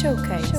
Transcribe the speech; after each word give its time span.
Showcase. 0.00 0.52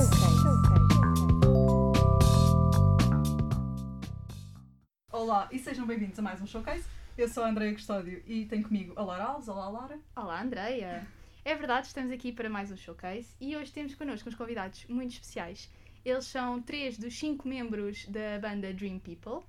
Olá 5.10 5.48
e 5.50 5.58
sejam 5.58 5.86
bem-vindos 5.86 6.18
a 6.18 6.22
mais 6.22 6.42
um 6.42 6.46
Showcase. 6.46 6.84
Eu 7.16 7.26
sou 7.26 7.44
a 7.44 7.48
Andreia 7.48 7.72
Custódio 7.72 8.22
e 8.26 8.44
tenho 8.44 8.62
comigo 8.64 8.92
a 8.96 9.02
Lara 9.02 9.24
Alves. 9.24 9.48
Olá, 9.48 9.70
Lara. 9.70 9.98
Olá, 10.14 10.42
Andreia! 10.42 11.06
É 11.42 11.54
verdade, 11.54 11.86
estamos 11.86 12.12
aqui 12.12 12.32
para 12.32 12.50
mais 12.50 12.70
um 12.70 12.76
showcase 12.76 13.34
e 13.40 13.56
hoje 13.56 13.72
temos 13.72 13.94
connosco 13.94 14.28
uns 14.28 14.34
convidados 14.34 14.84
muito 14.90 15.12
especiais. 15.12 15.70
Eles 16.04 16.26
são 16.26 16.60
três 16.60 16.98
dos 16.98 17.18
cinco 17.18 17.48
membros 17.48 18.04
da 18.08 18.38
banda 18.38 18.74
Dream 18.74 18.98
People. 18.98 19.42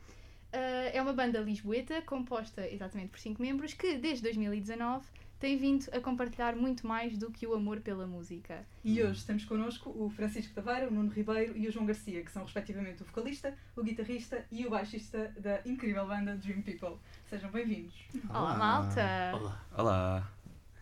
Uh, 0.54 0.88
é 0.94 1.02
uma 1.02 1.12
banda 1.12 1.42
lisboeta 1.42 2.02
composta 2.02 2.66
exatamente 2.66 3.10
por 3.10 3.20
cinco 3.20 3.42
membros 3.42 3.74
que, 3.74 3.98
desde 3.98 4.24
2019, 4.24 5.06
tem 5.42 5.58
vindo 5.58 5.88
a 5.92 6.00
compartilhar 6.00 6.56
muito 6.56 6.86
mais 6.86 7.18
do 7.18 7.32
que 7.32 7.48
o 7.48 7.56
amor 7.56 7.82
pela 7.82 8.06
música. 8.06 8.64
E 8.84 9.02
hoje 9.02 9.26
temos 9.26 9.44
connosco 9.44 9.90
o 9.90 10.08
Francisco 10.12 10.54
Taveira, 10.54 10.88
o 10.88 10.92
Nuno 10.92 11.10
Ribeiro 11.10 11.58
e 11.58 11.68
o 11.68 11.72
João 11.72 11.88
Garcia, 11.88 12.24
que 12.24 12.32
são 12.32 12.44
respectivamente 12.44 13.02
o 13.02 13.06
vocalista, 13.06 13.58
o 13.76 13.84
guitarrista 13.84 14.46
e 14.52 14.68
o 14.68 14.70
baixista 14.70 15.34
da 15.40 15.60
incrível 15.66 16.06
banda 16.06 16.36
Dream 16.36 16.62
People. 16.62 16.98
Sejam 17.28 17.50
bem-vindos. 17.50 17.96
Olá, 18.30 18.56
malta! 18.56 19.32
Olá. 19.34 19.66
Olá. 19.76 20.32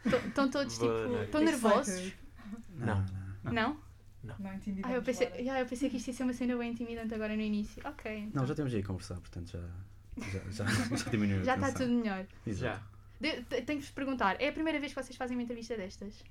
Estão 0.06 0.50
todos 0.50 0.74
tipo. 0.74 1.24
Estão 1.24 1.42
nervosos? 1.42 1.88
Excited. 1.88 2.18
Não. 2.76 3.06
Não? 3.44 3.78
Não 4.38 4.54
intimidamos. 4.54 4.94
Ah, 4.94 4.98
eu 4.98 5.02
pensei, 5.02 5.50
ah, 5.50 5.60
eu 5.62 5.66
pensei 5.66 5.90
que 5.90 5.96
isto 5.96 6.10
ia 6.10 6.14
ser 6.14 6.24
uma 6.24 6.34
cena 6.34 6.58
bem 6.58 6.72
intimidante 6.72 7.14
agora 7.14 7.34
no 7.34 7.42
início. 7.42 7.82
Ok. 7.86 8.14
então. 8.14 8.42
Não, 8.42 8.46
já 8.46 8.54
temos 8.54 8.74
aí 8.74 8.82
a 8.82 8.86
conversar, 8.86 9.16
portanto 9.22 9.52
já, 9.52 9.62
já, 10.18 10.40
já, 10.52 10.66
já 10.98 11.10
diminuiu 11.10 11.46
Já 11.46 11.56
está 11.56 11.72
tudo 11.72 11.94
melhor. 11.94 12.26
Exato. 12.46 12.82
Já? 12.82 12.99
De- 13.20 13.42
te- 13.44 13.62
Tenho 13.62 13.80
que 13.80 13.86
vos 13.86 13.90
perguntar: 13.92 14.40
é 14.42 14.48
a 14.50 14.52
primeira 14.54 14.80
vez 14.80 14.94
que 14.94 15.02
vocês 15.04 15.16
fazem 15.18 15.36
uma 15.38 15.44
entrevista 15.44 15.76
destas? 15.76 16.24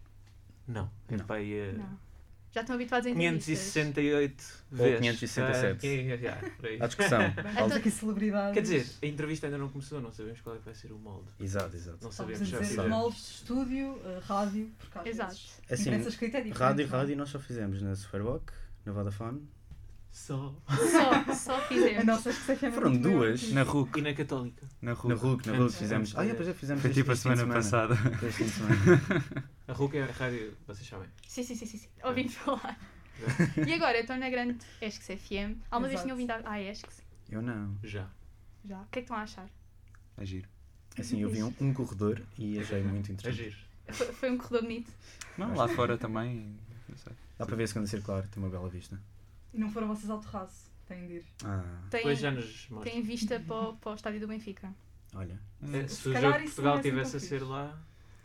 Não. 0.67 0.91
Não. 1.11 1.19
Epá, 1.19 1.41
eh, 1.41 1.73
Não. 1.77 2.09
Já 2.51 2.63
estão 2.63 2.77
habituados 2.77 3.07
a 3.07 3.11
entrevistas? 3.11 3.45
568 3.45 4.65
Ou 4.73 4.79
vezes. 4.79 5.01
567. 5.01 5.87
Ah, 5.87 5.91
é, 5.91 5.97
é, 5.97 6.47
é, 6.47 6.51
por 6.51 6.67
aí. 6.67 6.79
Há 6.81 6.87
discussão. 6.87 7.19
Bem, 7.31 7.35
temos 7.35 7.53
Então- 7.67 7.77
aqui 7.77 7.91
celebridades. 7.91 8.55
Quer 8.55 8.63
dizer, 8.63 8.87
a 9.03 9.07
entrevista 9.07 9.47
ainda 9.47 9.59
não 9.59 9.69
começou, 9.69 10.01
não 10.01 10.11
sabemos 10.11 10.41
qual 10.41 10.57
é 10.57 10.59
que 10.59 10.65
vai 10.65 10.75
ser 10.75 10.91
o 10.91 10.99
molde. 10.99 11.29
Exato, 11.39 11.77
exato. 11.77 11.99
Não 12.01 12.09
Estamos 12.11 12.15
sabemos 12.17 12.41
a 12.41 12.45
já. 12.47 12.59
dizer 12.61 12.73
Exato. 12.73 12.89
moldes 12.89 13.21
de 13.23 13.27
estúdio, 13.35 14.01
eh, 14.03 14.21
rádio, 14.25 14.73
porque 14.79 14.99
às 14.99 15.07
Exato. 15.07 15.31
vezes 15.33 15.61
Assim, 15.71 15.83
imprensa 15.83 16.09
escrita 16.09 16.39
é 16.39 16.41
diferente. 16.41 16.59
rádio, 16.59 16.83
é? 16.85 16.87
rádio 16.89 17.17
nós 17.19 17.29
só 17.29 17.39
fizemos 17.39 17.83
na 17.83 17.95
Superboc, 17.95 18.51
na 18.87 18.93
Vodafone. 18.93 19.47
Só. 20.19 20.53
Só, 20.69 21.35
só 21.35 21.61
fizemos. 21.69 22.01
A 22.01 22.05
nossa 22.05 22.33
Foram 22.33 22.97
duas. 22.97 23.51
Na 23.53 23.63
RUC. 23.63 23.99
E 23.99 24.03
na 24.03 24.13
Católica. 24.13 24.67
Na 24.83 24.93
RUC. 24.93 25.09
Na 25.09 25.15
RUC, 25.15 25.47
na 25.47 25.53
RUC 25.53 25.63
Antes- 25.63 25.79
fizemos. 25.79 26.15
Ah, 26.17 26.25
de- 26.25 26.31
é, 26.31 26.35
pois 26.35 26.49
é, 26.49 26.55
fizemos 26.55 26.83
Foi 26.83 26.93
tipo 26.93 27.11
a 27.13 27.15
de 27.15 27.21
semana 27.21 27.47
passada. 27.47 27.95
Semana. 27.97 29.49
A 29.69 29.73
RUC 29.73 29.97
é 29.99 30.03
a 30.03 30.07
rádio, 30.13 30.55
vocês 30.67 30.87
sabem. 30.89 31.09
Sim, 31.27 31.43
sim, 31.45 31.55
sim, 31.55 31.67
sim, 31.67 31.79
sim. 31.79 31.89
Ouvimos 32.03 32.35
falar. 32.35 32.79
E 33.67 33.73
agora, 33.75 33.99
estou 34.01 34.17
na 34.17 34.29
grande 34.31 34.59
Esques 34.81 35.07
FM. 35.07 35.57
Alguma 35.71 35.89
vez 35.89 36.03
tinham 36.03 36.17
vindo 36.17 36.31
à 36.31 36.41
à 36.45 36.61
Esques? 36.61 37.01
Eu 37.31 37.41
não. 37.43 37.77
Já. 37.85 38.07
Já. 38.65 38.81
O 38.81 38.87
que 38.91 38.99
é 38.99 39.03
que 39.03 39.07
estão 39.07 39.17
a 39.17 39.23
achar? 39.23 39.49
É 40.17 40.25
giro. 40.27 40.49
Assim, 40.99 41.21
eu 41.23 41.31
vi 41.31 41.43
um, 41.45 41.53
um 41.61 41.73
corredor 41.73 42.21
e 42.39 42.59
achei 42.59 42.83
muito 42.83 43.11
É 43.11 43.15
interessante. 43.15 43.51
giro. 43.51 43.57
Foi, 43.89 44.07
foi 44.13 44.31
um 44.31 44.37
corredor 44.39 44.63
bonito. 44.63 44.91
Não, 45.39 45.55
lá 45.55 45.69
fora 45.69 45.97
também. 45.97 46.55
Não 46.89 46.97
sei. 46.97 47.13
Dá 47.39 47.47
para 47.47 47.57
ver 47.57 47.65
a 47.65 47.67
segunda 47.69 47.87
circular, 47.87 48.27
tem 48.29 48.43
uma 48.43 48.51
bela 48.51 48.69
vista. 48.69 49.01
E 49.53 49.59
não 49.59 49.71
foram 49.71 49.89
vocês 49.89 50.11
ao 50.11 50.19
terraço. 50.21 50.69
Têm 50.87 51.07
de 51.07 51.13
ir. 51.15 51.25
Ah, 51.45 51.63
Tem, 51.91 52.01
Depois 52.01 52.19
já 52.19 52.31
nos 52.31 52.69
mostra. 52.71 52.91
tem 52.91 53.03
vista 53.03 53.39
para 53.41 53.57
o, 53.57 53.77
para 53.77 53.93
o 53.93 53.95
estádio 53.95 54.21
do 54.21 54.27
Benfica. 54.29 54.73
olha. 55.15 55.39
É, 55.73 55.87
Se 55.89 55.97
se 55.97 56.09
o 56.09 56.13
calhar 56.13 56.33
jogo 56.33 56.39
de 56.43 56.45
isso 56.49 56.55
Portugal 56.63 56.73
não 56.73 56.77
é 56.77 56.81
assim 56.81 56.89
estivesse 56.89 57.29
tão 57.29 57.37
a 57.37 57.41
ser 57.41 57.45
lá. 57.45 57.79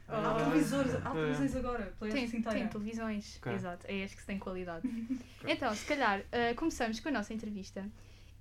Há 0.08 0.32
Ah. 0.32 0.44
televisores, 0.46 0.94
há 0.96 0.98
É. 1.10 1.14
televisões 1.14 1.56
agora, 1.56 1.94
Tem, 2.00 2.24
inteira. 2.26 2.52
tem 2.52 2.68
televisões. 2.68 3.38
Ok. 3.38 3.54
Exato. 3.54 3.86
É 3.88 3.96
Esques 3.96 4.22
que 4.22 4.28
tem 4.28 4.38
qualidade. 4.40 4.88
Então, 5.46 5.74
se 5.76 5.86
calhar, 5.86 6.24
ah, 6.32 6.54
começamos 6.56 7.00
com 7.00 7.10
a 7.10 7.12
nossa 7.12 7.34
entrevista. 7.34 7.86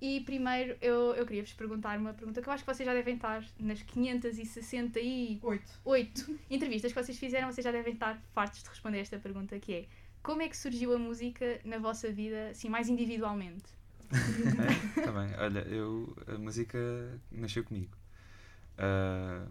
E 0.01 0.19
primeiro 0.21 0.77
eu, 0.81 1.15
eu 1.15 1.25
queria 1.25 1.43
vos 1.43 1.53
perguntar 1.53 1.97
uma 1.97 2.13
pergunta 2.13 2.41
que 2.41 2.47
eu 2.49 2.53
acho 2.53 2.63
que 2.65 2.73
vocês 2.73 2.85
já 2.85 2.93
devem 2.93 3.15
estar 3.15 3.43
nas 3.59 3.81
568 3.83 5.79
Oito. 5.85 6.39
entrevistas 6.49 6.91
que 6.93 7.01
vocês 7.03 7.17
fizeram, 7.17 7.51
vocês 7.51 7.63
já 7.63 7.71
devem 7.71 7.93
estar 7.93 8.21
fartos 8.33 8.61
de 8.63 8.69
responder 8.69 8.99
esta 8.99 9.17
pergunta 9.17 9.57
que 9.59 9.73
é 9.73 9.85
como 10.23 10.41
é 10.41 10.47
que 10.47 10.57
surgiu 10.57 10.95
a 10.95 10.97
música 10.97 11.59
na 11.65 11.77
vossa 11.77 12.11
vida, 12.11 12.49
assim, 12.51 12.69
mais 12.69 12.89
individualmente? 12.89 13.65
É? 14.97 15.01
Tá 15.01 15.11
bem. 15.11 15.35
Olha, 15.37 15.59
eu. 15.67 16.15
A 16.27 16.37
música 16.37 16.77
nasceu 17.31 17.63
comigo. 17.63 17.95
Ah, 18.77 19.47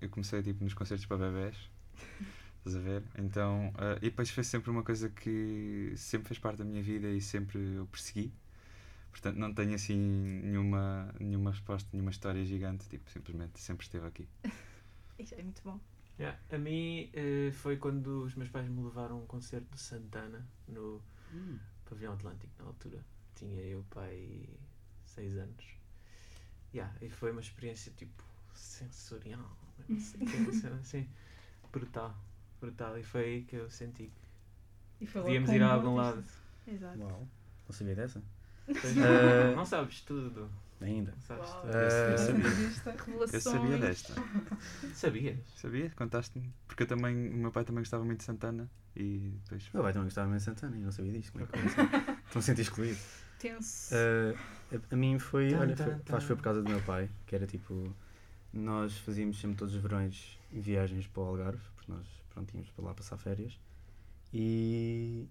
eu 0.00 0.08
comecei 0.10 0.42
tipo 0.42 0.62
nos 0.64 0.74
concertos 0.74 1.06
para 1.06 1.16
bebés. 1.16 1.56
Estás 2.58 2.76
a 2.76 2.80
ver? 2.80 3.02
Então. 3.16 3.72
ah, 3.76 3.96
e 3.98 4.10
depois 4.10 4.28
foi 4.30 4.44
sempre 4.44 4.70
uma 4.70 4.82
coisa 4.82 5.08
que 5.08 5.92
sempre 5.96 6.28
fez 6.28 6.38
parte 6.38 6.58
da 6.58 6.64
minha 6.64 6.82
vida 6.82 7.08
e 7.08 7.20
sempre 7.20 7.58
eu 7.76 7.86
persegui. 7.86 8.32
Portanto, 9.10 9.36
não 9.36 9.52
tenho 9.54 9.74
assim 9.74 9.96
nenhuma, 10.42 11.14
nenhuma 11.20 11.50
resposta, 11.50 11.88
nenhuma 11.92 12.10
história 12.10 12.44
gigante. 12.44 12.88
Tipo, 12.88 13.08
simplesmente 13.10 13.60
sempre 13.60 13.86
esteve 13.86 14.06
aqui. 14.06 14.28
Isso 15.18 15.34
é 15.34 15.42
muito 15.42 15.62
bom. 15.64 15.78
Yeah. 16.18 16.38
A 16.50 16.58
mim 16.58 17.10
eh, 17.12 17.50
foi 17.52 17.76
quando 17.76 18.22
os 18.24 18.34
meus 18.34 18.50
pais 18.50 18.68
me 18.68 18.82
levaram 18.82 19.16
a 19.16 19.18
um 19.18 19.26
concerto 19.26 19.66
de 19.74 19.80
Santana 19.80 20.46
no 20.68 21.02
Pavilhão 21.88 22.12
Atlântico 22.12 22.52
na 22.58 22.66
altura. 22.66 23.04
Tinha 23.34 23.60
eu 23.62 23.84
pai 23.90 24.48
seis 25.04 25.36
anos. 25.36 25.64
Yeah, 26.74 26.94
e 27.00 27.08
foi 27.10 27.32
uma 27.32 27.40
experiência 27.40 27.92
tipo 27.96 28.22
sensorial. 28.54 29.56
Não 29.88 29.98
sei, 29.98 30.20
que 30.26 30.66
assim 30.80 31.08
brutal. 31.72 32.16
Brutal. 32.60 32.98
E 32.98 33.02
foi 33.02 33.24
aí 33.24 33.42
que 33.42 33.56
eu 33.56 33.68
senti 33.70 34.12
que 34.98 35.04
E 35.04 35.06
podíamos 35.06 35.50
ir 35.50 35.62
a 35.62 35.68
um 35.68 35.70
algum 35.72 35.94
lado. 35.96 36.22
Exato. 36.66 36.98
Uau. 37.00 37.28
Não 37.68 37.74
sabia 37.74 37.94
dessa? 37.94 38.22
Pois 38.66 38.94
não, 38.94 39.56
não 39.56 39.66
sabes 39.66 40.02
tudo. 40.02 40.48
Ainda. 40.82 41.14
Uau. 41.30 41.62
Eu 41.66 41.78
Essa 41.80 42.26
sabia. 42.26 42.44
Eu 42.44 42.96
Revelações. 43.06 43.42
sabia 43.42 43.78
desta. 43.78 44.14
Sabias? 44.94 45.38
Sabia? 45.56 45.90
Contaste-me? 45.96 46.52
Porque 46.66 46.82
eu 46.82 46.86
também, 46.86 47.30
o 47.30 47.36
meu 47.36 47.52
pai 47.52 47.64
também 47.64 47.82
gostava 47.82 48.04
muito 48.04 48.18
de 48.18 48.24
Santana 48.24 48.70
e 48.96 49.32
depois. 49.44 49.70
Meu 49.72 49.82
pai 49.82 49.92
também 49.92 50.06
gostava 50.06 50.28
muito 50.28 50.38
de 50.40 50.44
Santana 50.44 50.76
e 50.76 50.80
não 50.80 50.92
sabia 50.92 51.12
disto. 51.12 51.32
Como 51.32 51.44
é 51.44 51.46
que? 51.46 51.58
Estou 52.26 52.40
a 52.40 52.42
sentir 52.42 52.62
excluído. 52.62 52.98
Tenso. 53.38 53.94
Uh, 53.94 54.38
a, 54.76 54.94
a 54.94 54.96
mim 54.96 55.18
foi, 55.18 55.50
Tan, 55.50 55.58
olha, 55.60 55.74
tan, 55.76 55.84
foi, 55.84 55.94
tan. 56.00 56.16
acho 56.16 56.20
que 56.24 56.26
foi 56.28 56.36
por 56.36 56.42
causa 56.42 56.62
do 56.62 56.68
meu 56.68 56.80
pai, 56.82 57.10
que 57.26 57.34
era 57.34 57.46
tipo, 57.46 57.94
nós 58.52 58.96
fazíamos 58.98 59.40
sempre 59.40 59.56
todos 59.56 59.74
os 59.74 59.80
verões 59.82 60.38
viagens 60.50 61.06
para 61.08 61.22
o 61.22 61.26
Algarve, 61.26 61.62
porque 61.74 61.90
nós 61.90 62.06
pronto, 62.30 62.54
íamos 62.54 62.70
para 62.70 62.84
lá 62.84 62.94
passar 62.94 63.18
férias, 63.18 63.58
e 64.32 65.26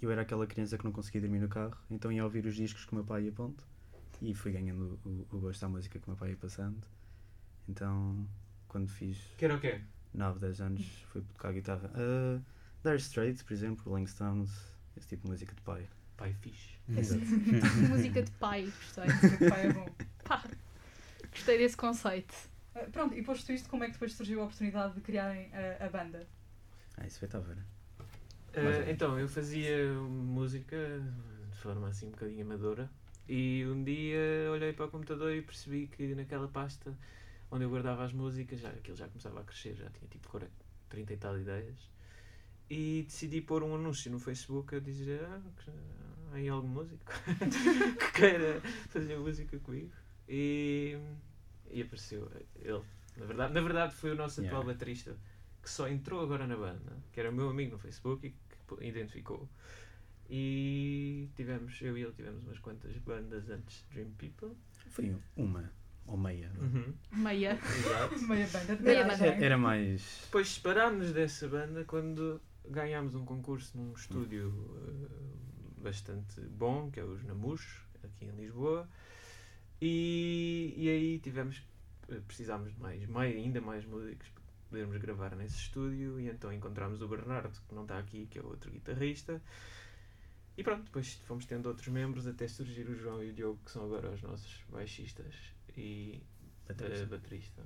eu 0.00 0.10
era 0.10 0.22
aquela 0.22 0.46
criança 0.46 0.78
que 0.78 0.84
não 0.84 0.90
conseguia 0.92 1.20
dormir 1.20 1.38
no 1.40 1.48
carro, 1.48 1.76
então 1.90 2.10
ia 2.10 2.24
ouvir 2.24 2.46
os 2.46 2.54
discos 2.56 2.84
que 2.86 2.92
o 2.92 2.94
meu 2.94 3.04
pai 3.04 3.24
ia 3.24 3.32
pondo, 3.32 3.62
e 4.20 4.34
fui 4.34 4.52
ganhando 4.52 4.98
o, 5.04 5.26
o 5.36 5.40
gosto 5.40 5.60
da 5.60 5.68
música 5.68 5.98
que 5.98 6.06
o 6.06 6.10
meu 6.10 6.16
pai 6.16 6.30
ia 6.30 6.36
passando, 6.36 6.78
então 7.68 8.26
quando 8.68 8.88
fiz 8.88 9.18
Que 9.36 9.44
era 9.46 9.56
o 9.56 9.60
quê? 9.60 9.80
9, 10.12 10.38
10 10.40 10.60
anos 10.60 10.86
fui 11.12 11.22
tocar 11.22 11.52
guitarra, 11.52 11.90
uh, 11.94 12.42
Dire 12.82 12.96
Straits, 12.96 13.42
por 13.42 13.52
exemplo, 13.52 13.90
Rolling 13.90 14.06
Stones, 14.06 14.50
esse 14.96 15.08
tipo 15.08 15.24
de 15.24 15.30
música 15.30 15.54
de 15.54 15.60
pai. 15.62 15.86
Pai 16.16 16.32
fixe. 16.34 16.78
Exato. 16.88 17.24
Música 17.88 18.22
de 18.22 18.30
pai, 18.32 18.64
gostei. 18.64 19.04
Esse 19.04 19.48
pai 19.48 19.66
é 19.66 19.72
bom. 19.72 19.86
Pá, 20.24 20.44
gostei 21.30 21.58
desse 21.58 21.76
conceito. 21.76 22.34
Ah, 22.74 22.86
Pronto, 22.92 23.14
e 23.14 23.22
posto 23.22 23.52
isto, 23.52 23.68
como 23.68 23.84
é 23.84 23.86
que 23.86 23.92
depois 23.94 24.12
surgiu 24.12 24.40
a 24.40 24.44
oportunidade 24.44 24.94
de 24.94 25.00
criarem 25.00 25.50
a, 25.54 25.86
a 25.86 25.88
banda? 25.88 26.26
Ah, 26.96 27.06
isso 27.06 27.18
foi 27.18 27.28
Mais 27.28 27.48
ou 27.48 27.54
menos. 27.54 28.88
então, 28.88 29.18
eu 29.18 29.28
fazia 29.28 29.92
música 29.94 30.76
de 31.50 31.56
forma 31.58 31.88
assim 31.88 32.08
um 32.08 32.10
bocadinho 32.10 32.44
amadora 32.44 32.90
e 33.30 33.64
um 33.64 33.84
dia 33.84 34.50
olhei 34.52 34.72
para 34.72 34.86
o 34.86 34.90
computador 34.90 35.32
e 35.32 35.40
percebi 35.40 35.86
que 35.86 36.16
naquela 36.16 36.48
pasta 36.48 36.98
onde 37.48 37.62
eu 37.62 37.70
guardava 37.70 38.04
as 38.04 38.12
músicas, 38.12 38.58
já, 38.58 38.70
aquilo 38.70 38.96
já 38.96 39.06
começava 39.06 39.40
a 39.40 39.44
crescer, 39.44 39.76
já 39.76 39.88
tinha 39.88 40.08
tipo 40.10 40.28
40, 40.28 40.52
30 40.88 41.12
e 41.12 41.16
tal 41.16 41.38
ideias 41.38 41.88
e 42.68 43.04
decidi 43.06 43.40
pôr 43.40 43.62
um 43.62 43.74
anúncio 43.76 44.10
no 44.10 44.18
Facebook 44.18 44.74
a 44.74 44.80
dizer 44.80 45.24
ah, 45.24 45.40
há 46.32 46.34
aí 46.34 46.48
algum 46.48 46.66
músico 46.66 47.04
que 47.98 48.12
queira 48.12 48.60
fazer 48.88 49.16
música 49.16 49.56
comigo 49.60 49.92
e, 50.28 50.98
e 51.70 51.82
apareceu 51.82 52.28
ele. 52.56 52.82
Na 53.16 53.26
verdade, 53.26 53.54
na 53.54 53.60
verdade 53.60 53.94
foi 53.94 54.10
o 54.10 54.16
nosso 54.16 54.40
atual 54.40 54.62
Yeah. 54.62 54.72
baterista 54.72 55.16
que 55.62 55.70
só 55.70 55.88
entrou 55.88 56.20
agora 56.20 56.48
na 56.48 56.56
banda, 56.56 56.96
que 57.12 57.20
era 57.20 57.30
o 57.30 57.32
meu 57.32 57.48
amigo 57.48 57.72
no 57.72 57.78
Facebook 57.78 58.26
e 58.26 58.30
que 58.30 58.84
identificou. 58.84 59.48
E 60.30 61.28
tivemos, 61.34 61.82
eu 61.82 61.98
e 61.98 62.02
ele 62.02 62.12
tivemos 62.12 62.44
umas 62.44 62.58
quantas 62.60 62.96
bandas 62.98 63.50
antes 63.50 63.84
de 63.88 63.94
Dream 63.94 64.10
People. 64.12 64.56
Foi 64.90 65.16
uma 65.36 65.70
ou 66.06 66.16
meia. 66.16 66.50
Meia. 67.12 67.58
Exato. 67.62 68.18
Meia 68.26 68.46
banda 68.48 68.76
de 68.76 68.82
Meia 68.82 69.02
garagem. 69.02 69.26
Era, 69.28 69.44
era 69.44 69.58
mais. 69.58 70.20
Depois 70.24 70.48
separámos 70.48 71.12
dessa 71.12 71.48
banda 71.48 71.84
quando 71.84 72.40
ganhámos 72.68 73.14
um 73.14 73.24
concurso 73.24 73.76
num 73.76 73.92
estúdio 73.92 74.52
eh, 74.76 75.82
bastante 75.82 76.40
bom, 76.40 76.90
que 76.90 77.00
é 77.00 77.04
os 77.04 77.22
Namus, 77.24 77.64
aqui 78.02 78.26
em 78.26 78.30
Lisboa. 78.32 78.88
E, 79.80 80.74
e 80.76 80.88
aí 80.88 81.18
tivemos, 81.20 81.62
eh, 82.08 82.20
precisámos 82.26 82.74
de 82.74 82.80
mais, 82.80 83.06
mais, 83.08 83.34
ainda 83.34 83.60
mais 83.60 83.84
músicos 83.84 84.28
para 84.28 84.42
podermos 84.68 84.96
gravar 84.98 85.34
nesse 85.36 85.56
estúdio. 85.56 86.20
E 86.20 86.28
então 86.28 86.52
encontramos 86.52 87.00
o 87.02 87.08
Bernardo, 87.08 87.56
que 87.68 87.74
não 87.74 87.82
está 87.82 87.98
aqui, 87.98 88.26
que 88.26 88.38
é 88.38 88.42
o 88.42 88.46
outro 88.46 88.70
guitarrista. 88.70 89.40
E 90.60 90.64
pronto, 90.64 90.82
depois 90.84 91.14
fomos 91.26 91.46
tendo 91.46 91.66
outros 91.66 91.88
membros 91.88 92.26
até 92.26 92.46
surgir 92.48 92.88
o 92.88 92.94
João 92.96 93.22
e 93.22 93.30
o 93.30 93.32
Diogo, 93.32 93.58
que 93.64 93.70
são 93.70 93.84
agora 93.84 94.10
os 94.10 94.22
nossos 94.22 94.62
baixistas 94.68 95.34
e 95.76 96.22
Baterista. 96.68 97.02
eh, 97.02 97.06
baterista. 97.06 97.62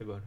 Agora. 0.00 0.24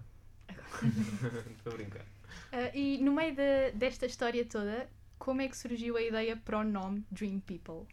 Estou 1.58 1.72
a 1.74 1.76
brincar. 1.76 2.06
Ah, 2.52 2.72
e 2.76 2.98
no 3.04 3.14
meio 3.14 3.36
de- 3.36 3.72
desta 3.74 4.06
história 4.06 4.46
toda, 4.46 4.90
como 5.20 5.42
é 5.42 5.48
que 5.48 5.58
surgiu 5.58 5.98
a 5.98 6.02
ideia 6.02 6.36
para 6.38 6.60
o 6.60 6.64
nome 6.64 7.06
Dream 7.12 7.40
People? 7.40 7.86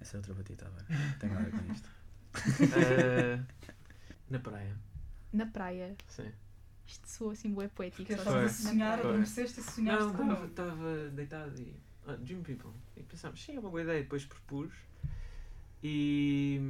Essa 0.00 0.16
é 0.16 0.18
outra 0.18 0.34
batida 0.34 0.66
agora. 0.66 0.86
Tem 1.18 1.28
nada 1.30 1.40
a 1.40 1.50
ver 1.50 1.58
com 1.60 1.72
isto. 1.72 1.90
Eh, 2.76 3.40
na 4.30 4.38
praia, 4.38 4.76
Na 5.32 5.46
praia. 5.46 5.96
sim. 6.08 6.30
Isto 6.86 7.08
soou 7.08 7.30
assim 7.32 7.52
bué 7.52 7.68
poético. 7.68 8.10
Estavas 8.10 8.44
a 8.44 8.48
sonhar, 8.70 8.98
adormeceste 9.00 9.60
e 9.60 9.62
sonhaste 9.62 10.12
Não, 10.22 10.46
estava 10.46 11.08
deitado 11.10 11.60
e. 11.60 11.74
Ah, 12.08 12.16
Dream 12.16 12.42
People. 12.42 12.70
E 12.96 13.02
pensámos, 13.02 13.42
sim, 13.44 13.56
é 13.56 13.60
uma 13.60 13.68
boa 13.70 13.82
ideia. 13.82 14.02
Depois 14.02 14.24
propus 14.24 14.72
e. 15.82 16.60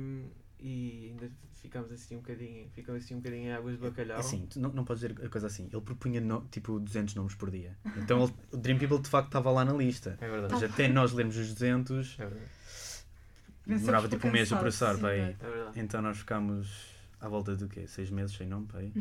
E 0.61 1.11
ainda 1.11 1.31
ficámos 1.63 1.93
assim 1.93 2.17
um 2.17 2.19
bocadinho. 2.19 2.69
Ficamos 2.71 3.05
assim 3.05 3.15
um 3.15 3.19
bocadinho 3.19 3.45
em 3.45 3.53
águas 3.53 3.77
de 3.77 3.81
bacalhau. 3.81 4.19
Assim, 4.19 4.45
tu 4.47 4.59
não, 4.59 4.71
não 4.73 4.85
podes 4.85 5.03
dizer 5.09 5.25
a 5.25 5.29
coisa 5.29 5.47
assim. 5.47 5.69
Ele 5.73 5.81
propunha 5.81 6.21
no- 6.21 6.45
tipo 6.51 6.81
200 6.81 7.15
nomes 7.15 7.35
por 7.37 7.49
dia. 7.49 7.77
Então 7.97 8.25
ele- 8.25 8.35
o 8.51 8.57
Dream 8.57 8.77
People 8.77 8.99
de 9.01 9.09
facto 9.09 9.29
estava 9.29 9.53
lá 9.53 9.65
na 9.65 9.73
lista. 9.73 10.19
É 10.21 10.29
verdade. 10.29 10.53
Mas 10.55 10.63
até 10.65 10.89
nós 10.89 11.13
lermos 11.13 11.37
os 11.37 11.53
200, 11.55 12.17
É 12.19 12.27
verdade. 12.27 12.51
Demorava 13.67 14.09
tipo 14.09 14.27
um 14.27 14.33
mês 14.33 14.53
a 14.53 14.57
processar 14.57 14.95
sim, 14.95 15.01
para 15.01 15.11
aí. 15.11 15.21
é. 15.21 15.37
É. 15.41 15.71
Então 15.77 16.03
nós 16.03 16.19
ficámos 16.19 16.91
à 17.21 17.29
volta 17.29 17.55
do 17.55 17.69
quê? 17.69 17.87
Seis 17.87 18.11
meses 18.11 18.35
sem 18.37 18.47
nome 18.49 18.67
aí? 18.75 18.93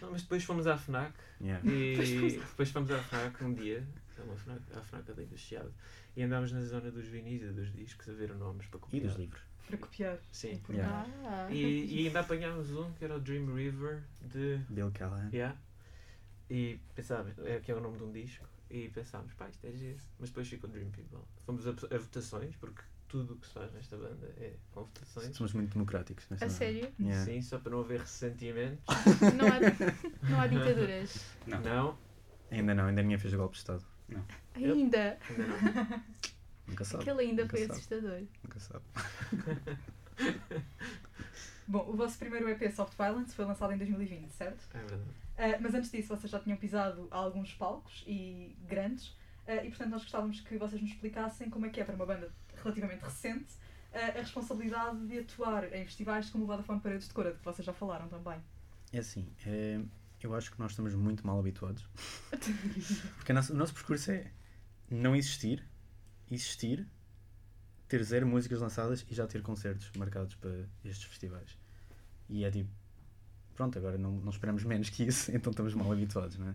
Não, 0.00 0.12
mas 0.12 0.22
depois 0.22 0.42
fomos 0.44 0.66
à 0.66 0.78
FNAC 0.78 1.12
Yeah. 1.40 1.68
e 1.68 2.38
depois 2.38 2.70
fomos 2.70 2.90
à 2.90 2.98
FNAC 3.02 3.44
um 3.44 3.52
dia. 3.52 3.86
É 4.22 4.24
uma 4.24 4.36
FNAC, 4.36 4.60
à 4.76 4.80
FNAC 4.82 5.10
ali 5.10 5.26
do 5.26 5.36
Chiado. 5.36 5.72
E 6.16 6.22
andámos 6.22 6.52
na 6.52 6.60
zona 6.62 6.90
dos 6.90 7.06
vinis 7.06 7.42
e 7.42 7.46
dos 7.48 7.72
discos 7.74 8.08
a 8.08 8.12
ver 8.12 8.34
nomes 8.34 8.66
para 8.66 8.78
E 8.78 8.80
copiar. 8.80 9.06
dos 9.06 9.16
livros. 9.16 9.42
Para 9.66 9.76
copiar. 9.78 10.18
Sim. 10.32 10.60
Yeah. 10.70 11.06
Ah. 11.24 11.48
E, 11.50 11.86
e 12.02 12.06
ainda 12.06 12.20
apanhámos 12.20 12.70
um 12.70 12.92
que 12.94 13.04
era 13.04 13.16
o 13.16 13.20
Dream 13.20 13.52
River 13.54 14.02
de. 14.22 14.58
Bill 14.68 14.90
Callahan. 14.92 15.30
Yeah. 15.32 15.56
E 16.50 16.78
pensávamos, 16.94 17.38
é 17.46 17.60
que 17.60 17.70
é 17.70 17.74
o 17.74 17.80
nome 17.80 17.96
de 17.96 18.04
um 18.04 18.12
disco, 18.12 18.44
e 18.70 18.88
pensámos, 18.90 19.32
pá, 19.34 19.48
isto 19.48 19.66
é 19.66 19.72
giro. 19.72 19.98
Mas 20.18 20.28
depois 20.28 20.46
ficou 20.48 20.68
Dream 20.68 20.90
People. 20.90 21.20
Fomos 21.46 21.66
a, 21.66 21.70
a 21.70 21.98
votações, 21.98 22.54
porque 22.56 22.82
tudo 23.08 23.34
o 23.34 23.36
que 23.38 23.46
se 23.46 23.54
faz 23.54 23.72
nesta 23.72 23.96
banda 23.96 24.26
é 24.38 24.52
com 24.72 24.82
votações. 24.84 25.34
Somos 25.34 25.52
muito 25.54 25.72
democráticos. 25.72 26.28
nesta 26.28 26.44
A 26.44 26.48
banda. 26.48 26.58
sério? 26.58 26.92
Yeah. 27.00 27.24
Sim, 27.24 27.40
só 27.40 27.58
para 27.58 27.70
não 27.72 27.80
haver 27.80 28.00
ressentimentos. 28.00 28.84
Não 29.38 29.46
há, 29.46 30.28
não 30.30 30.40
há 30.40 30.46
ditaduras. 30.46 31.24
Não. 31.46 31.60
Não, 31.62 31.98
Ainda 32.50 32.74
não, 32.74 32.84
ainda 32.84 33.00
ninguém 33.02 33.18
fez 33.18 33.32
o 33.32 33.38
golpe 33.38 33.54
de 33.54 33.60
Estado. 33.60 33.82
Ainda. 34.54 34.78
ainda 34.78 35.18
não. 35.36 36.02
Nunca 36.68 36.84
sabe. 36.84 37.02
Aquele 37.02 37.20
ainda 37.22 37.42
Nunca 37.42 37.56
foi 37.56 37.66
sabe. 37.66 37.72
assustador. 37.78 38.22
Nunca 38.42 38.60
sabe. 38.60 38.84
Bom, 41.66 41.88
o 41.88 41.96
vosso 41.96 42.18
primeiro 42.18 42.48
EP 42.48 42.70
Soft 42.72 42.96
Violence 42.96 43.34
foi 43.34 43.44
lançado 43.44 43.72
em 43.72 43.78
2020, 43.78 44.30
certo? 44.30 44.68
É 44.74 44.78
verdade. 44.78 45.02
Ah, 45.38 45.58
mas 45.60 45.74
antes 45.74 45.90
disso, 45.90 46.08
vocês 46.08 46.30
já 46.30 46.38
tinham 46.38 46.56
pisado 46.58 47.08
alguns 47.10 47.54
palcos 47.54 48.04
e 48.06 48.56
grandes, 48.68 49.16
ah, 49.46 49.56
e 49.56 49.68
portanto 49.68 49.90
nós 49.90 50.02
gostávamos 50.02 50.40
que 50.40 50.56
vocês 50.58 50.80
nos 50.80 50.90
explicassem 50.90 51.48
como 51.50 51.66
é 51.66 51.70
que 51.70 51.80
é 51.80 51.84
para 51.84 51.94
uma 51.94 52.06
banda 52.06 52.30
relativamente 52.62 53.02
recente 53.02 53.54
ah, 53.94 54.18
a 54.18 54.20
responsabilidade 54.20 55.06
de 55.06 55.18
atuar 55.20 55.72
em 55.72 55.84
festivais 55.84 56.30
como 56.30 56.44
o 56.44 56.46
Vodafone 56.46 56.80
Paredes 56.80 57.08
de 57.08 57.14
Cora, 57.14 57.32
de 57.32 57.38
que 57.38 57.44
vocês 57.44 57.64
já 57.64 57.72
falaram 57.72 58.08
também. 58.08 58.38
É 58.92 58.98
assim, 58.98 59.26
é, 59.46 59.80
eu 60.26 60.34
acho 60.34 60.50
que 60.52 60.58
nós 60.58 60.72
estamos 60.72 60.94
muito 60.94 61.26
mal 61.26 61.38
habituados. 61.38 61.88
Porque 63.16 63.32
o 63.32 63.34
nosso, 63.34 63.74
percurso 63.74 64.10
é 64.10 64.30
não 64.90 65.16
existir, 65.16 65.66
existir, 66.30 66.86
ter 67.88 68.02
zero 68.04 68.26
músicas 68.26 68.60
lançadas 68.60 69.04
e 69.08 69.14
já 69.14 69.26
ter 69.26 69.42
concertos 69.42 69.90
marcados 69.96 70.34
para 70.36 70.68
estes 70.84 71.04
festivais. 71.04 71.58
E 72.28 72.44
é 72.44 72.50
tipo, 72.50 72.70
pronto, 73.54 73.78
agora 73.78 73.98
não, 73.98 74.12
não 74.12 74.30
esperamos 74.30 74.64
menos 74.64 74.90
que 74.90 75.04
isso, 75.04 75.30
então 75.36 75.50
estamos 75.50 75.74
mal 75.74 75.92
habituados, 75.92 76.38
não 76.38 76.48
é? 76.48 76.54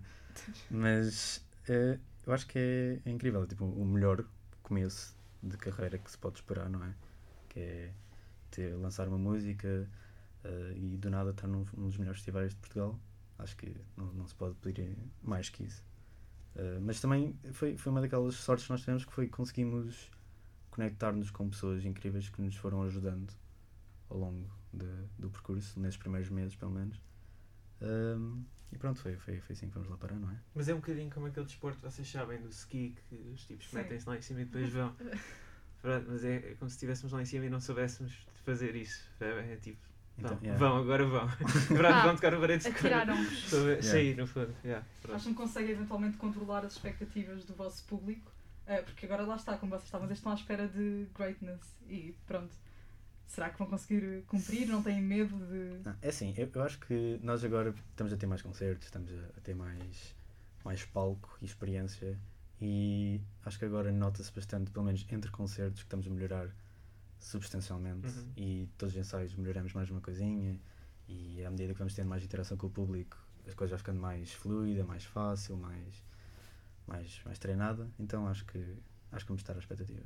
Mas 0.69 1.44
eh, 1.68 2.00
eu 2.25 2.34
acho 2.34 2.48
que 2.48 2.60
é, 2.60 3.00
é 3.06 3.12
incrível, 3.12 3.44
é 3.44 3.48
tipo 3.48 3.66
o 3.66 3.86
melhor 3.86 4.24
começo 4.64 5.16
de 5.42 5.58
carreira 5.58 5.98
que 5.98 6.10
se 6.10 6.18
pode 6.18 6.38
esperar, 6.38 6.69
não 6.69 6.84
é? 6.84 6.94
Que 7.50 7.60
é 7.60 7.94
ter, 8.52 8.75
lançar 8.75 9.08
uma 9.08 9.18
música 9.18 9.88
eh, 10.44 10.74
e 10.75 10.98
do 10.98 11.10
nada 11.10 11.31
estar 11.31 11.48
num, 11.48 11.66
num 11.75 11.88
dos 11.88 11.98
melhores 11.98 12.19
festivais 12.19 12.52
de 12.52 12.58
Portugal. 12.58 13.00
Acho 13.39 13.56
que 13.57 13.75
não, 13.95 14.12
não 14.13 14.28
se 14.28 14.36
pode 14.36 14.56
pedir 14.56 14.98
mais 15.24 15.50
que 15.50 15.63
isso. 15.63 15.84
Eh, 16.56 16.80
mas 16.81 17.00
também 17.00 17.38
foi, 17.54 17.78
foi 17.78 17.92
uma 17.92 18.01
daquelas 18.01 18.36
sortes 18.36 18.66
que 18.66 18.72
nós 18.72 18.81
tivemos 18.81 19.06
que 19.06 19.13
foi 19.13 19.25
que 19.28 19.31
conseguimos 19.34 20.10
conectar-nos 20.72 21.30
com 21.31 21.50
pessoas 21.50 21.86
incríveis 21.86 22.30
que 22.30 22.42
nos 22.42 22.56
foram 22.56 22.81
ajudando 22.84 23.31
ao 24.10 24.18
longo 24.18 24.50
de- 24.74 25.06
do 25.19 25.30
percurso, 25.30 25.80
nesses 25.80 25.98
primeiros 25.98 26.30
meses 26.30 26.56
pelo 26.56 26.72
menos. 26.72 27.00
Ahm, 27.81 28.44
e 28.72 28.78
pronto, 28.78 29.00
foi, 29.00 29.16
foi, 29.18 29.40
foi 29.40 29.54
assim 29.54 29.68
que 29.68 29.74
fomos 29.74 29.88
lá 29.88 29.98
parar, 29.98 30.16
não 30.19 30.31
é? 30.31 30.40
Mas 30.56 30.68
é 30.68 30.74
um 30.74 30.78
bocadinho 30.78 31.10
como 31.12 31.28
aquele 31.28 31.45
desporto, 31.45 31.80
vocês 31.80 32.10
sabem, 32.10 32.42
do 32.42 32.50
ski, 32.50 32.95
que 33.10 33.16
os 33.33 33.45
tipos 33.45 33.72
metem-se 33.72 34.07
lá 34.10 34.18
em 34.18 34.22
cima 34.22 34.42
e 34.42 34.45
depois 34.45 34.69
vão. 34.72 34.95
Pronto, 35.81 36.07
mas 36.10 36.24
é, 36.24 36.36
é 36.38 36.56
como 36.56 36.69
se 36.69 36.75
estivéssemos 36.75 37.13
lá 37.13 37.22
em 37.22 37.25
cima 37.25 37.45
e 37.45 37.50
não 37.50 37.60
soubéssemos 37.62 38.25
fazer 38.44 38.75
isso. 38.75 39.04
percebem? 39.19 39.51
É 39.51 39.57
tipo, 39.57 39.80
vão, 40.18 40.31
Então, 40.34 40.38
yeah. 40.44 40.58
vão 40.60 40.78
agora 40.78 41.06
vão. 41.06 41.28
Pronto, 41.68 41.86
Ah, 41.86 42.04
vão 42.04 42.16
tocar 42.16 42.31
no 42.31 42.40
paredes 42.40 42.66
de 42.66 42.72
cor. 42.72 42.80
Atiraram-vos. 42.80 43.34
Estou 43.44 43.60
a 43.60 43.64
ver- 43.64 43.84
Yeah. 43.84 44.00
Sim, 44.00 44.14
no 44.16 44.28
fundo. 44.28 44.56
Yeah. 44.64 44.86
Acham 45.14 45.31
que 45.34 45.38
conseguem 45.38 45.72
eventualmente 45.72 46.18
controlar 46.18 46.66
as 46.66 46.74
expectativas 46.74 47.46
do 47.46 47.54
vosso 47.54 47.84
público? 47.86 48.31
Ah, 48.68 48.81
porque 48.84 49.06
agora 49.06 49.24
lá 49.24 49.36
está, 49.36 49.58
como 49.58 49.72
vocês 49.72 49.86
estavam, 49.86 50.08
eles 50.08 50.18
estão 50.18 50.31
à 50.31 50.36
espera 50.36 50.68
de 50.68 51.08
greatness 51.16 51.62
e 51.90 52.16
pronto. 52.25 52.54
Será 53.25 53.50
que 53.50 53.58
vão 53.60 53.68
conseguir 53.68 54.24
cumprir? 54.28 54.68
Não 54.68 54.81
têm 54.81 55.02
medo 55.02 55.36
de. 55.48 55.81
Não, 55.84 55.96
é 56.02 56.08
assim, 56.10 56.34
eu, 56.38 56.50
eu 56.54 56.64
acho 56.64 56.80
que 56.80 57.19
nós 57.22 57.44
agora 57.44 57.74
estamos 57.92 58.12
a 58.14 58.18
ter 58.18 58.25
mais 58.25 58.42
concertos, 58.42 58.86
estamos 58.88 59.12
a, 59.12 59.38
a 59.38 59.42
ter 59.42 59.54
mais, 59.54 60.16
mais 60.64 60.84
palco 60.86 61.38
e 61.42 61.46
experiência 61.46 62.18
e 62.62 63.19
acho 63.46 63.60
que 63.60 63.66
agora 63.66 63.92
nota-se 63.92 64.31
bastante, 64.31 64.72
pelo 64.72 64.86
menos 64.86 65.06
entre 65.12 65.30
concertos, 65.30 65.81
que 65.81 65.88
estamos 65.88 66.08
a 66.08 66.10
melhorar 66.10 66.48
substancialmente 67.19 68.08
Uhum. 68.08 68.31
e 68.38 68.69
todos 68.78 68.94
os 68.96 69.00
ensaios 69.02 69.36
melhoramos 69.36 69.74
mais 69.74 69.90
uma 69.90 70.02
coisinha 70.02 70.60
e 71.08 71.44
à 71.44 71.50
medida 71.50 71.74
que 71.74 71.80
vamos 71.80 71.94
tendo 71.94 72.08
mais 72.10 72.24
interação 72.24 72.58
com 72.58 72.68
o 72.68 72.69
público 72.69 73.18
as 73.48 73.54
coisas 73.54 73.72
vão 73.72 73.78
ficando 73.80 74.00
mais 74.02 74.34
fluida, 74.34 74.84
mais 74.84 75.06
fácil, 75.06 75.56
mais, 75.56 76.04
mais, 76.86 77.22
mais 77.25 77.40
treinada, 77.40 77.90
então 77.98 78.28
acho 78.28 78.46
que 78.46 78.58
acho 79.12 79.24
que 79.24 79.30
vamos 79.30 79.42
estar 79.42 79.56
à 79.56 79.60
expectativa. 79.60 80.04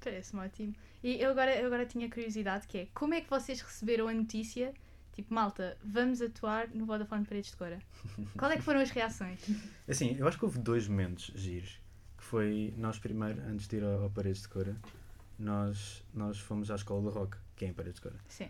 Parece-me 0.00 0.42
ótimo. 0.42 0.74
E 1.02 1.20
eu 1.20 1.30
agora, 1.30 1.56
eu 1.58 1.66
agora 1.66 1.86
tinha 1.86 2.08
curiosidade 2.10 2.66
que 2.68 2.78
é 2.78 2.88
como 2.94 3.14
é 3.14 3.20
que 3.22 3.30
vocês 3.30 3.60
receberam 3.60 4.06
a 4.06 4.12
notícia? 4.14 4.72
Tipo, 5.14 5.32
malta, 5.32 5.78
vamos 5.82 6.20
atuar 6.20 6.68
no 6.68 6.84
Vodafone 6.84 7.24
Paredes 7.24 7.50
de 7.52 7.56
Cora. 7.56 7.78
Qual 8.38 8.50
é 8.50 8.56
que 8.56 8.62
foram 8.62 8.80
as 8.80 8.90
reações? 8.90 9.40
Assim, 9.88 10.14
eu 10.18 10.28
acho 10.28 10.38
que 10.38 10.44
houve 10.44 10.58
dois 10.58 10.86
momentos 10.86 11.32
giros. 11.34 11.80
Que 12.18 12.22
foi, 12.24 12.74
nós 12.76 12.98
primeiro, 12.98 13.40
antes 13.48 13.66
de 13.66 13.76
ir 13.76 13.82
ao, 13.84 14.02
ao 14.02 14.10
Paredes 14.10 14.42
de 14.42 14.48
Cora, 14.48 14.76
nós, 15.38 16.02
nós 16.14 16.38
fomos 16.38 16.70
à 16.70 16.74
escola 16.76 17.10
de 17.10 17.16
rock, 17.16 17.36
que 17.54 17.64
é 17.64 17.68
em 17.68 17.72
Paredes 17.74 17.96
de 17.96 18.02
Cora. 18.02 18.16
Sim. 18.28 18.48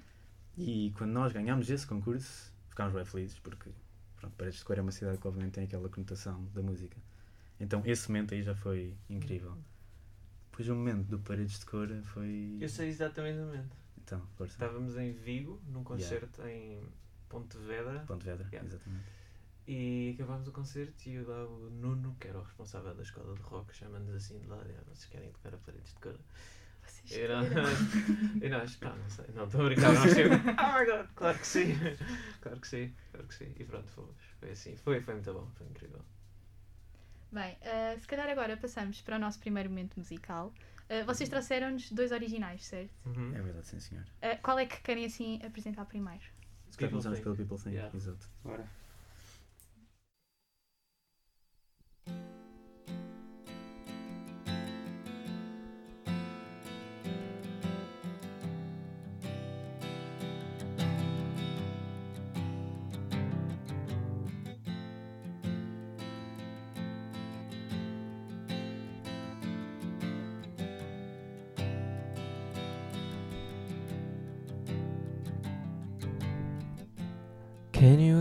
E 0.57 0.93
quando 0.97 1.11
nós 1.13 1.33
ganhámos 1.33 1.69
esse 1.69 1.87
concurso, 1.87 2.53
ficámos 2.69 2.95
bem 2.95 3.05
felizes, 3.05 3.39
porque 3.39 3.71
pronto, 4.17 4.35
Paredes 4.37 4.59
de 4.61 4.65
Cora 4.65 4.81
é 4.81 4.83
uma 4.83 4.93
cidade 4.93 5.19
que 5.19 5.27
obviamente 5.29 5.55
tem 5.55 5.65
aquela 5.65 5.89
conotação 5.89 6.45
da 6.55 6.63
música. 6.63 6.97
Então 7.61 7.83
esse 7.85 8.09
momento 8.09 8.35
aí 8.35 8.43
já 8.43 8.55
foi 8.55 8.95
incrível. 9.09 9.57
Depois 10.51 10.69
o 10.69 10.75
momento 10.75 11.07
do 11.09 11.19
Paredes 11.19 11.59
de 11.59 11.67
Cora 11.67 12.03
foi... 12.05 12.57
Eu 12.61 12.69
sei 12.69 12.89
exatamente 12.89 13.39
o 13.39 13.45
momento. 13.47 13.77
Então, 13.99 14.21
força. 14.37 14.53
Estávamos 14.55 14.97
em 14.97 15.13
Vigo, 15.13 15.61
num 15.67 15.83
concerto 15.85 16.41
em 16.47 16.81
Pontevedra. 17.29 18.05
Pontevedra, 18.07 18.47
Yeah. 18.53 18.67
exatamente. 18.69 19.05
E 19.69 20.13
acabámos 20.15 20.47
o 20.47 20.53
concerto 20.53 21.09
e 21.09 21.19
lá 21.23 21.45
o 21.45 21.69
Nuno, 21.71 22.17
que 22.21 22.29
era 22.29 22.39
o 22.39 22.43
responsável 22.43 22.95
da 22.95 23.03
escola 23.03 23.35
de 23.35 23.43
rock, 23.43 23.75
chama-nos 23.75 24.15
assim 24.15 24.39
de 24.39 24.47
lá, 24.47 24.59
"Ah, 24.63 24.83
vocês 24.87 25.07
querem 25.07 25.33
tocar 25.33 25.53
a 25.55 25.59
paredes 25.59 25.93
de 25.93 25.99
cor? 26.01 26.17
Vocês 26.87 27.13
E 27.13 27.29
nós, 27.29 27.49
queiram. 27.49 28.43
e 28.43 28.49
nós, 28.49 28.77
pá, 28.77 28.91
não 28.95 29.11
sei, 29.11 29.25
não 29.35 29.45
estou 29.45 29.61
a 29.61 29.65
brincar, 29.65 29.93
nós 29.93 30.13
chegamos, 30.13 30.41
oh 30.47 30.79
my 30.79 30.87
god, 30.87 31.07
claro 31.15 31.39
que 31.39 31.47
sim, 31.47 31.75
claro 32.41 32.61
que 32.61 32.69
sim, 32.69 32.95
claro 33.11 33.27
que 33.27 33.35
sim. 33.35 33.55
E 33.59 33.65
pronto, 33.65 33.91
fomos, 33.91 34.17
foi 34.39 34.51
assim, 34.51 34.77
foi, 34.77 35.01
foi 35.01 35.15
muito 35.15 35.33
bom, 35.33 35.51
foi 35.57 35.67
incrível. 35.67 36.01
Bem, 37.33 37.57
ah, 37.63 37.97
se 37.99 38.07
calhar 38.07 38.29
agora 38.29 38.57
passamos 38.57 39.01
para 39.03 39.17
o 39.17 39.19
nosso 39.19 39.39
primeiro 39.41 39.69
momento 39.69 39.97
musical. 39.97 40.53
Ah, 40.89 41.05
vocês 41.05 41.29
trouxeram-nos 41.29 41.91
dois 41.91 42.13
originais, 42.13 42.65
certo? 42.65 42.93
Uhum. 43.05 43.35
É 43.35 43.43
verdade, 43.43 43.67
sim 43.67 43.81
senhor. 43.81 44.05
Ah, 44.23 44.37
qual 44.43 44.59
é 44.59 44.65
que 44.67 44.81
querem 44.81 45.05
assim 45.05 45.41
apresentar 45.45 45.85
primeiro? 45.87 46.23
Se 46.71 46.77
calhar 46.79 46.91
começamos 46.91 47.21
pelo 47.21 47.37
People 47.37 47.57
Think, 47.59 47.75
Yeah. 47.77 47.97
exato. 47.97 48.29
Bora. 48.45 48.67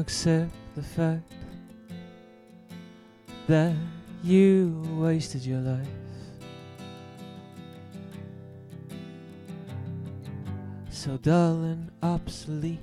Accept 0.06 0.52
the 0.76 0.84
fact 0.84 1.34
that 3.48 3.76
you 4.22 4.84
wasted 5.00 5.44
your 5.44 5.62
life? 5.62 5.88
So 10.92 11.18
dull 11.18 11.64
and 11.64 11.90
obsolete, 12.04 12.80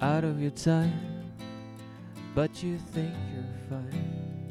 out 0.00 0.24
of 0.24 0.42
your 0.42 0.50
time, 0.50 1.30
but 2.34 2.64
you 2.64 2.76
think 2.76 3.14
you're 3.32 3.44
fine. 3.68 4.50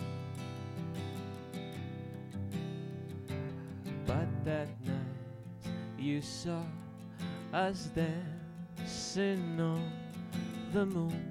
But 4.08 4.46
that 4.46 4.70
night 4.86 5.74
you 5.98 6.22
saw 6.22 6.62
us 7.54 7.90
dancing 7.94 9.60
on 9.60 10.09
the 10.74 10.86
moon. 10.86 11.26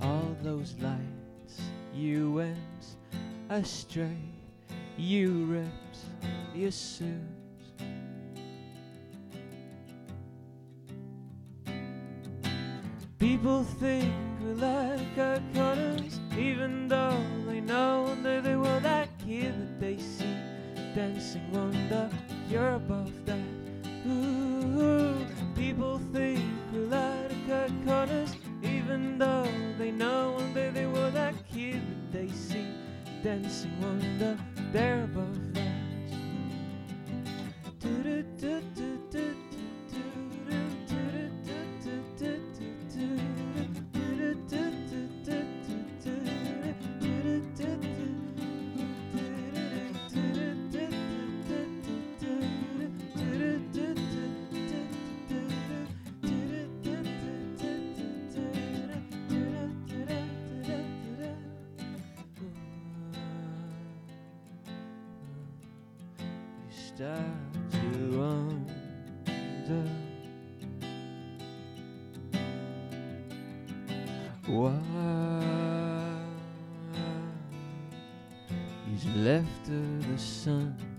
All 0.00 0.36
those 0.42 0.74
lights, 0.80 1.60
you 1.92 2.32
went 2.32 2.58
astray, 3.50 4.16
you 4.96 5.44
ripped 5.46 5.98
your 6.54 6.70
suit. 6.70 7.08
People 13.18 13.64
think 13.64 14.12
we're 14.40 14.54
like 14.54 15.18
our 15.18 15.40
colors, 15.54 16.20
even 16.36 16.86
though 16.88 17.24
they 17.46 17.60
know 17.60 18.14
that 18.22 18.44
they 18.44 18.56
were 18.56 18.80
that 18.80 19.08
kid 19.18 19.54
that 19.58 19.80
they 19.80 19.98
see 19.98 20.36
dancing 20.94 21.50
wonder. 21.52 22.08
You're 22.48 22.74
above 22.74 23.21
passing 33.52 33.70
wonder. 33.82 34.51
Why 74.52 74.70
he's 78.86 79.06
left 79.16 79.68
of 79.68 80.12
the 80.12 80.18
sun. 80.18 80.91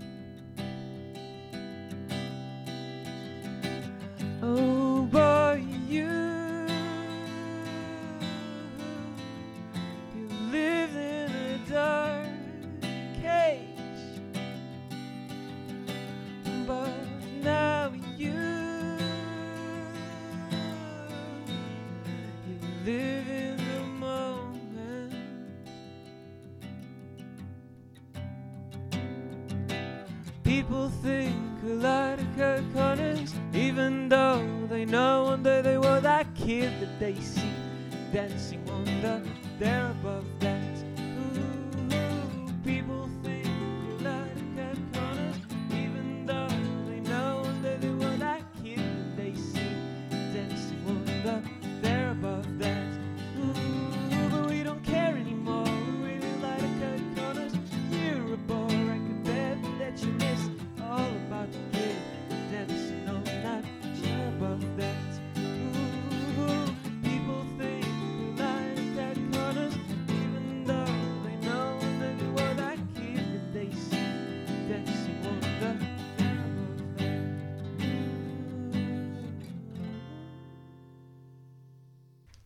的 39.01 39.22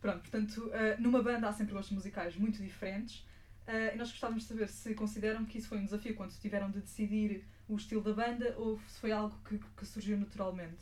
Pronto, 0.08 0.22
portanto, 0.22 0.70
eh, 0.72 0.96
numa 0.98 1.22
banda 1.22 1.48
há 1.48 1.52
sempre 1.52 1.74
gostos 1.74 1.94
musicais 1.94 2.34
muito 2.34 2.62
diferentes 2.62 3.26
eh, 3.66 3.94
e 3.94 3.98
nós 3.98 4.10
gostávamos 4.10 4.44
de 4.44 4.48
saber 4.48 4.68
se 4.70 4.94
consideram 4.94 5.44
que 5.44 5.58
isso 5.58 5.68
foi 5.68 5.76
um 5.76 5.84
desafio 5.84 6.14
quando 6.14 6.32
tiveram 6.40 6.70
de 6.70 6.80
decidir 6.80 7.44
o 7.68 7.76
estilo 7.76 8.00
da 8.00 8.14
banda 8.14 8.54
ou 8.56 8.80
se 8.88 9.00
foi 9.00 9.12
algo 9.12 9.38
que, 9.46 9.58
que 9.58 9.84
surgiu 9.84 10.16
naturalmente. 10.16 10.78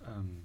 Hum, 0.00 0.42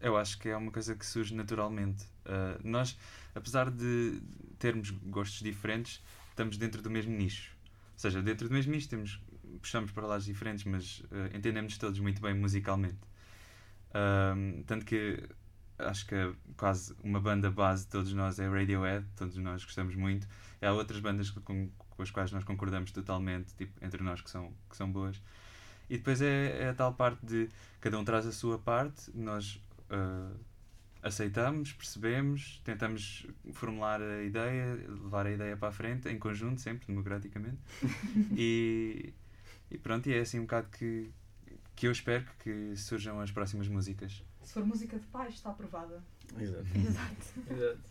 eu 0.00 0.16
acho 0.16 0.40
que 0.40 0.48
é 0.48 0.56
uma 0.56 0.72
coisa 0.72 0.96
que 0.96 1.06
surge 1.06 1.32
naturalmente. 1.32 2.04
Uh, 2.26 2.58
nós, 2.64 2.98
apesar 3.32 3.70
de 3.70 4.20
termos 4.58 4.90
gostos 4.90 5.40
diferentes, 5.40 6.02
estamos 6.30 6.56
dentro 6.56 6.82
do 6.82 6.90
mesmo 6.90 7.16
nicho. 7.16 7.56
Ou 7.92 7.98
seja, 7.98 8.20
dentro 8.20 8.48
do 8.48 8.52
mesmo 8.52 8.72
nicho 8.72 8.88
temos, 8.88 9.22
puxamos 9.60 9.92
para 9.92 10.04
lados 10.04 10.26
diferentes, 10.26 10.64
mas 10.64 10.98
uh, 10.98 11.30
entendemos 11.32 11.78
todos 11.78 12.00
muito 12.00 12.20
bem 12.20 12.34
musicalmente. 12.34 12.98
Hum, 13.94 14.64
tanto 14.66 14.84
que 14.84 15.28
acho 15.88 16.06
que 16.06 16.14
é 16.14 16.32
quase 16.56 16.94
uma 17.02 17.20
banda 17.20 17.50
base 17.50 17.84
de 17.84 17.90
todos 17.90 18.12
nós 18.12 18.38
é 18.38 18.48
Radiohead, 18.48 19.06
todos 19.16 19.36
nós 19.36 19.64
gostamos 19.64 19.94
muito. 19.94 20.26
Há 20.60 20.72
outras 20.72 21.00
bandas 21.00 21.30
com, 21.30 21.70
com 21.78 22.02
as 22.02 22.10
quais 22.10 22.32
nós 22.32 22.44
concordamos 22.44 22.92
totalmente, 22.92 23.54
tipo, 23.54 23.72
entre 23.84 24.02
nós 24.02 24.20
que 24.20 24.30
são, 24.30 24.52
que 24.68 24.76
são 24.76 24.90
boas. 24.90 25.20
E 25.88 25.96
depois 25.96 26.22
é, 26.22 26.62
é 26.62 26.68
a 26.68 26.74
tal 26.74 26.94
parte 26.94 27.24
de 27.24 27.48
cada 27.80 27.98
um 27.98 28.04
traz 28.04 28.26
a 28.26 28.32
sua 28.32 28.58
parte, 28.58 29.10
nós 29.14 29.60
ah, 29.90 30.30
aceitamos, 31.02 31.72
percebemos, 31.72 32.60
tentamos 32.64 33.26
formular 33.52 34.00
a 34.00 34.22
ideia, 34.22 34.74
levar 34.88 35.26
a 35.26 35.30
ideia 35.30 35.56
para 35.56 35.68
a 35.68 35.72
frente, 35.72 36.08
em 36.08 36.18
conjunto, 36.18 36.60
sempre, 36.60 36.86
democraticamente. 36.86 37.58
e, 38.36 39.12
e 39.70 39.78
pronto, 39.78 40.08
e 40.08 40.14
é 40.14 40.20
assim 40.20 40.38
um 40.38 40.42
bocado 40.42 40.68
que, 40.68 41.10
que 41.74 41.86
eu 41.86 41.92
espero 41.92 42.24
que 42.38 42.76
surjam 42.76 43.20
as 43.20 43.30
próximas 43.30 43.66
músicas. 43.68 44.22
Se 44.42 44.52
for 44.54 44.64
música 44.64 44.98
de 44.98 45.06
paz, 45.06 45.34
está 45.34 45.50
aprovada. 45.50 46.02
Exato. 46.38 46.66
Exato. 46.76 47.26
Exato. 47.50 47.90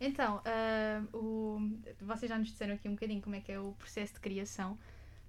Então, 0.00 0.42
ah, 0.44 1.02
o, 1.12 1.58
vocês 2.00 2.28
já 2.28 2.38
nos 2.38 2.48
disseram 2.48 2.74
aqui 2.74 2.88
um 2.88 2.92
bocadinho 2.92 3.22
como 3.22 3.36
é 3.36 3.40
que 3.40 3.50
é 3.50 3.58
o 3.58 3.72
processo 3.72 4.14
de 4.14 4.20
criação, 4.20 4.78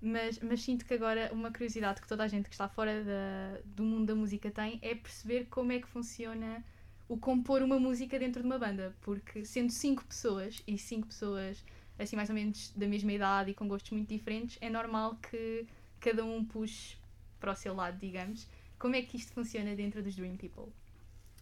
mas, 0.01 0.39
mas 0.39 0.61
sinto 0.61 0.85
que 0.85 0.93
agora 0.93 1.29
uma 1.31 1.51
curiosidade 1.51 2.01
que 2.01 2.07
toda 2.07 2.23
a 2.23 2.27
gente 2.27 2.49
que 2.49 2.53
está 2.53 2.67
fora 2.67 3.03
da, 3.03 3.59
do 3.65 3.83
mundo 3.83 4.07
da 4.07 4.15
música 4.15 4.51
tem 4.51 4.77
é 4.81 4.93
perceber 4.93 5.45
como 5.49 5.71
é 5.71 5.79
que 5.79 5.87
funciona 5.87 6.63
o 7.07 7.17
compor 7.17 7.61
uma 7.61 7.79
música 7.79 8.19
dentro 8.19 8.41
de 8.41 8.45
uma 8.45 8.59
banda, 8.59 8.93
porque 9.01 9.45
sendo 9.45 9.71
cinco 9.71 10.03
pessoas 10.03 10.61
e 10.67 10.77
cinco 10.77 11.07
pessoas 11.07 11.63
assim 11.97 12.15
mais 12.15 12.29
ou 12.29 12.35
menos 12.35 12.71
da 12.75 12.87
mesma 12.87 13.11
idade 13.11 13.51
e 13.51 13.53
com 13.53 13.67
gostos 13.67 13.91
muito 13.91 14.09
diferentes, 14.09 14.57
é 14.61 14.69
normal 14.69 15.15
que 15.15 15.65
cada 15.99 16.23
um 16.23 16.43
puxe 16.43 16.95
para 17.39 17.51
o 17.51 17.55
seu 17.55 17.73
lado, 17.73 17.97
digamos. 17.97 18.47
Como 18.79 18.95
é 18.95 19.01
que 19.01 19.17
isto 19.17 19.33
funciona 19.33 19.75
dentro 19.75 20.03
dos 20.03 20.15
Dream 20.15 20.35
People? 20.37 20.71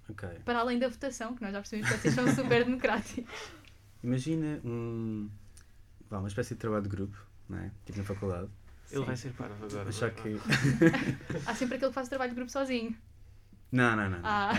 Ok. 0.09 0.27
Para 0.45 0.59
além 0.59 0.79
da 0.79 0.87
votação, 0.87 1.35
que 1.35 1.41
nós 1.41 1.51
já 1.51 1.59
percebemos 1.59 1.91
que 1.91 1.97
vocês 1.97 2.13
são 2.13 2.27
super 2.33 2.63
democráticos. 2.65 3.33
Imagina 4.03 4.61
um, 4.63 5.29
vá, 6.09 6.19
uma 6.19 6.27
espécie 6.27 6.53
de 6.53 6.59
trabalho 6.59 6.83
de 6.83 6.89
grupo, 6.89 7.17
não 7.49 7.57
é? 7.57 7.71
tipo 7.85 7.97
na 7.97 8.03
faculdade, 8.03 8.49
Ele 8.91 8.99
Sim. 8.99 9.05
vai 9.05 9.17
ser 9.17 9.33
parvo 9.33 9.65
agora. 9.65 9.89
Achar 9.89 10.11
que. 10.11 10.35
Há 11.45 11.55
sempre 11.55 11.75
aquele 11.75 11.89
que 11.89 11.95
faz 11.95 12.07
o 12.07 12.09
trabalho 12.09 12.31
de 12.31 12.35
grupo 12.35 12.51
sozinho. 12.51 12.95
Não, 13.71 13.95
não, 13.95 14.09
não. 14.09 14.19
não. 14.19 14.21
Ah. 14.23 14.51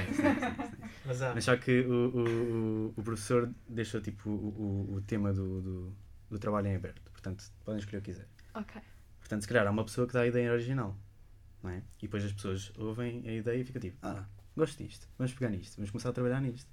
Mas 1.07 1.23
há. 1.23 1.33
Mas 1.33 1.45
só 1.45 1.57
que 1.57 1.81
o, 1.83 1.93
o, 1.93 2.25
o, 2.89 2.95
o 2.97 3.03
professor 3.03 3.51
deixou 3.69 4.01
tipo, 4.01 4.29
o, 4.29 4.91
o, 4.93 4.95
o 4.97 5.01
tema 5.01 5.33
do, 5.33 5.63
do, 5.63 5.97
do 6.29 6.39
trabalho 6.39 6.67
em 6.67 6.75
aberto. 6.75 7.11
Portanto, 7.13 7.45
podem 7.65 7.79
escolher 7.79 8.01
o 8.01 8.03
que 8.03 8.11
quiser. 8.11 8.29
Ok. 8.53 8.83
Portanto, 9.21 9.43
se 9.43 9.49
calhar 9.49 9.67
há 9.67 9.71
uma 9.71 9.85
pessoa 9.85 10.07
que 10.07 10.13
dá 10.13 10.21
a 10.23 10.27
ideia 10.27 10.53
original. 10.53 10.99
Não 11.67 11.73
é? 11.73 11.79
E 11.99 12.03
depois 12.03 12.25
as 12.25 12.33
pessoas 12.33 12.73
ouvem 12.79 13.29
a 13.29 13.33
ideia 13.33 13.61
e 13.61 13.65
ficam 13.65 13.81
tipo, 13.81 13.99
ah, 14.03 14.25
gosto 14.57 14.83
disto, 14.83 15.09
vamos 15.19 15.35
pegar 15.35 15.51
nisto, 15.51 15.77
vamos 15.77 15.91
começar 15.91 16.11
a 16.11 16.13
trabalhar 16.13 16.41
nisto. 16.41 16.71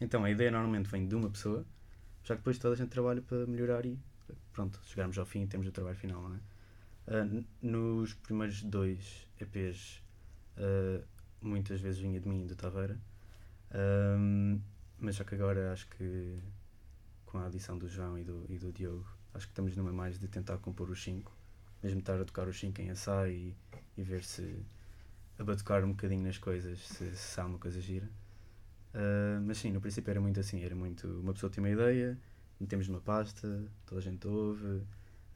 Então 0.00 0.24
a 0.24 0.30
ideia 0.30 0.50
normalmente 0.50 0.90
vem 0.90 1.06
de 1.08 1.14
uma 1.14 1.30
pessoa, 1.30 1.64
já 2.24 2.34
que 2.34 2.40
depois 2.40 2.58
toda 2.58 2.74
a 2.74 2.76
gente 2.78 2.90
trabalha 2.90 3.22
para 3.22 3.46
melhorar 3.46 3.86
e 3.86 3.98
pronto, 4.52 4.80
chegarmos 4.84 5.18
ao 5.18 5.26
fim 5.26 5.42
e 5.44 5.46
temos 5.46 5.66
o 5.68 5.72
trabalho 5.72 5.96
final, 5.96 6.22
não 6.22 6.36
é? 6.36 6.40
Ah, 7.08 7.24
n- 7.24 7.46
nos 7.62 8.14
primeiros 8.14 8.62
dois 8.62 9.28
EPs, 9.40 10.02
ah, 10.58 11.02
muitas 11.42 11.80
vezes 11.80 12.00
vinha 12.00 12.20
de 12.20 12.28
mim 12.28 12.44
e 12.44 12.46
do 12.48 12.56
Taveira, 12.56 12.98
Ahm, 13.72 14.60
mas 14.98 15.16
só 15.16 15.24
que 15.24 15.34
agora 15.34 15.72
acho 15.72 15.88
que 15.88 16.38
com 17.26 17.38
a 17.38 17.46
adição 17.46 17.78
do 17.78 17.88
João 17.88 18.18
e 18.18 18.24
do, 18.24 18.46
e 18.48 18.58
do 18.58 18.72
Diogo, 18.72 19.06
acho 19.34 19.46
que 19.46 19.52
estamos 19.52 19.76
numa 19.76 19.92
mais 19.92 20.18
de 20.18 20.28
tentar 20.28 20.58
compor 20.58 20.90
os 20.90 21.02
cinco, 21.02 21.36
mesmo 21.82 22.00
estar 22.00 22.20
a 22.20 22.24
tocar 22.24 22.48
os 22.48 22.58
cinco 22.58 22.80
em 22.82 22.88
ensaio 22.90 23.32
e, 23.32 23.56
e 23.96 24.02
ver 24.02 24.24
se 24.24 24.64
a 25.38 25.44
batucar 25.44 25.84
um 25.84 25.90
bocadinho 25.90 26.22
nas 26.24 26.38
coisas, 26.38 26.78
se, 26.80 27.16
se 27.16 27.40
há 27.40 27.46
uma 27.46 27.58
coisa 27.58 27.80
gira. 27.80 28.08
Ah, 28.94 29.40
mas 29.42 29.58
sim, 29.58 29.72
no 29.72 29.80
princípio 29.80 30.10
era 30.10 30.20
muito 30.20 30.40
assim, 30.40 30.62
era 30.64 30.74
muito 30.74 31.06
uma 31.20 31.32
pessoa 31.34 31.50
tem 31.50 31.62
uma 31.62 31.70
ideia, 31.70 32.18
metemos 32.60 32.88
numa 32.88 33.00
pasta, 33.00 33.64
toda 33.86 34.00
a 34.00 34.04
gente 34.04 34.26
ouve, 34.28 34.82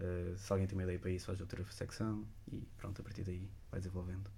ah, 0.01 0.37
se 0.37 0.53
alguém 0.53 0.67
tem 0.69 0.77
uma 0.79 0.85
ideia 0.85 0.99
para 0.99 1.11
isso 1.11 1.27
faz 1.27 1.41
outra 1.41 1.65
secção 1.73 2.27
e 2.53 2.67
pronto, 2.79 3.01
a 3.01 3.05
partir 3.05 3.25
daí 3.25 3.49
vai 3.71 3.81
desenvolvendo. 3.81 4.31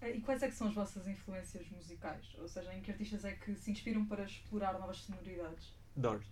Eh, 0.00 0.16
E 0.16 0.20
quais 0.20 0.42
é 0.42 0.48
que 0.48 0.54
são 0.54 0.68
as 0.68 0.74
vossas 0.74 1.06
influências 1.08 1.68
musicais? 1.70 2.24
Ou 2.38 2.46
seja, 2.48 2.72
em 2.74 2.80
que 2.80 2.90
artistas 2.92 3.24
é 3.24 3.32
que 3.32 3.54
se 3.56 3.70
inspiram 3.72 4.06
para 4.06 4.24
explorar 4.24 4.78
novas 4.78 4.98
sonoridades? 4.98 5.72
Doors. 5.96 6.26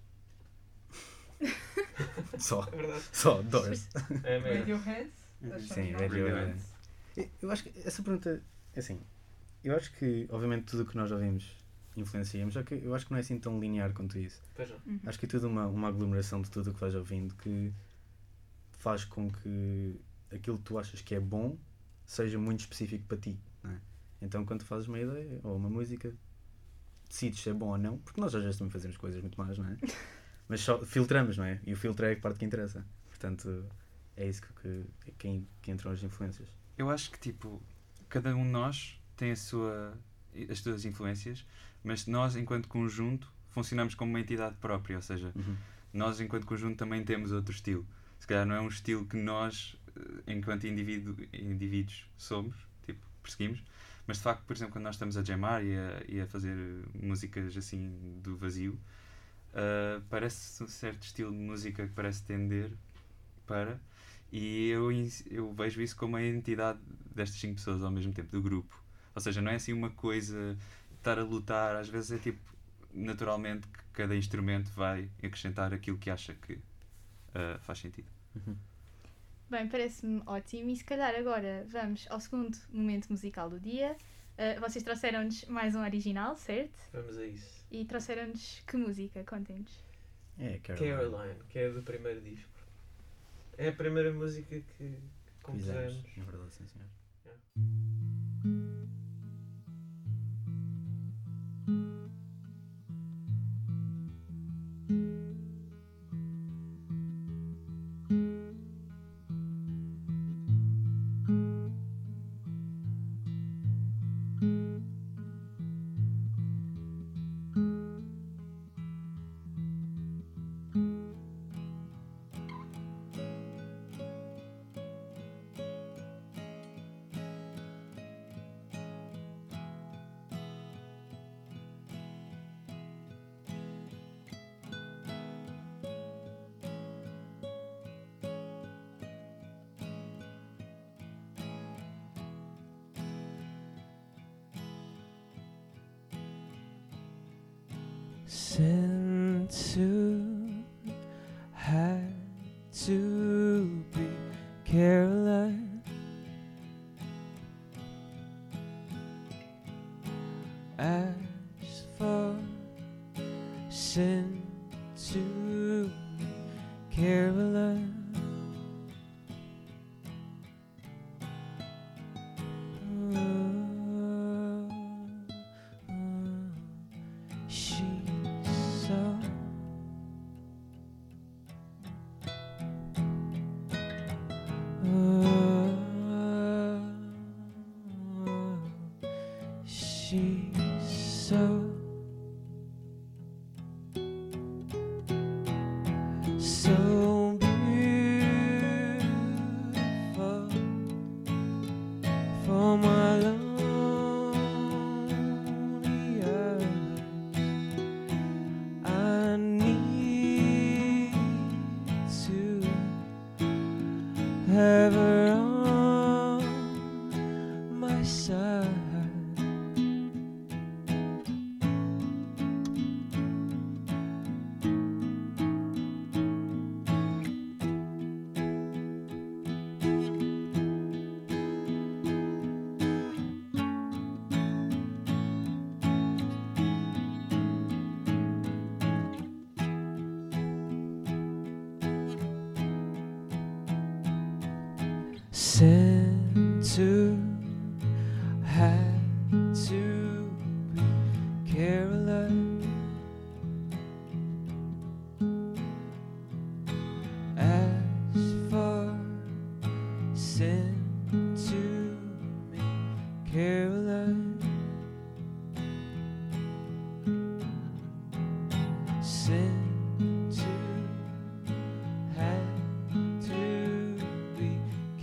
Só, 2.39 2.63
É 2.73 2.77
verdade. 2.77 3.05
só, 3.13 3.43
Doors. 3.43 3.89
É 4.23 4.39
mesmo. 4.41 4.59
Radiohead? 4.61 5.11
Uhum. 5.43 5.59
Sim, 5.61 5.93
não? 5.93 6.01
Radiohead. 6.01 6.57
Eu- 7.43 7.51
acho 7.51 7.65
que 7.65 7.73
essa 7.87 8.03
pergunta, 8.03 8.43
assim, 8.77 9.01
eu 9.63 9.77
acho 9.77 9.93
que, 9.95 10.27
obviamente, 10.31 10.65
tudo 10.65 10.83
o 10.83 10.87
que 10.87 10.97
nós 10.97 11.11
ouvimos 11.11 11.57
influenciamos, 11.97 12.55
só 12.55 12.63
que 12.63 12.75
eu 12.75 12.95
acho 12.95 13.05
que 13.05 13.11
não 13.13 13.19
é 13.19 13.21
assim 13.21 13.39
tão 13.39 13.61
linear 13.61 13.93
quanto 13.93 14.19
isso. 14.19 14.41
Uhum. 14.87 15.01
Acho 15.05 15.19
que 15.19 15.27
é 15.27 15.29
tudo 15.29 15.47
uma, 15.49 15.67
uma 15.67 15.89
aglomeração 15.89 16.41
de 16.41 16.51
tudo 16.51 16.71
o 16.71 16.75
que 16.75 16.81
vais 16.81 16.95
ouvindo 16.95 17.35
que 17.35 17.73
faz 18.73 19.05
com 19.05 19.31
que 19.31 20.01
aquilo 20.33 20.57
que 20.59 20.65
tu 20.65 20.79
achas 20.79 21.01
que 21.03 21.15
é 21.15 21.21
bom 21.21 21.57
seja 22.07 22.39
muito 22.39 22.61
específico 22.61 23.05
para 23.07 23.19
ti, 23.19 23.39
não 23.63 23.71
é? 23.71 23.79
Então, 24.23 24.45
quando 24.45 24.61
tu 24.61 24.67
fazes 24.67 24.89
uma 24.89 24.99
ideia 24.99 25.39
ou 25.43 25.57
uma 25.57 25.69
música, 25.69 26.13
decides 27.09 27.41
se 27.41 27.51
é 27.51 27.53
bom 27.53 27.69
ou 27.69 27.79
não, 27.79 27.99
porque 27.99 28.21
nós 28.21 28.35
às 28.35 28.43
vezes 28.43 28.57
também 28.59 28.71
fazemos 28.71 28.97
coisas 28.97 29.21
muito 29.21 29.37
más, 29.41 29.59
não 29.59 29.67
é? 29.67 29.77
Mas 30.49 30.61
só 30.61 30.83
filtramos, 30.85 31.37
não 31.37 31.45
é? 31.45 31.61
E 31.67 31.73
o 31.73 31.77
filtro 31.77 32.05
é 32.07 32.13
a 32.13 32.17
parte 32.17 32.39
que 32.39 32.45
interessa. 32.45 32.85
Portanto, 33.09 33.65
é 34.17 34.27
isso 34.29 34.43
que, 34.43 34.53
que, 34.55 35.13
que, 35.19 35.47
que 35.63 35.71
entram 35.71 35.91
as 35.93 36.03
influências. 36.03 36.49
Eu 36.77 36.91
acho 36.91 37.11
que 37.11 37.19
tipo, 37.19 37.63
cada 38.09 38.35
um 38.35 38.45
de 38.45 38.51
nós 38.51 39.01
tem 39.17 39.33
a 39.33 39.37
sua, 39.37 39.99
as 40.51 40.59
suas 40.61 40.85
influências, 40.85 41.45
mas 41.85 42.07
nós, 42.07 42.37
enquanto 42.37 42.69
conjunto, 42.69 43.31
funcionamos 43.51 43.95
como 43.95 44.11
uma 44.13 44.21
entidade 44.21 44.57
própria, 44.57 44.97
ou 44.97 45.03
seja, 45.03 45.33
Uhum. 45.35 45.57
nós, 45.93 46.21
enquanto 46.21 46.47
conjunto, 46.47 46.77
também 46.77 47.05
temos 47.05 47.33
outro 47.33 47.53
estilo. 47.55 47.87
Se 48.19 48.27
calhar 48.27 48.47
não 48.47 48.55
é 48.55 48.61
um 48.61 48.69
estilo 48.69 49.05
que 49.07 49.17
nós, 49.17 49.77
eh, 49.97 50.33
enquanto 50.35 50.67
indivíduo, 50.67 51.17
indivíduos, 51.33 52.07
somos, 52.17 52.55
tipo, 52.87 53.01
perseguimos, 53.23 53.63
mas 54.07 54.17
de 54.19 54.23
facto, 54.23 54.45
por 54.45 54.55
exemplo, 54.57 54.73
quando 54.73 54.85
nós 54.85 54.95
estamos 54.95 55.17
a 55.17 55.23
jamar 55.25 55.65
e 55.65 55.77
a, 55.77 56.03
e 56.09 56.21
a 56.21 56.27
fazer 56.27 56.57
músicas 56.95 57.57
assim 57.57 58.19
do 58.23 58.37
vazio, 58.37 58.79
ah, 59.55 60.01
parece 60.09 60.63
um 60.63 60.69
certo 60.69 61.03
estilo 61.05 61.31
de 61.31 61.39
música 61.39 61.87
que 61.87 61.93
parece 61.93 62.23
tender 62.25 62.71
para, 63.47 63.81
e 64.33 64.71
eu, 64.71 64.91
eu 65.31 65.53
vejo 65.53 65.83
isso 65.83 65.95
como 65.95 66.17
a 66.17 66.23
entidade 66.23 66.81
destas 67.15 67.39
cinco 67.39 67.57
pessoas 67.57 67.85
ao 67.85 67.91
mesmo 67.91 68.13
tempo, 68.13 68.33
do 68.33 68.41
grupo. 68.41 68.83
Ou 69.15 69.21
seja, 69.21 69.43
não 69.43 69.53
é 69.53 69.57
assim 69.57 69.73
uma 69.73 69.91
coisa 69.91 70.57
estar 70.97 71.19
a 71.19 71.23
lutar, 71.23 71.77
às 71.77 71.89
vezes 71.89 72.13
é 72.13 72.19
tipo 72.19 72.41
naturalmente 72.95 73.67
que 73.69 73.85
cada 73.93 74.17
instrumento 74.17 74.71
vai 74.73 75.11
acrescentar 75.23 75.73
aquilo 75.73 75.99
que 75.99 76.11
acha 76.11 76.35
que 76.35 76.59
ah, 77.35 77.59
faz 77.61 77.79
sentido. 77.79 78.09
Bem, 79.51 79.69
parece-me 79.69 80.23
ótimo. 80.27 80.71
E 80.71 80.77
se 80.77 80.85
calhar 80.85 81.15
agora 81.15 81.67
vamos 81.69 82.07
ao 82.09 82.21
segundo 82.21 82.57
momento 82.71 83.09
musical 83.11 83.51
do 83.51 83.61
dia. 83.61 83.97
Uh, 84.33 84.59
vocês 84.61 84.83
trouxeram-nos 84.83 85.45
mais 85.45 85.75
um 85.75 85.83
original, 85.83 86.35
certo? 86.37 86.73
Vamos 86.91 87.19
a 87.19 87.27
isso. 87.27 87.67
E 87.71 87.85
trouxeram-nos 87.85 88.63
que 88.67 88.77
música? 88.79 89.23
Contem-nos. 89.25 89.85
É, 90.39 90.59
Caroline. 90.59 90.97
Caroline, 90.97 91.41
que 91.51 91.59
é 91.59 91.69
do 91.69 91.83
primeiro 91.83 92.23
disco. 92.23 92.49
É 93.59 93.69
a 93.69 93.73
primeira 93.73 94.13
música 94.13 94.61
que 94.61 94.99
compusemos. 95.43 95.97
Fizemos, 95.97 96.19
é 96.19 96.31
verdade, 96.31 96.55
sim, 96.55 96.67
senhor. 96.67 96.89
Since 101.65 102.02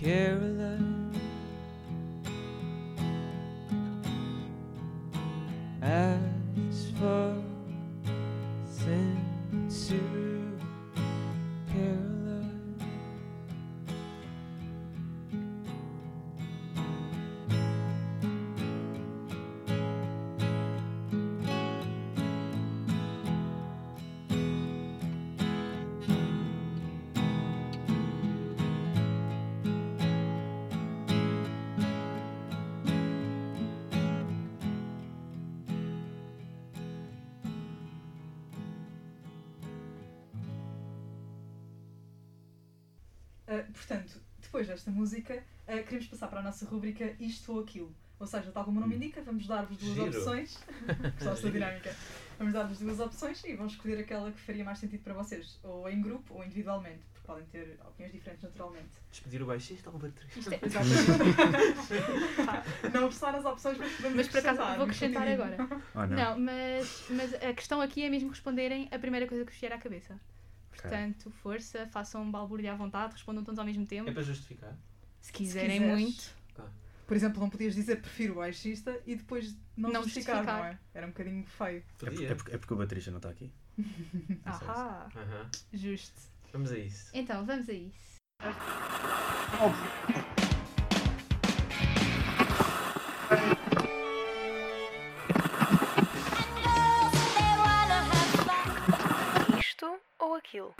Caroline. 0.09 0.48
Portanto, 43.89 44.21
depois 44.39 44.67
desta 44.67 44.91
música, 44.91 45.43
uh, 45.67 45.83
queremos 45.83 46.05
passar 46.07 46.27
para 46.27 46.39
a 46.41 46.43
nossa 46.43 46.63
rúbrica 46.65 47.15
Isto 47.19 47.53
ou 47.53 47.61
Aquilo. 47.61 47.95
Ou 48.19 48.27
seja, 48.27 48.51
tal 48.51 48.65
como 48.65 48.77
o 48.79 48.81
nome 48.81 48.97
indica, 48.97 49.21
vamos 49.21 49.47
dar-vos 49.47 49.77
duas 49.77 49.95
Giro. 49.95 50.07
opções. 50.09 50.59
Gostaste 51.17 51.45
da 51.45 51.49
dinâmica? 51.51 51.95
Vamos 52.37 52.53
dar-vos 52.53 52.77
duas 52.77 52.99
opções 52.99 53.43
e 53.45 53.55
vão 53.55 53.65
escolher 53.65 53.97
aquela 53.99 54.29
que 54.31 54.39
faria 54.41 54.63
mais 54.63 54.77
sentido 54.77 55.01
para 55.03 55.13
vocês, 55.13 55.57
ou 55.63 55.89
em 55.89 56.01
grupo 56.01 56.35
ou 56.35 56.43
individualmente, 56.43 56.99
porque 57.13 57.25
podem 57.25 57.45
ter 57.45 57.79
opiniões 57.87 58.11
diferentes 58.11 58.43
naturalmente. 58.43 58.89
Despedir 59.09 59.41
o 59.41 59.45
baixista 59.45 59.89
ou 59.89 59.95
o 59.95 59.99
baterista? 59.99 60.53
É- 60.53 60.59
Exatamente. 60.65 61.07
Não 62.93 63.07
está 63.07 63.31
nas 63.31 63.45
opções, 63.45 63.77
mas 63.77 63.91
podemos 63.93 64.17
Mas 64.17 64.27
por 64.27 64.37
acaso 64.39 64.57
vou 64.57 64.83
acrescentar 64.83 65.27
agora. 65.27 65.57
Oh, 65.95 66.05
não. 66.05 66.07
Não, 66.07 66.39
mas, 66.39 67.05
mas 67.09 67.33
a 67.35 67.53
questão 67.53 67.79
aqui 67.79 68.03
é 68.03 68.09
mesmo 68.09 68.29
responderem 68.29 68.89
a 68.91 68.99
primeira 68.99 69.25
coisa 69.27 69.45
que 69.45 69.51
vos 69.51 69.59
vier 69.59 69.71
à 69.71 69.77
cabeça. 69.77 70.19
Portanto, 70.81 71.29
força, 71.31 71.87
façam 71.87 72.23
um 72.23 72.31
balbúrdio 72.31 72.71
à 72.71 72.75
vontade, 72.75 73.13
respondam 73.13 73.43
todos 73.43 73.59
ao 73.59 73.65
mesmo 73.65 73.85
tempo. 73.85 74.09
É 74.09 74.13
para 74.13 74.23
justificar? 74.23 74.75
Se 75.21 75.31
quiserem 75.31 75.79
quiseres. 75.79 75.99
muito. 75.99 76.39
Por 77.07 77.15
exemplo, 77.17 77.39
não 77.41 77.49
podias 77.49 77.73
dizer 77.73 78.01
prefiro 78.01 78.33
o 78.33 78.35
baixista 78.37 79.01
e 79.05 79.15
depois 79.15 79.57
não, 79.75 79.89
Não 79.91 80.03
justificar, 80.03 80.35
justificar. 80.43 80.59
não 80.59 80.65
é? 80.67 80.79
Era 80.93 81.07
um 81.07 81.09
bocadinho 81.09 81.43
feio. 81.45 81.77
É, 81.79 81.81
por- 81.97 82.09
Podia. 82.11 82.29
é 82.29 82.35
porque, 82.35 82.51
é 82.53 82.57
porque 82.59 82.73
o 82.73 82.77
baterista 82.77 83.09
não 83.09 83.17
está 83.17 83.29
aqui. 83.29 83.51
Não 84.45 84.53
sei 84.53 84.67
se- 84.67 84.71
Ahá, 84.71 85.09
Aham. 85.15 85.49
justo. 85.73 86.21
Vamos 86.53 86.71
a 86.71 86.77
isso. 86.77 87.09
Então, 87.13 87.45
vamos 87.45 87.67
a 87.67 87.73
isso. 87.73 88.19
Aquilo? 100.49 100.73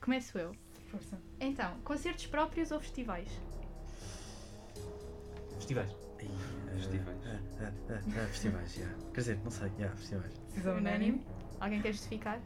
Começo 0.00 0.38
eu. 0.38 0.54
Força. 0.90 1.18
Então, 1.40 1.76
concertos 1.80 2.26
próprios 2.26 2.70
ou 2.70 2.78
festivais? 2.80 3.28
Festivais. 5.56 5.90
Ai, 6.20 6.28
ah, 6.30 6.74
Festivais. 6.76 7.16
ah, 7.26 7.38
ah, 7.60 7.72
ah, 7.90 8.00
ah, 8.06 8.26
festivais, 8.28 8.74
já. 8.74 8.86
Quer 9.12 9.20
dizer, 9.20 9.38
não 9.42 9.50
sei, 9.50 9.70
já, 9.78 9.88
festivais. 9.90 10.32
Decisão 10.48 10.76
Unânime. 10.76 11.26
Alguém 11.60 11.82
quer 11.82 11.92
justificar? 11.92 12.40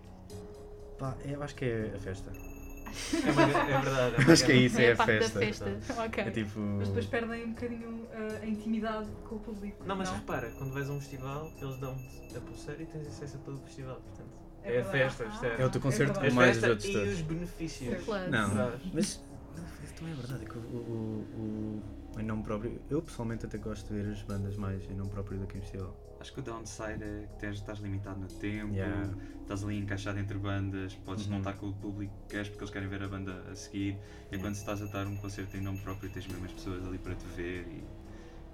Pá, 0.98 1.14
eu 1.24 1.42
acho 1.42 1.54
que 1.54 1.64
é 1.66 1.92
a 1.94 1.98
festa. 1.98 2.32
É, 2.32 3.30
uma, 3.30 3.42
é 3.42 3.80
verdade. 3.82 4.14
É 4.16 4.18
uma 4.20 4.32
Acho 4.32 4.46
que 4.46 4.52
é 4.52 4.56
isso, 4.56 4.80
é 4.80 4.90
a 4.90 4.92
a 4.94 4.96
parte 4.96 5.18
festa. 5.18 5.38
festa. 5.38 6.02
Ok. 6.02 6.24
É 6.24 6.30
tipo. 6.30 6.58
Mas 6.58 6.88
depois 6.88 7.06
perdem 7.06 7.44
um 7.44 7.52
bocadinho 7.52 7.88
uh, 8.04 8.42
a 8.42 8.46
intimidade 8.46 9.08
com 9.28 9.34
o 9.36 9.40
público. 9.40 9.84
Não, 9.84 9.94
mas 9.94 10.08
repara, 10.10 10.50
quando 10.52 10.72
vais 10.72 10.88
a 10.88 10.92
um 10.94 11.00
festival, 11.00 11.52
eles 11.60 11.76
dão-te 11.78 12.36
a 12.36 12.40
pulseira 12.40 12.82
e 12.82 12.86
tens 12.86 13.06
acesso 13.06 13.36
a 13.36 13.40
todo 13.40 13.58
o 13.58 13.60
festival. 13.64 13.96
Portanto, 14.00 14.47
É 14.68 14.76
é, 14.76 14.80
a 14.80 14.82
verdade. 14.82 14.90
festa, 15.16 15.24
percebe? 15.24 15.62
É 15.62 15.66
o 15.66 15.70
teu 15.70 15.80
concerto 15.80 16.12
verdade. 16.12 16.28
com 16.30 16.34
mais 16.36 16.50
os 16.56 16.62
festa 16.62 16.70
outros 16.70 16.88
e 16.88 16.92
todos. 16.92 17.12
os 17.14 17.20
benefícios. 17.22 18.06
Não, 18.30 18.80
mas 18.92 19.04
isso 19.04 19.94
também 19.98 20.12
é 20.12 20.16
verdade. 20.16 20.44
é 20.44 20.48
que 20.48 20.58
o, 20.58 20.60
o, 20.60 21.82
o, 22.16 22.20
em 22.20 22.24
nome 22.24 22.42
próprio. 22.42 22.80
Eu 22.90 23.02
pessoalmente 23.02 23.46
até 23.46 23.58
gosto 23.58 23.86
de 23.92 24.02
ver 24.02 24.10
as 24.12 24.22
bandas 24.22 24.56
mais 24.56 24.82
em 24.90 24.94
nome 24.94 25.10
próprio 25.10 25.38
do 25.38 25.46
que 25.46 25.58
em 25.58 25.60
festival. 25.60 25.96
Acho 26.20 26.32
que 26.32 26.40
o 26.40 26.42
downside 26.42 27.02
é 27.04 27.26
que 27.30 27.38
tens- 27.38 27.56
estás 27.58 27.78
limitado 27.78 28.18
no 28.18 28.26
tempo, 28.26 28.74
Yeah. 28.74 29.08
estás 29.42 29.62
ali 29.62 29.78
encaixado 29.78 30.18
entre 30.18 30.36
bandas, 30.36 30.92
podes 31.04 31.26
não 31.28 31.34
Uhum. 31.36 31.38
estar 31.42 31.52
com 31.52 31.68
o 31.68 31.72
público 31.74 32.12
que 32.22 32.30
queres 32.34 32.48
porque 32.48 32.64
eles 32.64 32.72
querem 32.72 32.88
ver 32.88 33.02
a 33.04 33.08
banda 33.08 33.44
a 33.50 33.54
seguir. 33.54 33.90
E 33.90 34.34
Yeah. 34.34 34.38
quando 34.40 34.54
estás 34.56 34.82
a 34.82 34.86
dar 34.86 35.06
um 35.06 35.16
concerto 35.16 35.56
em 35.56 35.60
nome 35.60 35.78
próprio, 35.78 36.10
tens 36.10 36.26
mesmo 36.26 36.44
as 36.44 36.52
pessoas 36.52 36.84
ali 36.86 36.98
para 36.98 37.14
te 37.14 37.24
ver 37.36 37.66
e, 37.68 37.84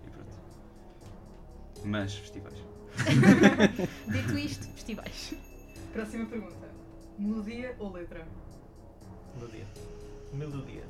e 0.07 0.11
pronto. 0.11 0.29
Mas 1.87 2.15
festivais. 2.15 2.59
Dito 4.13 4.39
isto, 4.39 4.67
festivais. 4.75 5.35
Próxima 5.95 6.27
pergunta. 6.27 6.69
Melodia 7.17 7.77
ou 7.79 7.93
letra? 7.93 8.27
Melodia. 9.37 9.65
Melodia. 10.33 10.85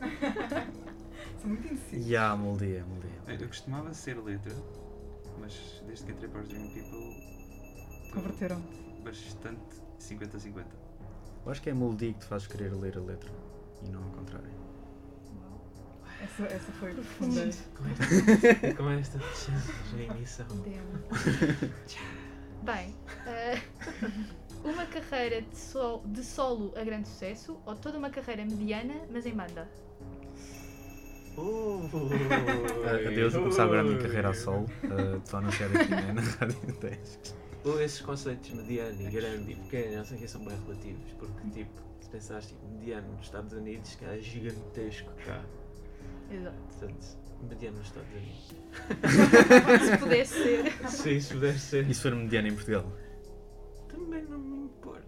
São 1.40 1.48
muito 1.48 1.66
indecisos. 1.66 2.06
E 2.06 2.14
há 2.14 2.30
a 2.30 2.36
moldia, 2.36 2.84
moldia. 2.84 3.10
Eu, 3.26 3.36
eu 3.36 3.48
costumava 3.48 3.94
ser 3.94 4.18
letra, 4.18 4.54
mas 5.40 5.82
desde 5.86 6.04
que 6.04 6.12
entrei 6.12 6.28
para 6.28 6.42
os 6.42 6.48
Dream 6.48 6.68
People. 6.68 8.12
Converteram-te. 8.12 9.02
Bastante 9.02 9.80
50-50. 9.98 10.66
Eu 11.46 11.50
acho 11.50 11.62
que 11.62 11.70
é 11.70 11.72
a 11.72 11.74
melodia 11.74 12.12
que 12.12 12.18
te 12.18 12.26
faz 12.26 12.46
querer 12.46 12.74
ler 12.74 12.98
a 12.98 13.00
letra 13.00 13.30
e 13.82 13.88
não 13.88 14.04
ao 14.04 14.10
contrário. 14.10 14.50
Essa, 16.20 16.42
essa 16.44 16.72
foi 16.72 16.92
profunda. 16.92 17.40
Com 18.76 18.90
esta, 18.90 19.18
esta 19.18 19.52
já 19.96 20.14
emissão. 20.14 20.46
Damn. 20.48 22.27
Bem, 22.62 22.94
eh, 23.26 23.60
uma 24.64 24.84
carreira 24.86 25.40
de, 25.42 25.56
sol- 25.56 26.02
de 26.06 26.22
solo 26.24 26.72
a 26.76 26.84
grande 26.84 27.08
sucesso 27.08 27.58
ou 27.64 27.74
toda 27.74 27.96
uma 27.98 28.10
carreira 28.10 28.44
mediana, 28.44 28.94
mas 29.10 29.24
em 29.26 29.32
banda? 29.32 29.68
Uh, 31.36 31.88
Adeus, 33.06 33.32
vou 33.34 33.42
começar 33.42 33.64
agora 33.64 33.80
a 33.80 33.84
minha 33.84 33.98
carreira 33.98 34.30
a 34.30 34.34
solo. 34.34 34.64
Uh, 34.82 35.18
Estou 35.18 35.38
a 35.38 35.42
anunciar 35.42 35.70
aqui 35.76 35.90
né, 35.90 36.12
na 36.12 36.20
Rádio 36.22 36.58
10. 36.80 37.34
Ou 37.64 37.80
esses 37.80 38.00
conceitos 38.00 38.50
mediano 38.50 39.00
e 39.02 39.10
grande 39.10 39.52
e 39.52 39.56
pequeno, 39.56 39.98
não 39.98 40.04
sei 40.04 40.18
que 40.18 40.26
são 40.28 40.44
bem 40.44 40.58
relativos, 40.66 41.12
porque 41.12 41.48
tipo, 41.50 41.70
se 42.00 42.08
pensares 42.10 42.46
tipo, 42.48 42.66
mediano 42.68 43.06
nos 43.12 43.26
Estados 43.26 43.52
Unidos, 43.52 43.94
que 43.94 44.04
é 44.04 44.18
gigantesco 44.20 45.10
cá. 45.24 45.42
Exato. 46.30 46.56
Portanto, 46.68 47.06
mediano 47.42 47.78
nos 47.78 47.86
Estados 47.86 48.08
Unidos. 48.10 48.54
Se 49.86 49.98
pudesse 49.98 50.34
ser. 50.42 50.88
Sim, 50.88 51.20
se 51.20 51.34
puder 51.34 51.58
ser. 51.58 51.88
E 51.88 51.94
se 51.94 52.00
for 52.02 52.14
mediano 52.14 52.48
em 52.48 52.54
Portugal? 52.54 52.84
Também 53.88 54.22
não 54.24 54.38
me 54.38 54.64
importa. 54.66 55.06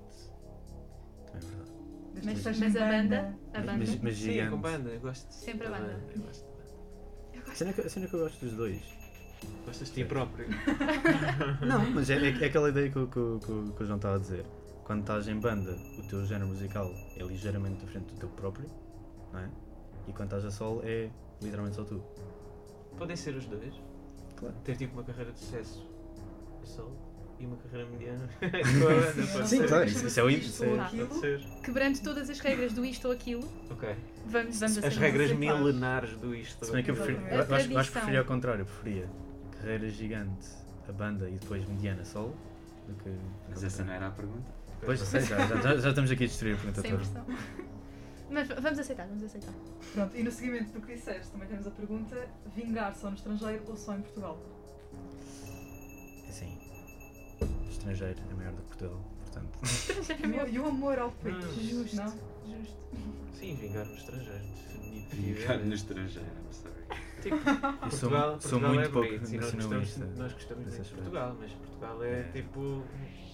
Também 1.26 1.42
é 1.42 1.46
verdade. 1.46 1.70
Mas, 2.24 2.58
mas 2.58 2.74
em 2.76 2.78
a 2.82 2.86
banda, 2.88 3.38
a 3.54 3.58
banda. 3.60 3.72
Mas, 3.78 3.98
mas 4.00 4.16
Sim, 4.16 4.22
gigante. 4.32 4.50
com 4.50 4.60
banda, 4.60 4.90
eu 4.90 5.00
gosto 5.00 5.30
Sempre 5.32 5.66
a 5.66 5.70
da 5.70 5.78
banda. 5.78 6.00
Eu 6.14 6.22
gosto 6.22 6.44
da 6.44 6.50
banda. 6.50 7.50
A 7.50 7.54
cena, 7.54 7.72
que, 7.72 7.80
a 7.80 7.88
cena 7.88 8.06
que 8.08 8.14
eu 8.14 8.20
gosto 8.20 8.44
dos 8.44 8.54
dois. 8.54 8.82
Gostas 9.64 9.88
de 9.88 9.94
ti 9.94 10.04
próprio. 10.04 10.46
Não, 11.66 11.90
mas 11.92 12.10
é, 12.10 12.16
é- 12.16 12.42
é 12.42 12.44
aquela 12.46 12.68
ideia 12.68 12.90
que, 12.90 12.98
o- 12.98 13.08
que, 13.08 13.18
o- 13.18 13.38
que, 13.40 13.50
o- 13.52 13.72
que 13.72 13.82
o 13.82 13.86
João 13.86 13.96
estava 13.96 14.16
a 14.16 14.18
dizer. 14.18 14.44
Quando 14.84 15.00
estás 15.00 15.28
em 15.28 15.38
banda, 15.38 15.72
o 15.98 16.02
teu 16.08 16.24
género 16.26 16.48
musical 16.48 16.90
é 17.16 17.22
ligeiramente 17.22 17.78
diferente 17.84 18.12
do 18.14 18.18
teu 18.20 18.28
próprio, 18.30 18.68
não 19.32 19.40
é? 19.40 19.48
E 20.08 20.12
quando 20.12 20.24
estás 20.34 20.44
a 20.44 20.50
solo 20.50 20.82
é 20.84 21.08
literalmente 21.42 21.76
só 21.76 21.84
tu. 21.84 22.02
Podem 22.96 23.16
ser 23.16 23.34
os 23.34 23.46
dois. 23.46 23.74
Claro. 24.36 24.54
Ter 24.64 24.76
tipo 24.76 24.94
uma 24.94 25.04
carreira 25.04 25.32
de 25.32 25.38
sucesso 25.38 25.86
a 26.62 26.66
solo 26.66 26.96
e 27.38 27.46
uma 27.46 27.56
carreira 27.56 27.88
mediana 27.90 28.28
com 28.40 29.46
Sim, 29.46 29.66
claro, 29.66 29.86
isso, 29.86 30.06
isso 30.06 30.20
é 30.20 30.22
o 30.22 30.30
Isto 30.30 30.64
ou 30.66 30.80
aquilo. 30.80 31.08
Quebrando 31.62 32.02
todas 32.02 32.28
as 32.28 32.38
regras 32.38 32.72
do 32.74 32.84
isto 32.84 33.08
ou 33.08 33.14
aquilo, 33.14 33.48
Ok. 33.70 33.88
vamos, 34.26 34.60
vamos 34.60 34.78
As 34.78 34.84
assim. 34.84 34.98
regras 34.98 35.32
milenares 35.32 36.16
do 36.16 36.34
isto. 36.34 36.64
Se 36.64 36.72
bem 36.72 36.84
que 36.84 36.90
eu, 36.90 36.94
prefiro, 36.96 37.18
eu, 37.28 37.40
acho, 37.54 37.72
eu 37.72 37.78
acho 37.78 37.90
que 37.90 37.96
preferia 37.96 38.18
ao 38.20 38.26
contrário, 38.26 38.62
eu 38.62 38.66
preferia 38.66 39.08
carreira 39.58 39.88
gigante 39.88 40.48
a 40.88 40.92
banda 40.92 41.28
e 41.30 41.38
depois 41.38 41.66
mediana 41.66 42.04
solo 42.04 42.36
do 42.86 42.94
que. 43.02 43.10
Mas 43.48 43.64
essa 43.64 43.84
não 43.84 43.92
era 43.92 44.08
a 44.08 44.10
pergunta. 44.10 44.50
Pois, 44.84 45.00
sei, 45.00 45.20
já, 45.22 45.38
já, 45.46 45.76
já, 45.76 45.88
estamos 45.90 46.10
aqui 46.10 46.24
a 46.24 46.26
destruir 46.26 46.54
a 46.54 46.58
pergunta 46.58 46.82
toda. 46.82 47.24
Mas 48.30 48.46
vamos 48.48 48.78
aceitar, 48.78 49.06
vamos 49.08 49.24
aceitar. 49.24 49.52
Pronto, 49.92 50.16
e 50.16 50.22
no 50.22 50.30
seguimento 50.30 50.72
do 50.72 50.80
que 50.86 50.94
disseste, 50.94 51.32
também 51.32 51.48
temos 51.48 51.66
a 51.66 51.70
pergunta: 51.70 52.28
vingar 52.54 52.94
só 52.94 53.10
no 53.10 53.16
estrangeiro 53.16 53.62
ou 53.66 53.76
só 53.76 53.94
em 53.96 54.02
Portugal? 54.02 54.38
Assim, 56.28 56.56
estrangeiro 57.68 58.18
é 58.30 58.34
maior 58.34 58.52
do 58.52 58.62
que 58.62 58.68
Portugal, 58.68 59.00
portanto. 59.22 59.58
Estrangeiro 59.64 60.34
é 60.34 60.50
E 60.52 60.58
o, 60.58 60.64
e 60.64 60.68
amor 60.68 60.98
ao 60.98 61.10
país? 61.12 61.36
Não, 61.44 61.52
justo. 61.52 61.96
Não? 61.96 62.06
Justo. 62.06 62.76
Sim, 63.38 63.54
vingar 63.56 63.84
no 63.86 63.94
estrangeiro. 63.94 64.44
Ficar 65.10 65.58
no 65.58 65.74
estrangeiro, 65.74 66.28
I'm 66.28 66.52
sorry. 66.52 67.00
Tipo, 67.22 67.36
Eu 67.84 67.90
sou, 67.90 68.10
Portugal, 68.10 68.40
sou 68.40 68.60
Portugal 68.60 68.74
muito 68.74 68.86
é 68.86 68.92
pouco 68.92 69.08
bonito 69.08 69.34
e 69.34 69.36
nós 69.38 69.52
nacionalista. 69.54 70.00
gostamos, 70.00 70.18
nós 70.18 70.32
gostamos 70.32 70.64
de. 70.72 70.94
Portugal, 70.94 71.36
mas 71.40 71.52
Portugal 71.52 72.04
é, 72.04 72.20
É. 72.20 72.22
tipo. 72.32 72.82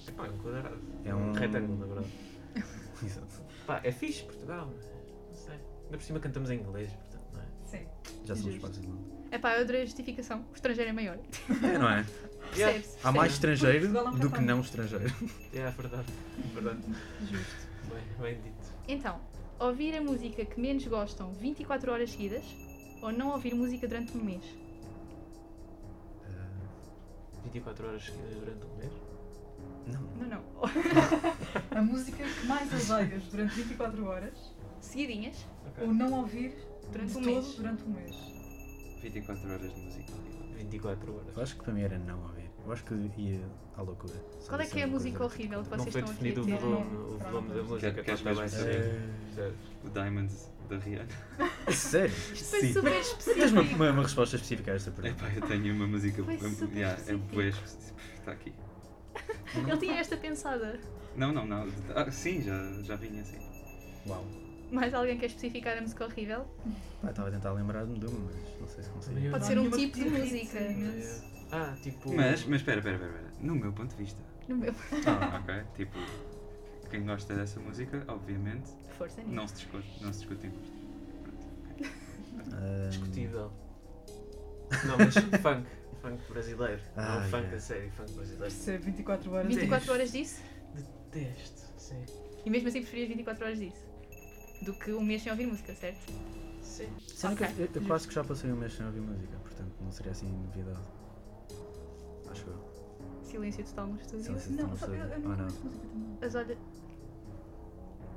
É 0.07 0.23
um 0.23 0.39
quadrado. 0.39 0.79
É 1.05 1.15
um- 1.15 1.33
retângulo, 1.33 1.79
na 1.79 1.87
verdade. 1.87 2.13
Exato. 3.05 3.46
Pá, 3.67 3.81
é 3.83 3.91
fixe 3.91 4.23
Portugal, 4.23 4.71
mas 4.73 4.85
não 4.85 5.35
sei. 5.35 5.55
Ainda 5.55 5.99
por 5.99 6.03
cima 6.03 6.21
cantamos 6.21 6.51
em 6.51 6.61
inglês, 6.61 6.91
portanto, 6.93 7.27
não 7.33 7.41
é? 7.41 7.45
Sim. 7.65 7.87
Já 8.25 8.35
somos 8.37 8.53
Justo. 8.53 8.61
pagos 8.61 8.79
em 8.79 8.87
Londres. 8.89 9.17
Epá, 9.33 9.55
eu 9.57 9.61
adorei 9.63 9.83
a 9.83 9.85
justificação. 9.85 10.45
O 10.51 10.55
estrangeiro 10.55 10.91
é 10.91 10.93
maior. 10.93 11.19
É, 11.65 11.79
não 11.79 11.89
é? 11.89 12.07
Percebe-se. 12.51 12.99
Há 13.03 13.13
mais 13.13 13.33
estrangeiro 13.33 13.81
Portugal 13.81 14.07
é 14.07 14.11
um 14.11 14.19
do 14.19 14.31
que 14.31 14.41
não 14.41 14.61
estrangeiro. 14.61 15.13
É, 15.53 15.59
é 15.59 15.71
verdade. 15.71 16.13
verdade. 16.55 16.81
Justo. 17.23 17.69
Bem, 17.89 18.03
bem 18.21 18.43
dito. 18.43 18.73
Então, 18.87 19.21
ouvir 19.59 19.97
a 19.97 20.01
música 20.01 20.45
que 20.45 20.61
menos 20.61 20.87
gostam 20.87 21.33
24 21.35 21.91
horas 21.91 22.11
seguidas 22.11 22.45
ou 23.03 23.13
não 23.13 23.31
ouvir 23.31 23.55
música 23.55 23.89
durante 23.89 24.17
um 24.17 24.23
mês? 24.23 24.45
Ah, 26.25 26.49
24 27.45 27.89
horas 27.89 28.05
seguidas 28.05 28.35
durante 28.35 28.65
um 28.65 28.77
mês? 28.77 28.93
Não. 29.87 30.01
Não, 30.17 30.29
não. 30.29 31.79
A 31.79 31.83
música 31.83 32.25
que 32.25 32.47
mais 32.47 32.91
odeias 32.91 33.23
durante 33.25 33.55
24 33.55 34.05
horas 34.07 34.55
Seguidinhas 34.81 35.47
ou 35.81 35.89
não 35.93 36.13
ouvir 36.21 36.55
durante 36.93 37.13
de 37.13 37.19
um 37.19 37.23
todo 37.23 37.33
mês. 37.35 37.55
durante 37.57 37.83
um 37.85 37.89
mês? 37.91 38.17
24 39.03 39.51
horas 39.53 39.75
de 39.75 39.81
música 39.81 40.13
horrível. 40.13 40.57
24 40.59 41.15
horas. 41.17 41.37
Eu 41.37 41.43
acho 41.43 41.57
que 41.57 41.63
para 41.65 41.73
mim 41.75 41.83
era 41.83 41.99
não 41.99 42.23
ouvir. 42.23 42.47
Eu 42.65 42.73
acho 42.73 42.85
que 42.85 42.95
ia 42.95 43.41
à 43.77 43.83
loucura. 43.83 44.15
Qual 44.49 44.61
é 44.61 44.67
que 44.67 44.81
é 44.81 44.83
a 44.85 44.87
música 44.87 45.25
horrível 45.25 45.63
que 45.63 45.71
Não 45.71 45.79
vocês 45.79 45.93
foi 45.93 46.01
estão 46.03 46.15
a 46.15 46.19
definido 46.19 46.43
o 46.43 46.47
ter? 46.47 46.59
volume, 46.59 46.85
Não, 46.91 47.01
o 47.01 47.11
não, 47.13 47.19
volume 47.19 47.49
da 47.49 47.55
não. 47.55 47.65
música. 47.65 47.93
Quer- 47.93 48.05
queres 48.05 48.21
está 48.21 48.31
bem 48.33 48.43
mesmo 48.43 48.59
saber. 48.59 49.55
O 49.85 49.91
Diamonds 49.91 50.51
da 50.69 50.79
Rihanna. 50.79 51.09
É 51.67 51.71
sério? 51.73 52.11
Foi 52.15 52.37
Sim. 52.61 52.73
super 52.73 52.91
Tens 52.93 53.07
uma, 53.13 53.21
específico. 53.21 53.75
uma, 53.77 53.91
uma 53.93 54.03
resposta 54.03 54.37
específica 54.37 54.73
a 54.73 54.75
esta 54.75 54.91
pergunta? 54.91 55.25
Epá, 55.27 55.35
eu 55.37 55.43
tenho 55.47 55.75
uma 55.75 55.87
música. 55.87 56.23
Foi 56.25 56.39
super 56.39 56.77
yeah, 56.77 56.95
é 56.97 57.01
específico. 57.01 57.35
bué 57.35 57.49
específica. 57.49 58.01
Está 58.19 58.33
aqui. 58.33 58.53
Ele 59.61 59.77
tinha 59.79 59.95
esta 59.99 60.17
pensada. 60.17 60.79
Não, 61.17 61.33
não, 61.33 61.47
não. 61.47 61.67
Ah, 61.95 62.11
sim, 62.11 62.43
já, 62.43 62.55
já 62.83 62.97
vinha 62.97 63.23
assim. 63.23 63.39
Uau. 64.07 64.25
Mais 64.71 64.93
alguém 64.93 65.17
quer 65.19 65.27
especificar 65.27 65.79
a 65.79 65.81
música 65.81 66.05
horrível? 66.05 66.45
Pá, 67.01 67.11
Estava 67.11 67.29
a 67.29 67.31
tentar 67.31 67.53
lembrar-me 67.53 67.99
de 67.99 68.07
uma, 68.07 68.19
mas 68.19 68.61
não 68.61 68.69
sei 68.69 68.83
se 68.85 68.91
consigo. 68.91 69.31
Pode 69.31 69.47
ser 69.47 69.59
um 69.59 69.71
tipo 69.71 69.97
de 69.99 70.11
música. 70.11 70.59
Ah, 71.53 71.77
tipo. 71.83 72.13
Mas, 72.15 72.45
mas 72.47 72.61
espera, 72.61 72.79
espera, 72.79 72.97
espera, 72.97 73.13
espera. 73.13 73.33
No 73.41 73.55
meu 73.55 73.73
ponto 73.73 73.91
de 73.91 74.03
vista. 74.03 74.21
No 74.49 74.57
meu. 74.57 74.75
Ah, 75.07 75.41
Ok? 75.43 75.63
Tipo, 75.77 75.99
quem 76.91 77.05
gosta 77.05 77.35
dessa 77.35 77.61
música, 77.61 78.03
obviamente, 78.09 78.71
Força 78.99 79.21
nisso. 79.23 79.33
não 79.35 79.47
se 79.49 79.55
discute, 79.55 80.03
não 80.05 80.13
se 80.13 80.19
discute 80.21 80.47
em 80.47 80.51
gosto. 80.51 80.73
Pronto, 81.23 82.57
ok. 82.57 82.89
Discutível. 82.91 83.53
Não, 84.85 84.99
mas 84.99 85.15
funk. 85.41 85.67
Funk 86.07 86.23
brasileiro. 86.33 86.81
Ah, 86.97 87.15
não 87.21 87.23
funk 87.23 87.35
yeah. 87.37 87.57
a 87.57 87.61
sério, 87.61 87.91
funk 87.91 88.13
brasileiro. 88.13 88.43
Percebe 88.43 88.85
24 88.85 89.33
horas. 89.33 89.47
24 89.49 89.93
horas 89.93 90.13
disso? 90.13 90.41
Detesto, 91.13 91.63
sim. 91.77 92.05
E 92.45 92.51
mesmo 92.51 92.69
assim 92.69 92.81
preferias 92.81 93.09
24 93.09 93.45
horas 93.45 93.59
disso? 93.59 93.85
Do 94.63 94.73
que 94.75 94.93
um 94.93 95.03
mês 95.03 95.23
sem 95.23 95.33
ouvir 95.33 95.47
música, 95.47 95.75
certo? 95.75 96.13
Sim. 96.63 96.89
Sendo 97.09 97.37
que 97.37 97.45
Ok. 97.45 97.55
eu, 97.75 97.81
eu 97.83 97.89
quase 97.89 98.07
que 98.07 98.15
já 98.15 98.23
passei 98.23 98.53
um 98.53 98.57
mês 98.57 98.73
sem 98.75 98.87
ouvir 98.87 99.01
música, 99.01 99.37
portanto 99.39 99.73
não 99.81 99.91
seria 99.91 100.13
assim 100.13 100.31
novidade. 100.31 100.79
Acho 102.31 102.47
eu. 102.47 102.77
Silêncio 103.25 103.65
total 103.65 103.87
no 103.89 103.97
estúdio. 104.01 104.25
Silêncio. 104.25 104.53
Não, 104.53 104.73
Estão 104.73 104.75
a 104.75 104.77
sabe, 104.77 104.97
eu, 104.99 105.05
eu 105.07 105.19
não 105.19 105.33
Ah, 105.33 105.37
não. 105.37 105.45
gosto 105.45 105.59
de 105.61 105.67
música 105.67 105.87
também. 105.89 106.19
As 106.23 106.35
olhas. 106.37 106.59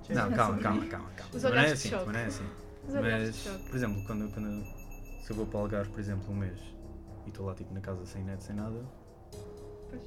Não, 0.09 0.31
calma, 0.31 0.57
calma, 0.59 0.85
calma, 0.85 1.09
calma. 1.11 1.31
Os 1.33 1.33
Mas 1.33 1.43
não 1.43 1.49
é 1.49 1.51
olhares 1.53 1.69
de 1.69 1.73
assim, 1.87 1.89
choque. 1.89 2.11
não 2.11 2.19
é 2.19 2.25
assim. 2.25 2.49
Mas, 2.87 3.33
de 3.33 3.39
choque. 3.39 3.63
por 3.69 3.75
exemplo, 3.75 4.03
quando, 4.05 4.31
quando 4.33 4.63
se 5.23 5.31
eu 5.31 5.35
vou 5.35 5.45
para 5.47 5.57
o 5.57 5.61
Algarve, 5.61 5.89
por 5.91 5.99
exemplo, 5.99 6.31
um 6.31 6.35
mês 6.37 6.59
e 7.25 7.29
estou 7.29 7.45
lá 7.45 7.53
tipo 7.55 7.73
na 7.73 7.81
casa 7.81 8.05
sem 8.05 8.23
net, 8.23 8.43
sem 8.43 8.55
nada, 8.55 8.83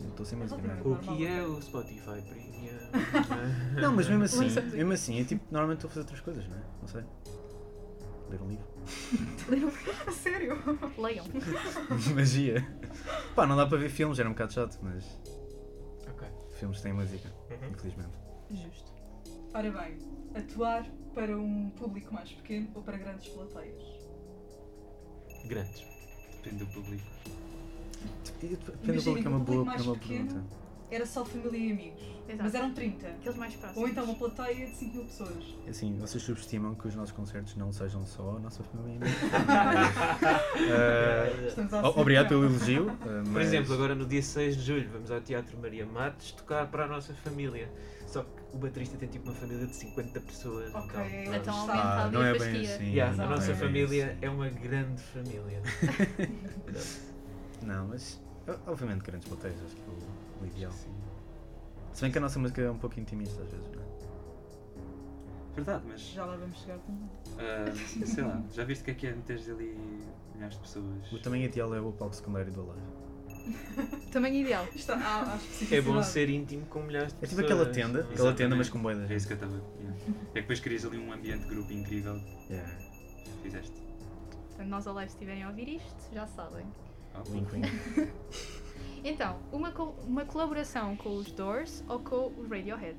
estou 0.09 0.25
sem 0.27 0.39
música, 0.39 0.61
não 0.63 0.75
é? 0.75 0.81
O 0.83 0.99
que 0.99 1.27
é 1.27 1.43
o 1.43 1.61
Spotify 1.61 2.23
Premium? 2.29 2.73
Não, 3.81 3.93
mas 3.95 4.09
mesmo 4.09 4.25
assim, 4.25 4.49
mesmo 4.73 4.93
assim, 4.93 5.21
é 5.21 5.25
tipo, 5.25 5.45
normalmente 5.51 5.79
estou 5.79 5.89
a 5.89 5.91
fazer 5.91 6.01
outras 6.01 6.21
coisas, 6.21 6.49
não 6.49 6.57
é? 6.57 6.63
Não 6.81 6.89
sei. 6.89 7.03
Ler 8.29 8.43
um 8.43 8.49
livro. 8.49 8.67
A 10.07 10.13
sério? 10.13 10.59
Leiam. 10.99 11.25
Magia. 12.15 12.67
Pá, 13.35 13.47
não 13.47 13.57
dá 13.57 13.67
para 13.67 13.79
ver 13.79 13.89
filmes, 13.91 14.19
era 14.19 14.29
um 14.29 14.33
bocado 14.33 14.53
chato, 14.53 14.79
mas 14.83 15.05
Ok. 16.09 16.27
filmes 16.59 16.81
têm 16.81 16.93
música, 16.93 17.31
Uhum. 17.51 17.71
infelizmente. 17.71 18.13
Justo. 18.51 18.93
Ora 19.55 19.71
bem, 19.71 19.99
atuar 20.35 20.87
para 21.15 21.37
um 21.37 21.71
público 21.71 22.13
mais 22.15 22.31
pequeno 22.33 22.71
ou 22.75 22.83
para 22.83 22.97
grandes 22.97 23.29
plateias? 23.29 23.83
Grandes. 25.47 25.85
Depende 26.43 26.65
do 26.65 26.71
público. 26.73 27.03
Depende 28.25 28.57
do 28.57 28.73
Imaginem 28.83 29.05
público, 29.05 29.29
é 29.29 29.31
uma 29.31 29.39
que 29.39 29.43
o 29.43 29.47
público 29.47 29.53
boa, 29.53 29.65
mais 29.65 29.81
é 29.81 29.85
uma 29.85 29.95
pequeno- 29.97 30.27
pergunta. 30.29 30.63
Era 30.91 31.07
só 31.07 31.25
família 31.25 31.57
e 31.57 31.73
amigos. 31.73 32.03
Exato. 32.29 32.43
Mas 32.43 32.55
eram 32.55 32.75
30. 32.75 33.07
Aqueles 33.09 33.39
mais 33.39 33.55
próximos. 33.55 33.83
Ou 33.83 33.89
então 33.89 34.05
uma 34.05 34.15
plateia 34.15 34.67
de 34.67 34.73
5 34.75 34.95
mil 34.95 35.05
pessoas. 35.07 35.45
Assim, 35.69 35.97
vocês 35.99 36.23
subestimam 36.23 36.75
que 36.75 36.87
os 36.87 36.95
nossos 36.95 37.13
concertos 37.13 37.57
não 37.57 37.73
sejam 37.73 38.05
só 38.05 38.37
a 38.37 38.41
nossa 38.41 38.63
família. 38.65 39.01
uh, 40.61 41.47
Estamos 41.49 41.73
a 41.73 41.89
obrigado 41.89 42.29
pelo 42.29 42.45
elogio. 42.45 42.89
uh, 42.91 42.97
Por 42.97 43.25
mas- 43.27 43.47
exemplo, 43.47 43.73
agora 43.75 43.95
no 43.95 44.05
dia 44.05 44.23
6 44.23 44.57
de 44.57 44.63
julho 44.63 44.89
vamos 44.93 45.11
ao 45.11 45.21
Teatro 45.21 45.57
Maria 45.59 45.87
Matos 45.87 46.33
tocar 46.33 46.67
para 46.71 46.85
a 46.85 46.89
nossa 46.89 47.15
família. 47.15 47.71
Só 48.07 48.23
que 48.23 48.42
o 48.53 48.59
baterista 48.59 48.97
tem 48.99 49.09
tipo 49.09 49.29
uma 49.31 49.35
família 49.35 49.67
de 49.67 49.75
50 49.75 50.21
pessoas. 50.21 50.75
Ok, 50.75 51.01
então, 51.23 51.35
Então 51.35 51.55
aumenta 51.61 51.83
Ah, 51.83 52.11
não 52.11 52.21
a 52.21 52.27
é 52.27 52.39
bem 52.39 52.61
assim. 52.67 52.85
Yeah, 52.91 53.13
Exato. 53.13 53.21
a 53.23 53.25
não 53.31 53.37
nossa 53.37 53.53
é 53.53 53.55
família 53.55 54.07
assim. 54.07 54.19
é 54.21 54.31
uma 54.31 54.49
grande 54.51 55.03
família. 55.03 55.63
Não, 57.63 57.87
mas 57.89 58.21
obviamente 58.67 59.03
grandes 59.05 59.29
plateias, 59.29 59.57
acho 59.65 59.77
que 59.77 59.83
é 59.83 59.85
o, 59.85 60.43
o 60.43 60.47
ideal. 60.47 60.73
Sim. 60.73 60.91
Se 61.93 62.03
bem 62.03 62.11
que 62.11 62.19
a 62.19 62.21
nossa 62.21 62.39
música 62.39 62.61
é 62.61 62.71
um 62.71 62.79
pouco 62.79 62.99
intimista 62.99 63.41
às 63.43 63.51
vezes, 63.53 63.71
não 63.71 63.81
é? 63.81 63.87
Verdade, 65.55 65.85
mas 65.87 66.01
Já 66.01 66.25
lá 66.25 66.37
vamos 66.37 66.59
chegar 66.59 66.79
também. 66.79 67.09
ah, 67.39 68.07
sei 68.07 68.25
lá, 68.25 68.43
já 68.53 68.65
viste 68.65 68.83
o 68.83 68.85
que 68.87 68.91
é 68.91 68.95
que 68.95 69.07
é 69.07 69.13
meteres 69.13 69.49
ali 69.49 69.79
milhares 70.35 70.57
de 70.57 70.63
pessoas? 70.63 71.13
O 71.13 71.19
tamanho 71.21 71.45
ideal 71.45 71.75
é 71.75 71.81
o 71.81 71.93
palco 71.93 72.15
secundário 72.17 72.51
do 72.53 72.63
Alive. 72.63 72.87
Tamanho 74.13 74.35
ideal. 74.37 74.67
Está 74.75 74.95
há, 74.97 75.35
há 75.35 75.75
É 75.75 75.81
bom 75.81 76.03
ser 76.03 76.29
íntimo 76.31 76.67
com 76.67 76.83
milhares 76.83 77.13
de 77.13 77.19
É 77.19 77.21
pessoas. 77.23 77.43
tipo 77.43 77.53
aquela 77.53 77.73
tenda, 77.73 77.99
aquela 78.01 78.13
Exatamente. 78.13 78.37
tenda 78.39 78.57
mas 78.57 78.69
com 78.69 78.79
boia 78.81 78.97
da 78.97 79.13
É 79.13 79.17
isso 79.17 79.27
que 79.27 79.33
eu 79.33 79.37
estava. 79.37 79.53
yeah. 79.81 79.97
É 80.07 80.35
que 80.35 80.41
depois 80.43 80.61
crias 80.61 80.85
ali 80.85 80.99
um 80.99 81.13
ambiente 81.13 81.43
de 81.45 81.49
grupo 81.49 81.73
incrível. 81.73 82.15
Yeah. 82.51 82.79
Fizeste. 83.43 83.73
Portanto, 84.49 84.69
nós 84.69 84.87
ao 84.87 84.95
live 84.95 85.11
se 85.11 85.17
estiverem 85.17 85.43
a 85.45 85.49
ouvir 85.49 85.69
isto, 85.77 86.15
já 86.15 86.27
sabem. 86.27 86.65
Oh. 87.15 87.23
Então, 89.05 89.41
uma, 89.51 89.73
co- 89.73 89.97
uma 90.07 90.25
colaboração 90.25 90.97
com 90.97 91.17
os 91.17 91.33
Doors 91.33 91.83
ou 91.89 91.99
com 91.99 92.33
os 92.41 92.49
Radiohead? 92.49 92.97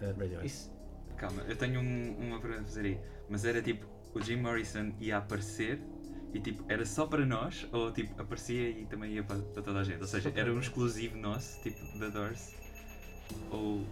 Uh, 0.00 0.06
Radiohead. 0.18 0.44
Isso, 0.46 0.68
Calma, 1.16 1.42
eu 1.42 1.54
tenho 1.56 1.80
um- 1.80 2.16
uma 2.26 2.40
pergunta 2.40 2.62
a 2.62 2.64
fazer 2.64 2.84
aí. 2.86 3.00
Mas 3.28 3.44
era 3.44 3.62
tipo, 3.62 3.86
o 4.12 4.20
Jim 4.20 4.36
Morrison 4.36 4.92
ia 5.00 5.18
aparecer 5.18 5.80
e 6.34 6.40
tipo, 6.40 6.64
era 6.68 6.84
só 6.84 7.06
para 7.06 7.24
nós? 7.24 7.66
Ou 7.72 7.90
tipo, 7.92 8.20
aparecia 8.20 8.68
e 8.70 8.84
também 8.86 9.12
ia 9.12 9.22
para, 9.22 9.38
para 9.38 9.62
toda 9.62 9.80
a 9.80 9.84
gente? 9.84 10.00
Ou 10.00 10.06
seja, 10.06 10.32
era 10.34 10.52
um 10.52 10.58
exclusivo 10.60 11.16
nosso, 11.16 11.60
tipo, 11.62 11.98
da 11.98 12.08
Doors? 12.08 12.54
Ou, 13.50 13.84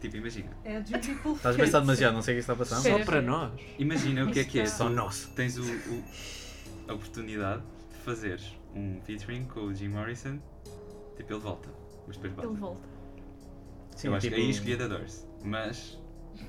tipo, 0.00 0.16
imagina. 0.16 0.50
É 0.64 0.76
a 0.76 0.80
Dream 0.80 1.00
People 1.02 1.32
Estás 1.32 1.56
a 1.56 1.58
pensar 1.58 1.80
demasiado, 1.80 2.14
não 2.14 2.22
sei 2.22 2.34
o 2.34 2.36
que 2.36 2.40
está 2.40 2.52
a 2.52 2.56
passar. 2.56 2.76
Só 2.80 3.04
para 3.04 3.22
nós. 3.22 3.52
Imagina 3.78 4.24
o 4.24 4.30
que 4.30 4.40
é 4.40 4.44
que 4.44 4.60
é. 4.60 4.64
Isto 4.64 4.76
Só 4.78 4.88
nosso. 4.90 5.30
Tens 5.34 5.56
o, 5.58 5.62
o- 5.62 6.04
a 6.88 6.94
oportunidade 6.94 7.62
de 7.90 7.96
fazeres 8.04 8.56
um 8.74 9.00
featuring 9.02 9.44
com 9.46 9.60
o 9.60 9.74
Jim 9.74 9.88
Morrison. 9.88 10.38
Tipo, 11.16 11.32
ele 11.34 11.40
volta. 11.40 11.68
Mas 12.06 12.16
depois 12.16 12.32
volta. 12.34 12.50
Ele 12.50 12.60
volta. 12.60 12.88
Sim, 13.96 14.08
eu 14.08 14.14
acho 14.14 14.26
tipo- 14.26 14.36
que 14.36 14.42
aí 14.42 14.50
escolhi 14.50 14.72
a 14.74 14.76
da 14.76 14.88
Doors. 14.88 15.26
Mas, 15.44 15.98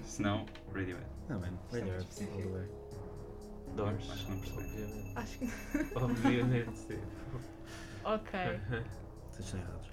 se 0.05 0.21
não, 0.21 0.45
Radiohead. 0.73 1.05
Não, 1.29 1.39
man, 1.39 1.53
Radiohead. 1.71 2.07
Doors. 3.75 4.09
Acho 4.11 4.25
que 4.25 4.31
não. 4.31 5.21
Acho 5.21 5.39
que. 5.39 5.45
Obviamente, 5.95 6.77
sim. 6.77 6.99
Ok. 8.03 8.39
Vocês 9.31 9.45
estão 9.45 9.59
errados. 9.59 9.89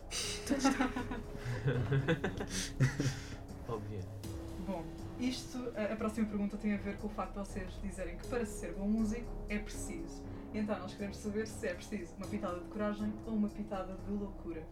Obviamente. 3.68 4.08
Bom, 4.66 4.84
isto, 5.18 5.72
a, 5.74 5.94
a 5.94 5.96
próxima 5.96 6.26
pergunta 6.26 6.56
tem 6.56 6.74
a 6.74 6.76
ver 6.76 6.96
com 6.98 7.06
o 7.06 7.10
facto 7.10 7.32
de 7.32 7.38
vocês 7.38 7.72
dizerem 7.82 8.16
que 8.16 8.28
para 8.28 8.44
ser 8.44 8.72
bom 8.74 8.86
músico 8.86 9.26
é 9.48 9.58
preciso. 9.58 10.22
Então 10.52 10.78
nós 10.78 10.94
queremos 10.94 11.16
saber 11.16 11.46
se 11.46 11.66
é 11.66 11.74
preciso 11.74 12.14
uma 12.16 12.26
pitada 12.26 12.60
de 12.60 12.66
coragem 12.66 13.12
ou 13.26 13.34
uma 13.34 13.48
pitada 13.48 13.96
de 14.06 14.12
loucura. 14.12 14.62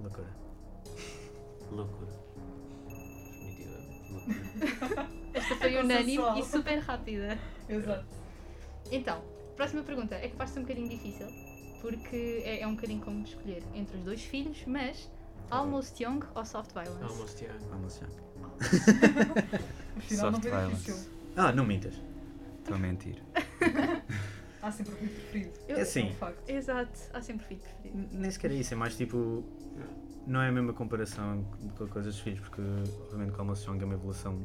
Loucura. 0.00 0.36
Loucura. 1.70 2.12
Definitivamente. 2.88 4.12
Loucura. 4.12 5.08
Esta 5.32 5.56
foi 5.56 5.70
foi 5.70 5.76
unânime 5.76 6.40
e 6.40 6.44
super 6.44 6.78
rápida. 6.80 7.38
Exato. 7.68 8.21
Então, 8.92 9.22
próxima 9.56 9.82
pergunta. 9.82 10.14
É 10.14 10.28
de 10.28 10.50
ser 10.50 10.58
um 10.60 10.62
bocadinho 10.62 10.88
difícil, 10.88 11.26
porque 11.80 12.42
é, 12.44 12.60
é 12.60 12.66
um 12.66 12.74
bocadinho 12.74 13.00
como 13.00 13.24
escolher 13.24 13.62
entre 13.74 13.96
os 13.96 14.04
dois 14.04 14.22
filhos, 14.22 14.58
mas 14.66 15.10
Almost 15.50 16.02
Young 16.02 16.20
ou 16.34 16.44
Soft 16.44 16.72
Violence? 16.72 17.02
Almost 17.04 17.42
young. 18.04 18.12
Afinal, 19.96 20.26
não 20.26 20.32
Soft 20.40 20.42
foi 20.42 20.50
violence. 20.50 20.84
difícil. 20.84 21.12
Ah, 21.36 21.52
não 21.52 21.64
mintas. 21.64 21.94
Estou 22.58 22.76
a 22.76 22.78
mentir. 22.78 23.22
Há 24.62 24.70
sempre 24.70 24.92
um 24.94 24.96
filho 24.96 25.10
preferido. 25.10 25.52
Eu- 25.68 25.76
É 25.76 25.78
É 25.80 25.82
assim, 25.82 26.10
um 26.10 26.14
facto. 26.14 26.48
Exato, 26.48 27.00
há 27.12 27.20
sempre 27.20 27.44
filho 27.46 27.60
preferido. 27.60 27.98
N- 27.98 28.08
Nem 28.12 28.30
sequer 28.30 28.52
é 28.52 28.54
isso, 28.54 28.72
é 28.74 28.76
mais 28.76 28.96
tipo. 28.96 29.42
Não 30.24 30.40
é 30.40 30.48
a 30.48 30.52
mesma 30.52 30.72
comparação 30.72 31.44
com 31.76 31.82
a 31.82 31.88
coisa 31.88 32.08
dos 32.10 32.20
filhos, 32.20 32.38
porque 32.38 32.60
obviamente 33.02 33.32
que 33.32 33.38
o 33.38 33.40
Almost 33.40 33.68
Young 33.68 33.80
é 33.82 33.84
uma 33.84 33.94
evolução 33.94 34.38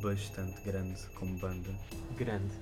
bastante 0.00 0.58
grande 0.62 0.98
como 1.14 1.36
banda. 1.38 1.68
Grande. 2.16 2.54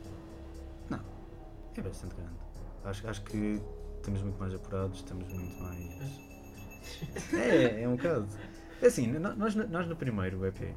É 1.77 1.83
bastante 1.83 2.15
grande. 2.15 2.39
Acho, 2.85 3.09
acho 3.09 3.23
que 3.25 3.61
estamos 3.97 4.23
muito 4.23 4.39
mais 4.39 4.55
apurados, 4.55 4.99
estamos 4.99 5.27
muito 5.33 5.63
mais. 5.63 6.27
É, 7.35 7.83
é 7.83 7.89
um 7.89 7.97
bocado. 7.97 8.29
É 8.81 8.87
assim, 8.87 9.09
nós, 9.19 9.57
nós 9.57 9.89
no 9.89 9.97
primeiro 9.97 10.47
EP 10.47 10.73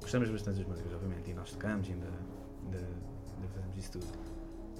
gostamos 0.00 0.30
bastante 0.30 0.58
das 0.58 0.68
músicas, 0.68 0.92
obviamente, 0.92 1.32
e 1.32 1.34
nós 1.34 1.50
tocamos 1.50 1.88
e 1.88 1.92
ainda, 1.92 2.06
ainda, 2.64 2.78
ainda 2.78 3.48
fazemos 3.52 3.76
isso 3.76 3.90
tudo. 3.92 4.06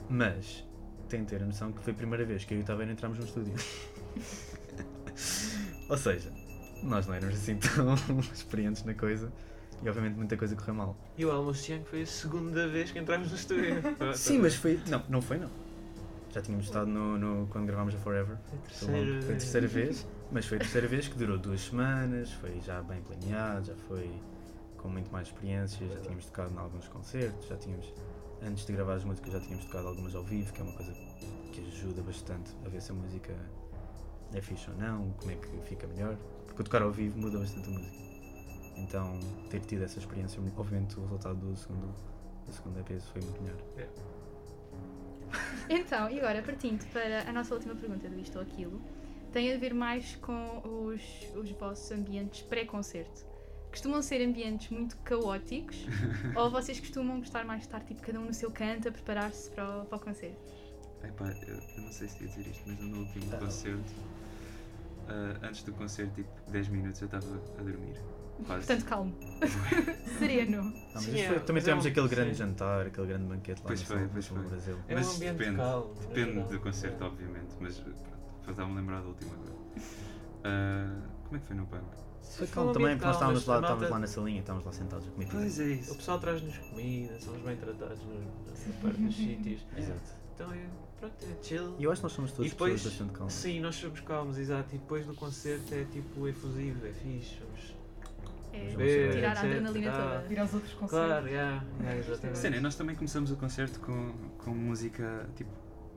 Mas 0.09 0.65
tem 1.09 1.25
de 1.25 1.31
ter 1.31 1.43
a 1.43 1.47
noção 1.47 1.73
que 1.73 1.83
foi 1.83 1.93
a 1.93 1.97
primeira 1.97 2.25
vez 2.25 2.45
que 2.45 2.55
eu 2.55 2.59
e 2.59 2.61
o 2.61 2.65
Taveira 2.65 2.93
entramos 2.93 3.19
no 3.19 3.25
estúdio. 3.25 3.55
Ou 5.91 5.99
seja, 5.99 6.33
nós 6.83 7.09
não 7.09 7.15
éramos 7.15 7.35
assim 7.35 7.57
tão 7.57 7.95
experientes 8.33 8.85
na 8.85 8.95
coisa 8.95 9.33
e 9.83 9.89
obviamente 9.89 10.15
muita 10.17 10.37
coisa 10.37 10.55
correu 10.57 10.75
mal. 10.75 10.97
E 11.17 11.25
o 11.25 11.31
Almost 11.31 11.71
Young 11.73 11.85
foi 11.85 12.03
a 12.03 12.07
segunda 12.07 12.67
vez 12.69 12.91
que 12.91 12.99
entramos 12.99 13.31
no 13.31 13.37
estúdio. 13.37 13.75
Sim, 14.15 14.39
mas 14.39 14.55
foi. 14.55 14.81
Não, 14.89 15.03
não 15.09 15.23
foi 15.23 15.39
não. 15.39 15.51
Já 16.31 16.43
tínhamos 16.43 16.67
estado 16.67 16.87
no, 16.91 17.17
no- 17.19 17.47
quando 17.49 17.67
gravámos 17.67 17.95
a 17.95 17.99
Forever. 17.99 18.37
Foi 18.37 18.55
a 18.55 18.59
terceira 18.69 19.23
foi 19.23 19.35
a 19.35 19.39
terceira 19.39 19.67
vez, 19.67 20.07
mas 20.31 20.47
foi 20.47 20.57
a 20.59 20.61
terceira 20.61 20.87
vez 20.89 21.09
que 21.09 21.17
durou 21.17 21.39
duas 21.39 21.61
semanas, 21.63 22.31
foi 22.33 22.61
já 22.61 22.83
bem 22.83 23.01
planeado, 23.01 23.67
já 23.67 23.75
foi 23.89 24.11
com 24.77 24.89
muito 24.89 25.11
mais 25.11 25.29
experiência, 25.29 25.87
já 25.89 26.01
tínhamos 26.01 26.27
tocado 26.27 26.53
em 26.55 26.59
alguns 26.59 26.87
concertos, 26.89 27.49
já 27.49 27.57
tínhamos, 27.57 27.93
antes 28.43 28.65
de 28.67 28.73
gravar 28.75 28.95
as 28.95 29.05
músicas, 29.05 29.33
já 29.33 29.41
tínhamos 29.41 29.65
tocado 29.65 29.89
algumas 29.89 30.15
ao 30.15 30.23
vivo, 30.23 30.53
que 30.53 30.61
é 30.61 30.65
uma 30.65 30.73
coisa 30.75 30.93
que 31.53 31.61
ajuda 31.63 32.03
bastante 32.03 32.53
a 32.65 32.69
ver 32.69 32.81
se 32.83 32.93
a 32.93 32.95
música 32.95 33.35
é 34.35 34.41
fixe 34.43 34.71
ou 34.71 34.77
não, 34.77 35.11
como 35.19 35.33
é 35.33 35.35
que 35.35 35.49
fica 35.67 35.87
melhor, 35.87 36.17
porque 36.47 36.61
o 36.61 36.65
tocar 36.65 36.83
ao 36.83 36.93
vivo 36.93 37.19
muda 37.19 37.39
bastante 37.39 37.69
a 37.69 37.73
música. 37.73 38.08
Então, 38.83 39.19
ter 39.51 39.61
tido 39.61 39.85
essa 39.85 39.99
experiência, 39.99 40.41
obviamente 40.57 40.99
o 40.99 41.03
resultado 41.03 41.37
do 41.37 41.57
segundo, 41.57 41.95
do 42.47 42.53
segundo 42.53 42.79
EP 42.81 43.01
foi 43.01 43.21
muito 43.23 43.43
melhor. 43.43 43.59
Então, 45.69 46.09
e 46.11 46.19
agora, 46.19 46.43
partindo 46.43 46.85
para 46.87 47.29
a 47.29 47.33
nossa 47.33 47.55
última 47.55 47.75
pergunta 47.75 48.09
do 48.09 48.19
Isto 48.19 48.37
ou 48.39 48.43
Aquilo, 48.43 48.81
tem 49.33 49.53
a 49.55 49.59
ver 49.59 49.75
mais 49.75 50.17
com 50.17 50.63
os, 50.65 51.03
os 51.35 51.51
vossos 51.51 51.91
ambientes 51.91 52.41
pré-concerto. 52.43 53.27
Costumam 53.71 54.01
ser 54.01 54.27
ambientes 54.27 54.71
muito 54.71 54.97
caóticos 54.99 55.85
ou 56.35 56.51
vocês 56.51 56.81
costumam 56.81 57.19
gostar 57.19 57.45
mais 57.45 57.61
de 57.61 57.67
estar 57.67 57.81
tipo 57.85 58.01
cada 58.01 58.19
um 58.19 58.25
no 58.25 58.33
seu 58.33 58.51
canto 58.51 58.89
a 58.89 58.93
preparar-se 58.93 59.51
para, 59.51 59.83
o- 59.83 59.85
para 59.85 59.99
o 59.99 60.01
concerto? 60.01 60.41
Epá, 61.05 61.31
eu, 61.47 61.57
eu 61.77 61.83
não 61.83 61.93
sei 61.93 62.09
se 62.09 62.23
ia 62.23 62.29
dizer 62.29 62.47
isto, 62.47 62.63
mas 62.67 62.79
no 62.79 63.01
último 63.01 63.31
Ah. 63.35 63.37
concerto, 63.37 63.93
ah, 65.09 65.39
antes 65.47 65.63
do 65.65 65.73
concerto, 65.75 66.15
tipo 66.15 66.51
10 66.51 66.69
minutos, 66.69 67.03
eu 67.03 67.07
estava 67.07 67.27
a 67.59 67.63
dormir. 67.63 68.01
Quase. 68.47 68.67
Portanto, 68.67 68.85
calmo. 68.89 69.15
Sereno. 70.19 70.73
Mas 70.95 71.03
Sim, 71.05 71.21
é, 71.21 71.29
foi- 71.29 71.41
também 71.41 71.55
mas 71.55 71.57
é 71.57 71.61
tivemos 71.61 71.85
um- 71.85 71.89
aquele 71.89 72.09
grande 72.09 72.31
sim. 72.31 72.37
jantar, 72.37 72.87
aquele 72.87 73.07
grande 73.07 73.25
banquete 73.27 73.61
lá 73.61 73.67
Pois 73.67 73.81
no, 73.81 73.87
foi, 73.87 73.99
Sul- 73.99 74.09
pois 74.13 74.31
no 74.31 74.37
foi. 74.41 74.49
Brasil. 74.51 74.79
É 74.89 74.95
Mas 74.95 75.07
um 75.09 75.19
depende, 75.19 75.57
calmo. 75.57 75.95
no 75.95 76.01
Depende 76.15 76.43
do 76.49 76.61
concerto, 76.61 77.05
obviamente, 77.05 77.55
mas 77.61 77.79
pronto, 77.79 77.99
para 78.45 78.53
dar-me 78.55 78.75
lembrar 78.77 79.01
da 79.01 79.07
última 79.09 79.35
agora. 79.35 79.55
Ah, 80.45 80.97
como 81.25 81.37
é 81.37 81.41
que 81.41 81.47
foi 81.47 81.57
no 81.57 81.67
punk? 81.67 81.83
Foi 82.37 82.47
calmo 82.47 82.73
também, 82.73 82.91
porque 82.91 83.07
nós 83.07 83.17
estávamos 83.17 83.47
lá, 83.47 83.55
a 83.55 83.59
estávamos 83.59 83.81
malta- 83.83 83.95
lá 83.95 83.99
na 84.01 84.07
salinha, 84.07 84.41
estávamos 84.41 84.67
lá 84.67 84.73
sentados 84.73 85.09
a 85.09 85.11
comer 85.11 85.25
pizza. 85.25 85.39
Pois 85.39 85.61
é 85.61 85.63
O 85.65 85.67
isso. 85.73 85.95
pessoal 85.97 86.19
traz-nos 86.21 86.59
comida, 86.59 87.21
somos 87.21 87.43
bem 87.43 87.57
tratados 87.57 87.99
no- 88.05 88.21
na 88.21 88.83
parte 88.83 89.01
dos 89.01 89.17
sítios. 89.17 89.61
Exato. 89.77 90.19
Então 90.35 90.53
é, 90.53 90.67
pronto, 91.01 91.15
é 91.25 91.43
chill. 91.45 91.75
E 91.79 91.85
eu 91.85 91.91
acho 91.91 92.01
que 92.01 92.05
nós 92.05 92.13
somos 92.13 92.33
todos 92.33 92.51
depois- 92.51 92.73
pessoas 92.75 92.93
bastante 92.93 93.13
calmas. 93.17 93.33
Sim, 93.33 93.61
nós 93.61 93.75
somos 93.77 94.01
calmos, 94.01 94.39
exato. 94.39 94.75
E 94.75 94.79
depois 94.79 95.07
do 95.07 95.15
concerto 95.15 95.75
é 95.75 95.85
tipo 95.85 96.29
efusivo, 96.29 96.87
é 96.87 96.93
fixe. 96.93 97.39
Somos... 97.39 97.78
É 98.53 99.11
tirar 99.11 99.29
a 99.29 99.33
etc, 99.33 99.45
adrenalina 99.45 99.93
tá. 99.93 99.99
toda. 99.99 100.33
Ir 100.33 100.39
aos 100.39 100.55
outros 100.55 100.73
concertos. 100.75 101.07
Claro, 101.09 101.29
yeah, 101.29 101.65
yeah, 101.81 101.99
exatamente. 101.99 102.39
Sério, 102.39 102.63
nós 102.63 102.75
também 102.75 102.97
começamos 102.97 103.31
o 103.31 103.37
concerto 103.37 103.81
com, 103.81 104.13
com 104.39 104.51
música 104.51 105.29
tipo 105.37 105.51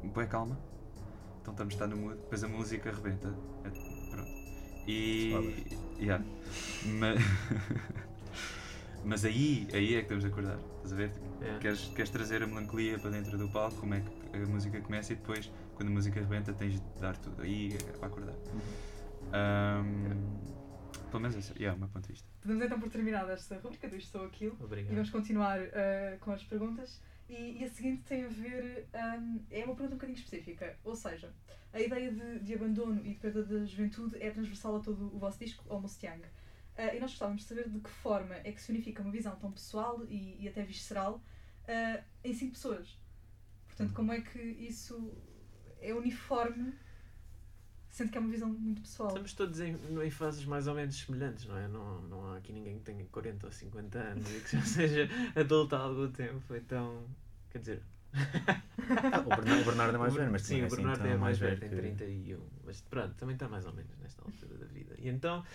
bem 0.04 0.28
calma. 0.28 0.58
Então 1.42 1.54
estamos 1.54 1.74
estar 1.74 1.88
no 1.88 1.98
mood, 1.98 2.18
depois 2.18 2.44
a 2.44 2.48
música 2.48 2.90
arrebenta. 2.90 3.34
É, 3.64 3.70
pronto. 4.12 4.32
E. 4.88 5.68
Yeah. 6.00 6.24
Mas, 6.86 7.20
mas 9.04 9.26
aí, 9.26 9.68
aí 9.74 9.96
é 9.96 9.98
que 9.98 10.04
estamos 10.04 10.26
a 10.26 10.28
acordar. 10.28 10.58
Estás 10.78 10.94
a 10.94 10.96
ver? 10.96 11.10
Tipo, 11.12 11.32
Yeah. 11.42 11.60
Queres, 11.60 11.86
queres 11.96 12.12
trazer 12.12 12.44
a 12.44 12.48
melancolia 12.48 13.00
para 13.00 13.10
dentro 13.10 13.36
do 13.36 13.50
palco, 13.50 13.76
como 13.78 13.96
é 13.96 14.02
que 14.02 14.38
a 14.38 14.46
música 14.46 14.80
começa 14.80 15.14
e 15.14 15.16
depois, 15.16 15.52
quando 15.74 15.90
a 15.90 15.92
música 15.92 16.20
arrebenta, 16.20 16.54
tens 16.54 16.74
de 16.74 17.00
dar 17.00 17.18
tudo. 17.18 17.42
Aí 17.42 17.74
é 17.74 17.98
para 17.98 18.08
acordar. 18.08 18.36
Ahm, 19.34 20.20
pelo 21.12 21.22
menos 21.22 21.36
esse 21.38 21.52
yeah, 21.54 21.74
é 21.74 21.76
o 21.76 21.80
meu 21.80 21.90
ponto 21.90 22.04
de 22.04 22.14
vista. 22.14 22.28
Podemos 22.42 22.66
então 22.66 22.80
por 22.80 22.90
terminada 22.90 23.34
esta 23.34 23.58
rubrica 23.58 23.88
do 23.88 23.96
Isto 23.96 24.18
ou 24.18 24.26
Aquilo 24.26 24.58
e 24.60 24.64
Obrigado. 24.64 24.94
vamos 24.94 25.10
continuar 25.10 25.60
ah, 25.60 26.18
com 26.20 26.32
as 26.32 26.44
perguntas. 26.44 27.02
E, 27.30 27.60
e 27.60 27.64
a 27.64 27.70
seguinte 27.70 28.04
tem 28.04 28.26
a 28.26 28.28
ver. 28.28 28.88
ahm, 28.94 29.40
é 29.50 29.64
uma 29.64 29.76
pergunta 29.76 29.94
um 29.94 29.98
bocadinho 29.98 30.18
específica. 30.18 30.78
Ou 30.84 30.96
seja, 30.96 31.32
a 31.72 31.80
ideia 31.80 32.12
de, 32.12 32.40
de 32.40 32.54
abandono 32.54 33.02
e 33.06 33.14
de 33.14 33.20
perda 33.20 33.44
da 33.44 33.64
juventude 33.66 34.22
é 34.22 34.30
transversal 34.32 34.78
a 34.78 34.80
todo 34.80 35.16
o 35.16 35.20
vosso 35.20 35.40
disco, 35.40 35.64
Almost 35.70 36.06
Young. 36.06 36.24
Ah, 36.78 36.96
e 36.96 37.00
nós 37.00 37.12
gostávamos 37.12 37.44
de 37.44 37.48
saber 37.48 37.70
de 37.70 37.80
que 37.80 37.90
forma 37.90 38.36
é 38.36 38.52
que 38.52 38.62
se 38.62 38.72
unifica 38.72 39.02
uma 39.02 39.12
visão 39.12 39.36
tão 39.36 39.52
pessoal 39.52 40.04
e, 40.10 40.38
e 40.44 40.48
até 40.48 40.64
visceral 40.64 41.22
ah, 41.68 42.02
em 42.24 42.34
cinco 42.34 42.54
pessoas. 42.54 42.98
Portanto, 43.68 43.94
como 43.94 44.12
é 44.12 44.22
que 44.22 44.40
isso 44.40 45.14
é 45.82 45.94
uniforme, 45.94 46.74
sendo 47.92 48.12
que 48.12 48.18
é 48.18 48.22
uma 48.22 48.30
visão 48.30 48.50
muito 48.50 48.82
pessoal? 48.82 49.10
Estamos 49.10 49.34
todos 49.34 49.60
em, 49.60 49.76
em 50.04 50.10
fases 50.10 50.46
mais 50.46 50.68
ou 50.68 50.74
menos 50.76 50.96
semelhantes, 50.98 51.46
não 51.46 51.58
é? 51.58 51.68
Não, 51.68 52.02
não 52.04 52.26
há 52.32 52.38
aqui 52.38 52.52
ninguém 52.54 52.78
que 52.80 52.84
tenha 52.86 53.06
40 53.12 53.46
ou 53.48 53.52
50 53.52 54.00
anos 54.00 54.28
e 54.30 54.40
que 54.42 54.56
já 54.58 54.62
seja 54.66 55.10
adulto 55.36 55.76
há 55.76 55.80
algum 55.80 56.10
tempo, 56.12 56.56
então. 56.56 57.04
Quer 57.52 57.60
dizer. 57.60 57.82
Ah, 59.14 59.20
o, 59.20 59.24
Bernardo, 59.36 59.62
o 59.62 59.66
Bernardo 59.66 59.96
é 59.96 59.98
mais 59.98 60.14
velho, 60.14 60.32
mas 60.32 60.42
Sim, 60.42 60.48
também 60.56 60.62
o 60.62 60.64
é 60.64 60.68
assim 60.68 60.76
Bernardo 60.78 61.04
tão 61.04 61.12
é 61.12 61.18
mais 61.18 61.40
velho, 61.40 61.56
que- 61.56 61.62
tem 61.62 61.70
31. 61.70 62.40
Mas 62.66 62.82
pronto, 62.82 63.16
também 63.16 63.36
está 63.36 63.48
mais 63.48 63.66
ou 63.66 63.74
menos 63.74 63.98
nesta 64.00 64.22
altura 64.22 64.58
da 64.58 64.66
vida. 64.66 64.96
E 65.00 65.08
então. 65.08 65.46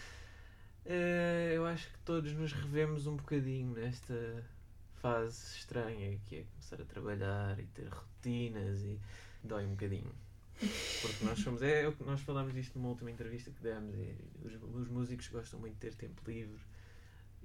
eh, 0.85 1.53
eu 1.55 1.67
acho 1.67 1.87
que 1.91 1.99
todos 2.05 2.33
nos 2.33 2.53
revemos 2.53 3.07
um 3.07 3.17
bocadinho 3.17 3.73
nesta 3.75 4.45
fase 4.95 5.57
estranha 5.57 6.19
que 6.25 6.37
é 6.37 6.45
começar 6.45 6.81
a 6.81 6.85
trabalhar 6.85 7.59
e 7.59 7.65
ter 7.67 7.89
rotinas 7.89 8.83
e 8.83 8.99
dói 9.43 9.65
um 9.67 9.71
bocadinho. 9.71 10.13
Porque 11.03 11.25
nós 11.25 11.39
somos, 11.39 11.63
é 11.63 11.87
o 11.87 11.93
que 11.93 12.05
nós 12.05 12.21
falámos 12.23 12.55
disto 12.55 12.79
numa 12.79 12.89
última 12.89 13.11
entrevista 13.11 13.51
que 13.51 13.63
demos, 13.63 13.95
é, 13.95 14.15
os, 14.43 14.55
os 14.55 14.89
músicos 14.89 15.29
gostam 15.29 15.61
muito 15.61 15.75
de 15.75 15.81
ter 15.81 15.95
tempo 15.95 16.21
livre 16.27 16.61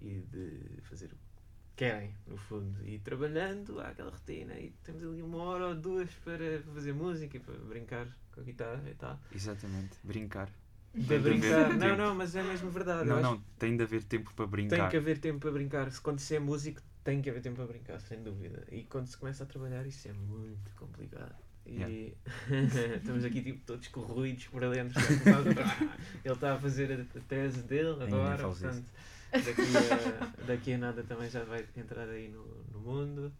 e 0.01 0.21
de 0.21 0.81
fazer 0.83 1.07
o 1.07 1.09
que 1.09 1.31
querem, 1.75 2.15
no 2.27 2.37
fundo, 2.37 2.87
e 2.87 2.99
trabalhando 2.99 3.79
há 3.79 3.89
aquela 3.89 4.11
rotina 4.11 4.53
e 4.53 4.71
temos 4.83 5.03
ali 5.03 5.21
uma 5.21 5.43
hora 5.43 5.67
ou 5.67 5.75
duas 5.75 6.09
para 6.23 6.61
fazer 6.73 6.93
música 6.93 7.37
e 7.37 7.39
para 7.39 7.55
brincar 7.55 8.07
com 8.31 8.41
a 8.41 8.43
guitarra 8.43 8.89
e 8.89 8.95
tal. 8.95 9.19
Exatamente, 9.33 9.97
brincar. 10.03 10.49
De 10.93 11.01
de 11.03 11.19
brincar, 11.19 11.65
haver 11.65 11.73
não, 11.73 11.79
tempo. 11.79 11.97
não, 11.97 12.15
mas 12.15 12.35
é 12.35 12.43
mesmo 12.43 12.69
verdade. 12.69 13.07
Não, 13.07 13.21
não, 13.21 13.41
tem 13.57 13.77
de 13.77 13.83
haver 13.83 14.03
tempo 14.03 14.33
para 14.33 14.45
brincar. 14.45 14.77
tem 14.77 14.89
que 14.89 14.97
haver 14.97 15.19
tempo 15.19 15.39
para 15.39 15.51
brincar. 15.51 15.89
Se 15.91 16.01
quando 16.01 16.19
se 16.19 16.35
é 16.35 16.39
músico, 16.39 16.81
tem 17.03 17.21
que 17.21 17.29
haver 17.29 17.41
tempo 17.41 17.55
para 17.55 17.65
brincar, 17.65 17.99
sem 18.01 18.21
dúvida. 18.21 18.65
E 18.69 18.83
quando 18.83 19.07
se 19.07 19.17
começa 19.17 19.43
a 19.43 19.47
trabalhar, 19.47 19.85
isso 19.85 20.07
é 20.09 20.13
muito 20.13 20.73
complicado. 20.75 21.35
E 21.65 22.13
estamos 22.97 23.23
aqui 23.23 23.41
tipo, 23.41 23.65
todos 23.65 23.87
corroídos 23.87 24.45
por 24.47 24.61
dentro. 24.69 24.99
Ele 26.23 26.33
está 26.33 26.55
a 26.55 26.59
fazer 26.59 26.91
a, 26.91 27.19
tese 27.21 27.61
dele 27.63 28.03
agora, 28.03 28.41
é 28.41 28.45
portanto, 28.45 28.85
daqui 29.31 29.61
a, 29.61 30.45
daqui 30.45 30.73
a 30.73 30.77
nada 30.77 31.03
também 31.03 31.29
já 31.29 31.43
vai 31.43 31.65
entrar 31.77 32.09
aí 32.09 32.29
no, 32.29 32.45
no 32.73 32.79
mundo. 32.79 33.31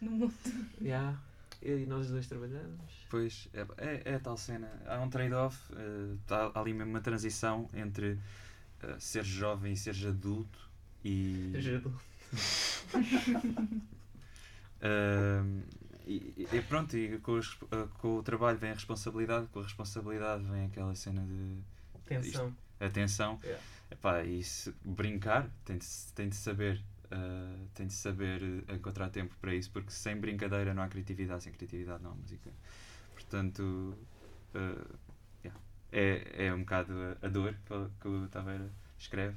No 0.00 0.10
mundo. 0.10 0.34
Yeah. 0.80 1.18
E 1.62 1.86
nós 1.86 2.08
dois 2.08 2.26
trabalhamos. 2.26 2.80
Pois, 3.08 3.48
é, 3.54 3.60
é, 3.78 4.02
é 4.04 4.14
a 4.16 4.20
tal 4.20 4.36
cena. 4.36 4.68
Há 4.84 5.00
um 5.00 5.08
trade-off, 5.08 5.56
eh, 5.72 6.16
tá- 6.26 6.50
há 6.52 6.60
ali 6.60 6.72
mesmo 6.72 6.90
uma 6.90 7.00
transição 7.00 7.68
entre 7.72 8.18
eh, 8.82 8.96
ser 8.98 9.24
jovem 9.24 9.72
e 9.74 9.76
seres 9.76 10.04
adulto 10.04 10.58
e, 11.04 11.52
Ajudo. 11.56 11.94
Ahm, 14.84 15.62
e, 16.06 16.48
e 16.52 16.62
pronto, 16.62 16.96
e 16.96 17.18
com, 17.18 17.32
os- 17.32 17.58
eh, 17.70 17.88
com 17.98 18.16
o 18.18 18.22
trabalho 18.22 18.58
vem 18.58 18.70
a 18.70 18.74
responsabilidade, 18.74 19.46
com 19.48 19.60
a 19.60 19.62
responsabilidade 19.62 20.44
vem 20.44 20.66
aquela 20.66 20.94
cena 20.94 21.22
de 21.22 21.58
Tensão. 22.04 22.54
atenção. 22.80 23.40
Yeah. 23.42 23.62
Epá, 23.90 24.24
e 24.24 24.42
se 24.42 24.74
brincar, 24.84 25.48
tem 25.64 25.78
de, 25.78 25.86
tem 26.14 26.28
de 26.28 26.36
saber 26.36 26.82
uh, 27.12 27.68
tem 27.74 27.86
de 27.86 27.92
saber 27.92 28.42
encontrar 28.70 29.10
tempo 29.10 29.34
para 29.40 29.54
isso, 29.54 29.70
porque 29.70 29.90
sem 29.90 30.16
brincadeira 30.16 30.72
não 30.74 30.82
há 30.82 30.88
criatividade, 30.88 31.44
sem 31.44 31.52
criatividade 31.52 32.02
não 32.02 32.12
há 32.12 32.14
música. 32.14 32.50
Portanto, 33.14 33.96
uh, 34.54 34.98
yeah. 35.44 35.60
é, 35.92 36.46
é 36.46 36.54
um 36.54 36.60
bocado 36.60 36.92
a, 37.22 37.26
a 37.26 37.28
dor 37.28 37.54
que, 37.66 37.72
o- 37.74 37.90
que 38.00 38.08
o 38.08 38.28
Taveira 38.28 38.70
escreve 38.98 39.36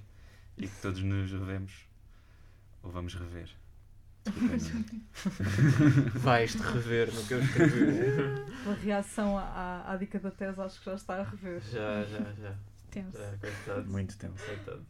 e 0.58 0.68
que 0.68 0.76
todos 0.82 1.02
nos 1.04 1.32
revemos 1.32 1.86
ou 2.82 2.92
vamos 2.92 3.14
rever. 3.16 3.50
Vais-te 6.16 6.58
rever 6.58 7.14
no 7.14 7.24
que 7.24 7.34
eu 7.34 7.42
escrevi. 7.42 7.86
A 8.68 8.74
reação 8.74 9.38
à, 9.38 9.92
à 9.92 9.98
dica 9.98 10.20
da 10.20 10.32
tese 10.32 10.60
acho 10.60 10.80
que 10.80 10.86
já 10.86 10.96
está 10.96 11.20
a 11.20 11.24
rever. 11.24 11.62
já, 11.62 12.04
já, 12.06 12.34
já. 12.34 12.56
Tenso. 12.90 13.18
já 13.18 13.38
coitado. 13.38 13.90
Muito 13.90 14.18
tempo. 14.18 14.36
Coitado. 14.44 14.86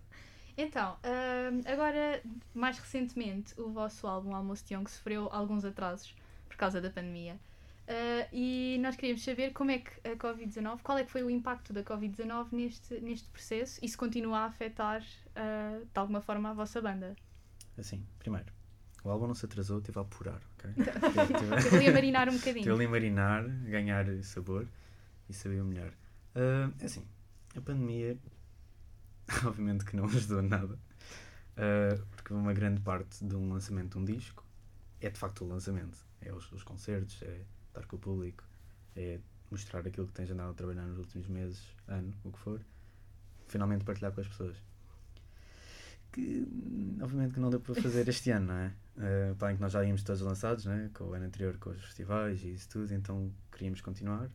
Então, 0.58 0.98
ahm, 1.04 1.62
agora, 1.66 2.22
mais 2.54 2.80
recentemente, 2.80 3.60
o 3.60 3.70
vosso 3.70 4.08
álbum 4.08 4.34
Almost 4.34 4.74
Young 4.74 4.88
sofreu 4.90 5.28
alguns 5.32 5.66
atrasos 5.66 6.16
por 6.48 6.56
causa 6.56 6.80
da 6.80 6.90
pandemia. 6.90 7.38
Ah, 7.88 8.28
e 8.32 8.78
nós 8.82 8.96
queríamos 8.96 9.24
saber 9.24 9.54
como 9.54 9.72
é 9.72 9.80
que 9.80 9.92
a 10.08 10.16
Covid-19, 10.16 10.80
qual 10.82 10.98
é 10.98 11.04
que 11.04 11.12
foi 11.12 11.24
o 11.24 11.30
impacto 11.30 11.72
da 11.72 11.84
Covid-19 11.84 12.48
neste, 12.52 13.00
neste 13.00 13.30
processo 13.30 13.80
e 13.84 13.88
se 13.88 13.98
continua 13.98 14.40
a 14.40 14.46
afetar 14.46 15.04
ah, 15.36 15.80
de 15.82 16.00
alguma 16.00 16.22
forma 16.22 16.50
a 16.50 16.54
vossa 16.54 16.82
banda. 16.82 17.16
Assim, 17.78 18.06
primeiro, 18.18 18.52
o 19.06 19.12
álbum 19.12 19.28
não 19.28 19.36
se 19.36 19.46
atrasou, 19.46 19.80
teve 19.80 20.00
a 20.00 20.02
apurar, 20.02 20.42
ok? 20.58 20.72
Estive 21.60 21.76
ali 21.78 21.88
a 21.88 21.94
marinar 21.94 22.28
um 22.28 22.32
Estive 22.34 22.54
bocadinho. 22.54 22.76
ali 22.76 22.86
a 22.86 22.90
marinar, 22.90 23.48
ganhar 23.48 24.24
sabor 24.24 24.68
e 25.30 25.34
saber 25.34 25.64
melhor. 25.64 25.92
Ah, 26.34 26.72
é 26.80 26.86
assim, 26.86 27.06
a 27.56 27.62
pandemia 27.62 28.18
obviamente 29.46 29.86
que 29.86 29.96
não 29.96 30.06
ajudou 30.06 30.42
nada, 30.42 30.78
ah, 31.56 31.98
porque 32.16 32.34
uma 32.34 32.54
grande 32.54 32.82
parte 32.82 33.24
de 33.24 33.36
um 33.36 33.54
lançamento 33.54 33.94
de 33.94 33.98
um 34.00 34.06
disco 34.06 34.44
é 35.00 35.10
de 35.10 35.20
facto 35.20 35.46
o 35.46 35.48
lançamento. 35.48 35.98
É 36.22 36.34
os, 36.34 36.52
os 36.52 36.64
concertos, 36.64 37.22
é 37.22 37.42
estar 37.68 37.86
com 37.86 37.98
o 37.98 38.00
público, 38.00 38.44
é 38.96 39.20
mostrar 39.52 39.86
aquilo 39.86 40.08
que 40.08 40.14
tens 40.14 40.32
andado 40.32 40.50
a 40.50 40.54
trabalhar 40.56 40.82
nos 40.84 40.98
últimos 40.98 41.28
meses, 41.28 41.62
ano, 41.88 42.12
o 42.24 42.32
que 42.32 42.40
for, 42.40 42.60
finalmente 43.48 43.84
partilhar 43.86 44.12
com 44.12 44.22
as 44.22 44.28
pessoas. 44.28 44.58
Que 46.16 46.48
obviamente 47.02 47.34
que 47.34 47.40
não 47.42 47.50
deu 47.50 47.60
para 47.60 47.76
fazer 47.76 48.08
este 48.08 48.32
ano, 48.32 48.48
não 48.48 48.56
é? 48.56 48.74
Uh, 48.96 49.36
que 49.36 49.62
nós 49.62 49.74
já 49.74 49.84
íamos 49.84 50.02
todos 50.02 50.22
lançados, 50.22 50.64
né? 50.64 50.90
com 50.94 51.04
o 51.04 51.14
ano 51.14 51.26
anterior 51.26 51.58
com 51.58 51.72
os 51.72 51.84
festivais 51.84 52.42
e 52.42 52.54
isso 52.54 52.70
tudo, 52.70 52.94
então 52.94 53.30
queríamos 53.52 53.82
continuar 53.82 54.30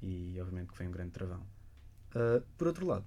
e 0.00 0.38
obviamente 0.40 0.68
que 0.68 0.76
foi 0.76 0.86
um 0.86 0.92
grande 0.92 1.10
travão. 1.10 1.40
Uh, 2.14 2.40
por 2.56 2.68
outro 2.68 2.86
lado, 2.86 3.04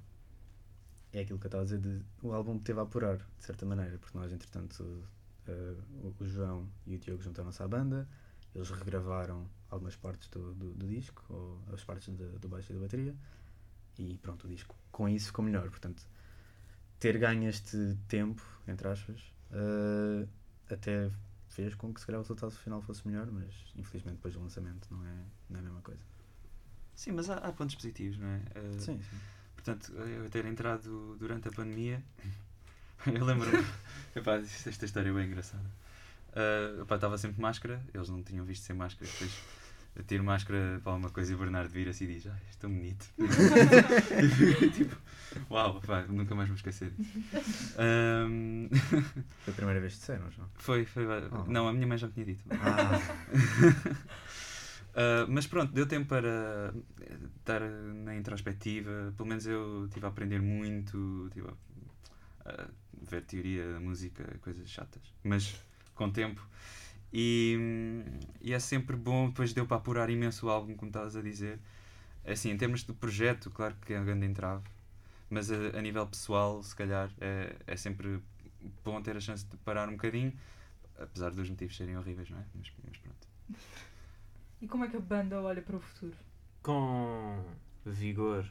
é 1.14 1.22
aquilo 1.22 1.40
que 1.40 1.46
eu 1.46 1.48
estava 1.48 1.62
a 1.62 1.66
dizer, 1.66 1.80
de, 1.80 2.02
o 2.22 2.34
álbum 2.34 2.60
teve 2.60 2.78
a 2.82 2.84
apurar, 2.84 3.16
de 3.16 3.46
certa 3.46 3.66
maneira, 3.66 3.98
porque 3.98 4.18
nós 4.18 4.34
entretanto 4.34 4.84
uh, 4.84 6.14
o 6.20 6.26
João 6.26 6.70
e 6.86 6.96
o 6.96 7.00
Diogo 7.00 7.24
juntaram-se 7.24 7.64
à 7.64 7.70
banda, 7.70 8.06
eles 8.54 8.70
regravaram 8.70 9.50
algumas 9.70 9.96
partes 9.96 10.28
do, 10.28 10.54
do, 10.56 10.74
do 10.74 10.88
disco, 10.90 11.24
ou 11.30 11.64
as 11.74 11.86
partes 11.86 12.14
de- 12.14 12.38
do 12.38 12.50
baixo 12.50 12.74
e 12.74 12.76
da 12.76 12.82
bateria, 12.82 13.16
e 13.98 14.18
pronto, 14.18 14.46
o 14.46 14.50
disco 14.50 14.76
com 14.92 15.08
isso 15.08 15.28
ficou 15.28 15.46
melhor, 15.46 15.70
portanto 15.70 16.06
ter 17.00 17.18
ganho 17.18 17.50
este 17.50 17.98
tempo, 18.08 18.42
entre 18.68 18.88
aspas, 18.88 19.22
uh, 19.52 20.28
até 20.70 21.10
fez 21.48 21.76
com 21.76 21.94
que 21.94 22.00
se 22.00 22.06
calhar 22.06 22.20
o 22.20 22.24
resultado 22.24 22.52
final 22.52 22.82
fosse 22.82 23.08
melhor, 23.08 23.28
mas 23.32 23.54
infelizmente 23.76 24.16
depois 24.16 24.34
do 24.34 24.42
lançamento 24.42 24.88
não 24.92 25.04
é, 25.06 25.16
não 25.50 25.58
é 25.58 25.60
a 25.60 25.64
mesma 25.64 25.82
coisa. 25.82 26.02
Sim, 26.96 27.12
mas 27.12 27.30
há, 27.30 27.36
há 27.36 27.52
pontos 27.52 27.76
positivos, 27.76 28.18
não 28.18 28.28
é? 28.28 28.38
Uh, 28.38 28.80
Sim, 28.80 29.02
sim. 29.02 29.18
Portanto, 29.56 29.94
eu 29.94 30.30
ter 30.30 30.46
entrado 30.46 31.16
durante 31.18 31.48
a 31.48 31.52
pandemia, 31.52 32.04
eu 33.08 33.26
lembro-me. 33.26 33.66
Esta 34.66 34.86
história 34.86 35.10
é 35.10 35.14
bem 35.14 35.28
engraçada. 35.28 35.66
Uh, 36.30 36.94
estava 36.94 37.18
sempre 37.18 37.36
de 37.36 37.42
máscara, 37.42 37.82
eles 37.94 38.10
não 38.10 38.22
tinham 38.22 38.46
visto 38.46 38.64
sem 38.64 38.76
máscara. 38.76 39.10
Depois 39.10 39.32
eu 39.96 40.04
tiro 40.04 40.24
máscara 40.24 40.80
para 40.84 40.94
uma 40.94 41.10
coisa 41.10 41.32
e 41.32 41.36
o 41.36 41.38
Bernardo 41.38 41.70
vira 41.70 41.92
assim 41.92 42.06
e 42.06 42.14
diz: 42.16 42.28
Ai, 42.28 42.40
estou 42.50 42.70
bonito. 42.70 43.06
tipo, 44.74 44.96
uau, 45.50 45.82
pá, 45.82 46.04
nunca 46.08 46.34
mais 46.36 46.48
vou 46.48 46.56
esquecer 46.56 46.92
disso. 46.98 47.12
Um, 47.78 48.70
Foi 49.44 49.54
a 49.54 49.56
primeira 49.56 49.80
vez 49.80 49.94
que 49.94 50.00
disseram, 50.00 50.32
João. 50.32 50.50
foi, 50.56 50.86
foi. 50.86 51.06
Oh. 51.06 51.46
Não, 51.52 51.68
a 51.68 51.74
minha 51.74 51.88
mãe 51.88 51.98
já 51.98 52.08
me 52.08 52.14
tinha 52.14 52.26
dito. 52.26 52.44
Ah, 52.52 53.00
Uh, 54.90 55.30
mas 55.30 55.46
pronto, 55.46 55.72
deu 55.72 55.86
tempo 55.86 56.08
para 56.08 56.74
estar 57.38 57.62
na 57.62 58.16
introspectiva. 58.16 59.14
Pelo 59.16 59.30
menos 59.30 59.46
eu 59.46 59.86
estive 59.86 60.06
a 60.06 60.10
aprender 60.10 60.42
muito, 60.42 61.28
estive 61.28 61.48
a, 62.46 62.68
ver 63.10 63.24
teoria 63.24 63.74
da 63.74 63.80
música, 63.80 64.38
coisas 64.42 64.68
chatas, 64.70 65.02
mas 65.24 65.56
com 65.94 66.10
tempo. 66.10 66.46
E, 67.12 67.58
hum, 67.60 68.04
e 68.42 68.54
é 68.54 68.60
sempre 68.60 68.96
bom, 68.96 69.30
depois 69.30 69.54
deu 69.54 69.66
para 69.66 69.78
apurar 69.78 70.10
imenso 70.10 70.48
o 70.48 70.50
álbum, 70.50 70.76
como 70.76 70.90
estavas 70.90 71.16
a 71.16 71.22
dizer. 71.22 71.60
Assim, 72.26 72.52
em 72.52 72.58
termos 72.58 72.84
de 72.84 72.94
projeto, 72.94 73.50
claro 73.50 73.76
que 73.82 73.94
é 73.94 74.00
um 74.00 74.06
grande 74.06 74.26
entrave, 74.26 74.64
mas 75.30 75.50
a, 75.52 75.56
a 75.78 75.82
nível 75.82 76.06
pessoal, 76.06 76.62
se 76.62 76.76
calhar, 76.76 77.10
é, 77.20 77.56
é 77.66 77.76
sempre 77.76 78.22
bom 78.84 79.02
ter 79.02 79.16
a 79.18 79.20
chance 79.20 79.46
de 79.46 79.58
parar 79.58 79.88
um 79.88 79.94
bocadinho, 79.94 80.34
apesar 81.00 81.32
dos 81.32 81.50
motivos 81.50 81.76
serem 81.76 81.98
horríveis, 81.98 82.30
não 82.30 82.40
é? 82.40 82.46
Mas, 82.54 82.72
mas 82.86 82.98
pronto. 82.98 83.28
E 84.62 84.68
como 84.68 84.86
é 84.86 84.90
que 84.90 84.98
a 84.98 85.00
banda 85.00 85.42
olha 85.42 85.62
para 85.62 85.78
o 85.78 85.80
futuro? 85.80 86.16
Com 86.62 87.44
vigor 87.86 88.46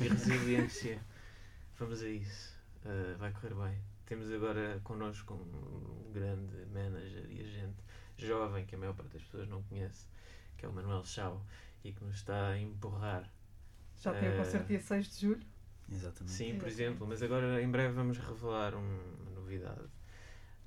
e 0.00 0.08
resiliência. 0.08 1.00
Vamos 1.78 2.02
a 2.02 2.08
isso. 2.08 2.58
Uh, 2.84 3.16
vai 3.18 3.30
correr 3.32 3.54
bem. 3.54 3.78
Temos 4.06 4.32
agora 4.32 4.80
connosco 4.82 5.34
um 5.34 6.12
grande 6.12 6.66
manager 6.72 7.26
e 7.30 7.42
agente 7.42 7.76
jovem 8.26 8.64
que 8.66 8.74
a 8.74 8.78
maior 8.78 8.94
parte 8.94 9.12
das 9.14 9.22
pessoas 9.22 9.48
não 9.48 9.62
conhece, 9.64 10.06
que 10.56 10.64
é 10.66 10.68
o 10.68 10.72
Manuel 10.72 11.04
Chau, 11.04 11.44
e 11.84 11.92
que 11.92 12.04
nos 12.04 12.16
está 12.16 12.48
a 12.50 12.58
empurrar. 12.58 13.30
Já 14.02 14.12
tem 14.14 14.28
o 14.28 14.32
Eh, 14.32 14.36
concerto 14.36 14.68
dia 14.68 14.80
6 14.80 15.08
de 15.16 15.20
julho. 15.26 15.46
exatamente. 15.90 16.32
Sim, 16.32 16.58
por 16.58 16.68
exemplo, 16.68 17.06
mas 17.06 17.22
agora 17.22 17.62
em 17.62 17.70
breve 17.70 17.94
vamos 17.94 18.18
revelar 18.18 18.74
um- 18.74 19.14
uma 19.22 19.30
novidade 19.32 19.88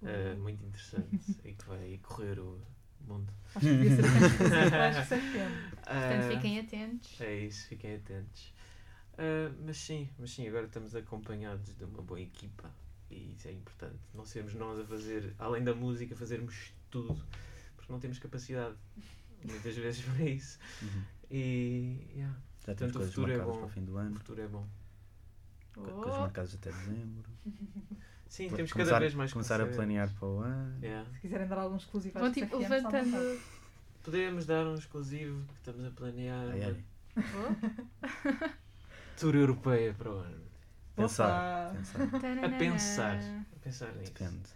uh, 0.01 0.37
muito 0.41 0.63
interessante 0.65 1.37
e 1.45 1.53
que 1.53 1.65
vai 1.65 1.99
correr 2.03 2.39
o 2.39 2.59
mundo. 3.07 3.31
Acho 3.55 3.67
que 3.67 3.73
devia 3.75 3.95
ser 3.95 4.03
de 4.03 4.09
setembro. 5.07 5.69
Portanto, 5.71 6.23
Uh, 6.23 6.35
fiquem 6.35 6.59
atentos. 6.59 7.21
É 7.21 7.35
isso, 7.35 7.67
fiquem 7.67 7.95
atentos. 7.95 8.53
Ah, 9.17 9.51
mas 9.65 9.77
sim, 9.77 10.09
mas 10.17 10.31
sim, 10.31 10.47
agora 10.47 10.65
estamos 10.65 10.95
acompanhados 10.95 11.75
de 11.77 11.83
uma 11.83 12.01
boa 12.01 12.19
equipa 12.19 12.71
e 13.11 13.33
isso 13.33 13.47
é 13.47 13.51
importante. 13.51 13.99
Não 14.13 14.25
sermos 14.25 14.53
nós 14.55 14.79
a 14.79 14.85
fazer, 14.85 15.35
além 15.37 15.63
da 15.63 15.73
música, 15.75 16.15
fazermos 16.15 16.73
tudo, 17.01 17.21
porque 17.75 17.91
não 17.91 17.99
temos 17.99 18.19
capacidade 18.19 18.75
muitas 19.43 19.75
vezes 19.75 20.01
para 20.05 20.23
isso. 20.25 20.59
Uhum. 20.81 21.03
E 21.31 22.07
yeah, 22.15 22.37
Já 22.65 22.75
temos 22.75 22.77
Portanto, 22.77 22.89
o 22.89 22.93
coisas 22.93 23.13
futuro 23.15 23.31
é 23.31 23.37
marcadas 23.37 23.53
bom. 23.55 23.59
para 23.59 23.67
o 23.67 23.69
fim 23.69 23.83
do 23.85 23.93
o 23.93 23.97
ano, 23.97 24.15
futuro 24.15 24.41
é 24.41 24.47
bom. 24.47 24.67
co- 25.73 25.81
Oh. 25.81 26.01
coisas 26.01 26.19
marcadas 26.19 26.53
até 26.55 26.71
dezembro. 26.71 27.31
Sim, 28.29 28.49
temos 28.49 28.71
começar, 28.71 28.91
cada 28.91 28.99
vez 29.01 29.13
mais 29.15 29.33
Começar 29.33 29.59
a 29.61 29.65
planear 29.67 30.09
para 30.13 30.27
o 30.27 30.39
ano. 30.39 30.79
Yeah. 30.83 31.09
Se 31.13 31.19
quiserem 31.21 31.47
dar 31.47 31.57
algum 31.59 31.75
exclusivo 31.77 32.19
às 32.19 32.31
tipo 32.33 32.57
levantando. 32.57 33.39
Podemos 34.03 34.45
dar 34.45 34.65
um 34.67 34.75
exclusivo 34.75 35.43
que 35.47 35.53
estamos 35.55 35.85
a 35.85 35.91
planear 35.91 36.47
Ai, 36.51 36.63
ai. 36.63 36.83
Oh. 37.17 38.49
tour 39.17 39.35
europeia 39.35 39.93
para 39.93 40.09
o 40.11 40.17
ano. 40.17 40.43
Pensar, 40.95 41.73
pensar. 41.73 42.01
A 42.45 42.49
pensar. 42.57 43.17
A 43.55 43.59
pensar 43.59 43.95
nisso. 43.95 44.13
Depende. 44.13 44.49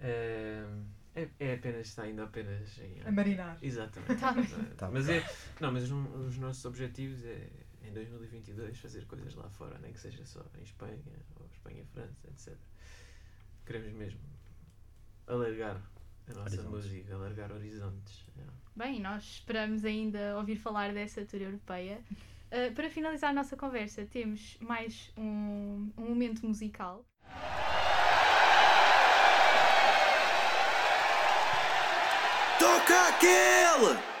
Ah, 0.00 0.82
é, 1.20 1.30
é 1.38 1.54
apenas, 1.54 1.86
está 1.88 2.02
ainda 2.02 2.24
apenas 2.24 2.78
em 2.78 3.00
A 3.04 3.10
marinar. 3.12 3.58
Exatamente. 3.62 4.20
Tá. 4.20 4.34
Tá 4.76 4.90
Mas 4.90 5.08
é, 5.08 5.24
não, 5.60 5.72
mas 5.72 5.90
um- 5.90 6.26
os 6.26 6.36
nossos 6.38 6.64
objetivos 6.64 7.24
é 7.24 7.48
em 7.82 7.92
2022 7.92 8.78
fazer 8.78 9.06
coisas 9.06 9.34
lá 9.34 9.48
fora, 9.50 9.78
nem 9.78 9.92
que 9.92 10.00
seja 10.00 10.24
só 10.24 10.44
em 10.58 10.62
Espanha 10.62 10.98
ou 11.36 11.46
Espanha 11.46 11.84
França, 11.92 12.28
etc. 12.28 12.54
Queremos 13.66 13.92
mesmo 13.92 14.20
alargar 15.26 15.76
a 16.28 16.32
nossa 16.34 16.42
Horizontes. 16.60 16.70
música, 16.70 17.14
alargar 17.14 17.52
horizontes. 17.52 18.26
é. 18.38 18.42
Bem, 18.76 19.00
nós 19.00 19.24
esperamos 19.24 19.84
ainda 19.84 20.36
ouvir 20.38 20.56
falar 20.56 20.92
dessa 20.92 21.24
tour 21.24 21.40
europeia. 21.42 22.00
Uh, 22.52 22.72
para 22.74 22.90
finalizar 22.90 23.30
a 23.30 23.32
nossa 23.32 23.56
conversa, 23.56 24.04
temos 24.06 24.56
mais 24.60 25.12
um, 25.16 25.90
um 25.96 26.08
momento 26.08 26.44
musical. 26.46 27.04
Toca 32.60 33.08
aquele! 33.08 34.19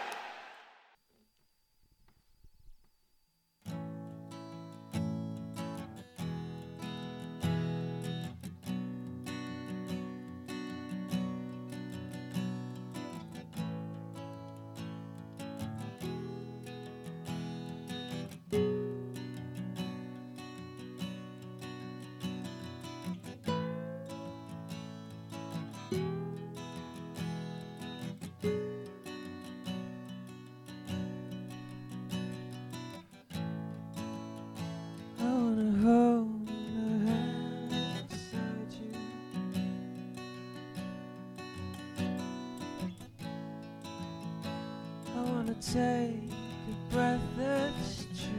Take 45.60 45.74
a 45.76 46.92
breath 46.94 47.20
that's 47.36 48.06
true. 48.16 48.30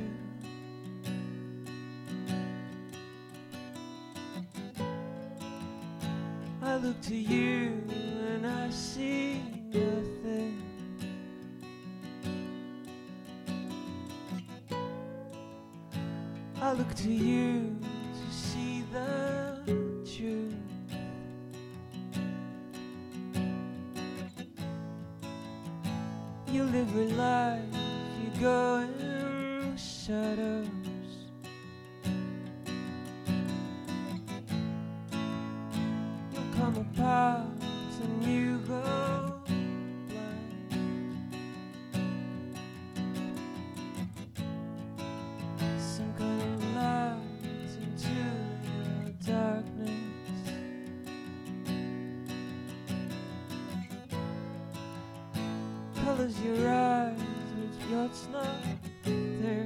I 6.63 6.77
look 6.77 6.99
to 7.01 7.15
you 7.15 7.79
and 8.27 8.47
I 8.47 8.71
see 8.71 9.43
nothing. 9.71 10.63
I 16.59 16.73
look 16.73 16.95
to 16.95 17.11
you 17.11 17.70
close 56.21 56.39
your 56.41 56.69
eyes, 56.69 57.17
but 57.17 57.89
you're 57.89 58.09
not 58.31 58.45
there. 59.03 59.65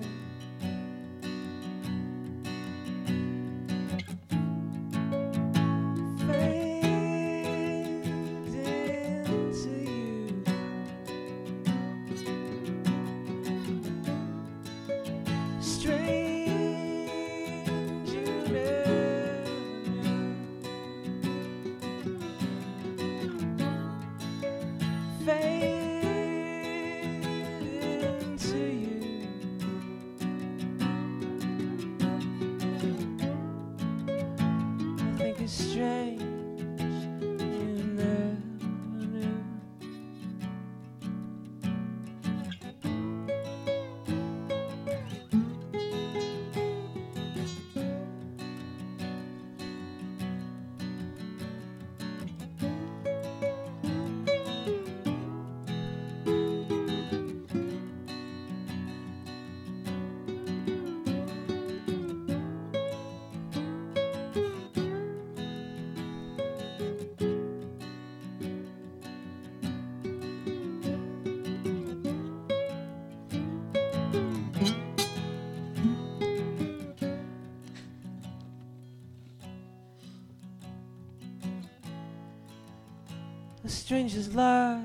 Stranger's 83.96 84.36
light 84.36 84.82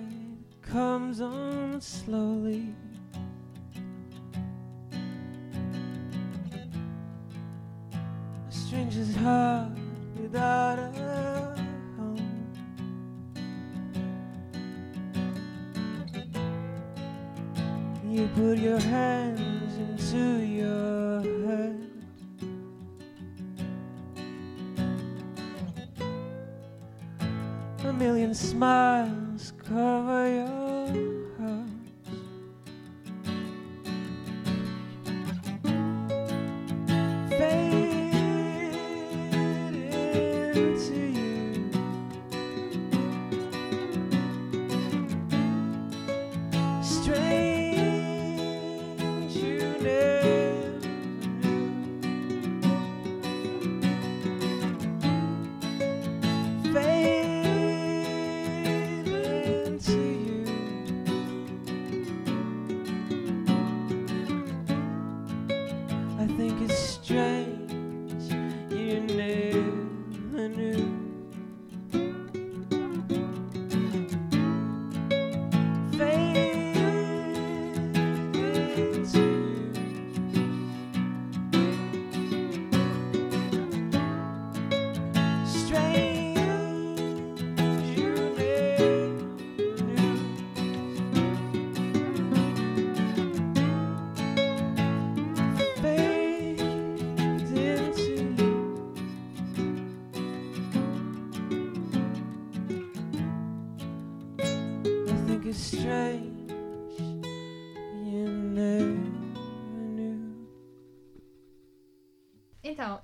comes 0.63 1.21
on 1.21 1.81
slowly. 1.81 2.73
A 8.49 8.53
stranger's 8.53 9.13
heart 9.17 9.73
without 10.17 10.79
a 10.79 10.93
home. 11.97 12.53
You 18.09 18.29
put 18.37 18.59
your 18.59 18.79
hands 18.79 19.77
into 19.77 20.40
A 28.43 29.20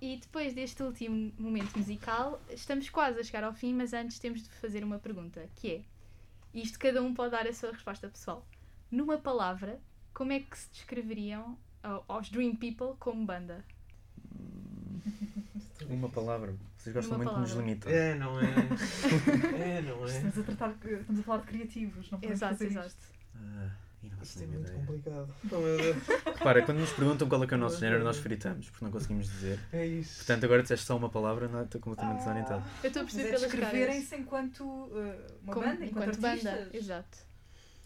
E 0.01 0.16
depois 0.18 0.53
deste 0.55 0.82
último 0.82 1.32
momento 1.38 1.76
musical, 1.78 2.40
estamos 2.51 2.88
quase 2.90 3.20
a 3.20 3.24
chegar 3.24 3.44
ao 3.44 3.53
fim, 3.55 3.74
mas 3.74 3.92
antes 3.92 4.18
temos 4.18 4.42
de 4.42 4.49
fazer 4.51 4.82
uma 4.84 4.99
pergunta, 4.99 5.49
que 5.57 5.70
é, 5.76 5.82
isto 6.55 6.78
cada 6.78 7.03
um 7.03 7.12
pode 7.14 7.32
dar 7.32 7.47
a 7.47 7.53
sua 7.53 7.72
resposta 7.72 8.09
pessoal. 8.09 8.47
Numa 8.90 9.18
palavra, 9.18 9.78
como 10.14 10.32
é 10.32 10.40
que 10.40 10.57
se 10.59 10.70
descreveriam 10.70 11.59
ao- 11.82 12.05
aos 12.09 12.30
Dream 12.30 12.57
People 12.57 12.94
como 12.99 13.24
banda? 13.26 13.62
Uma 15.88 16.09
palavra. 16.09 16.55
Vocês 16.76 16.94
gostam 16.94 17.16
Uma 17.16 17.24
muito 17.24 17.34
de 17.34 17.40
nos 17.42 17.51
palavra. 17.51 17.68
limitar. 17.70 17.92
É, 17.92 18.14
não 18.14 18.40
é? 18.40 18.47
É, 19.78 19.82
não 19.82 20.05
é? 20.05 20.09
Estamos 20.09 20.38
a, 20.38 20.42
tratar, 20.42 20.70
estamos 20.84 21.20
a 21.20 21.22
falar 21.22 21.38
de 21.42 21.47
criativos, 21.47 22.11
não 22.11 22.18
podemos 22.18 22.38
Exato, 22.38 22.53
fazer 22.55 22.66
exato. 22.66 22.86
isto. 22.88 23.01
Faço 23.01 23.16
Isto 24.22 24.42
é 24.42 24.46
nenhuma 24.46 24.68
muito 24.68 25.00
ideia. 25.09 25.26
complicado. 25.26 25.34
Oh. 26.26 26.30
Repara, 26.38 26.62
quando 26.62 26.78
nos 26.78 26.92
perguntam 26.92 27.28
qual 27.28 27.42
é 27.42 27.46
que 27.46 27.54
é 27.54 27.57
o 27.57 27.61
nosso 27.61 27.78
género, 27.80 28.04
nós 28.04 28.18
fritamos, 28.18 28.68
porque 28.70 28.84
não 28.84 28.92
conseguimos 28.92 29.26
dizer. 29.28 29.59
É 29.72 29.86
isso. 29.86 30.16
Portanto, 30.18 30.44
agora 30.44 30.62
disseste 30.62 30.86
só 30.86 30.96
uma 30.96 31.09
palavra, 31.09 31.48
não 31.48 31.61
é? 31.61 31.64
estou 31.64 31.80
completamente 31.80 32.18
desorientado. 32.18 32.64
Eu 32.82 32.88
estou 32.88 33.02
a 33.02 33.04
perceber 33.04 33.22
é 33.28 33.32
pelas 33.32 33.42
caras. 33.42 33.61
descreverem-se 33.61 34.16
enquanto 34.16 34.61
uh, 34.64 35.16
uma 35.42 35.52
Como- 35.54 35.66
banda, 35.66 35.84
enquanto, 35.84 36.14
banda, 36.20 36.50
artistas. 36.50 36.74
exato. 36.74 37.18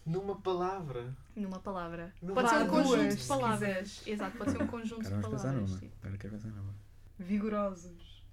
Numa 0.05 0.35
palavra. 0.41 1.15
Numa 1.35 1.59
palavra. 1.59 2.13
Numa 2.21 2.33
pode 2.35 2.49
ser 2.49 2.55
um 2.57 2.67
conjunto 2.67 2.97
Duas, 2.97 3.19
de 3.19 3.27
palavras. 3.27 4.01
Exato, 4.07 4.37
pode 4.37 4.51
ser 4.51 4.61
um 4.63 4.67
conjunto 4.67 5.03
de 5.03 5.09
vamos 5.09 5.27
pensar 5.27 5.37
palavras. 5.49 5.69
numa. 5.69 5.79
tipo. 5.79 5.95
Agora 6.01 6.17
quero 6.17 6.33
pensar 6.33 6.47
numa. 6.49 6.73
Vigorosos. 7.19 8.23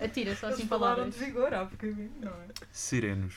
Atira 0.00 0.36
só 0.36 0.46
Eles 0.48 0.58
assim 0.60 0.68
falaram 0.68 0.94
palavras. 0.96 1.14
de 1.14 1.24
vigor 1.24 1.54
há 1.54 1.64
bocadinho, 1.64 2.12
não 2.20 2.30
é? 2.32 2.46
Sirenos. 2.72 3.34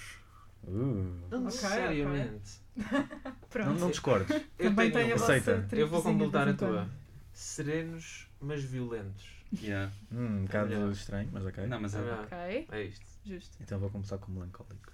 Uh. 0.64 1.18
Não 1.32 1.40
Ok, 1.40 1.46
necessariamente. 1.46 2.61
Não, 2.92 3.36
Pronto. 3.50 3.80
não 3.80 3.90
discordes. 3.90 4.30
Eu 4.58 4.70
Também 4.70 4.92
tenho 4.92 5.18
vossa 5.18 5.36
Aceita. 5.36 5.76
Eu 5.76 5.88
vou 5.88 6.02
completar 6.02 6.48
a 6.48 6.54
tua. 6.54 6.90
Serenos, 7.34 8.28
mas 8.40 8.64
violentos. 8.64 9.26
Yeah. 9.62 9.92
Hum, 10.12 10.42
um 10.42 10.46
bocado 10.46 10.92
estranho, 10.92 11.30
mas 11.34 11.46
ok. 11.46 11.66
Não, 11.68 11.82
mas 11.82 11.94
é. 11.94 12.00
Ah, 12.00 12.22
Ok, 12.24 12.68
É 12.72 12.84
isto. 12.84 13.06
justo. 13.26 13.58
Então 13.60 13.78
vou 13.80 13.90
começar 13.90 14.18
com 14.18 14.32
melancólico. 14.32 14.94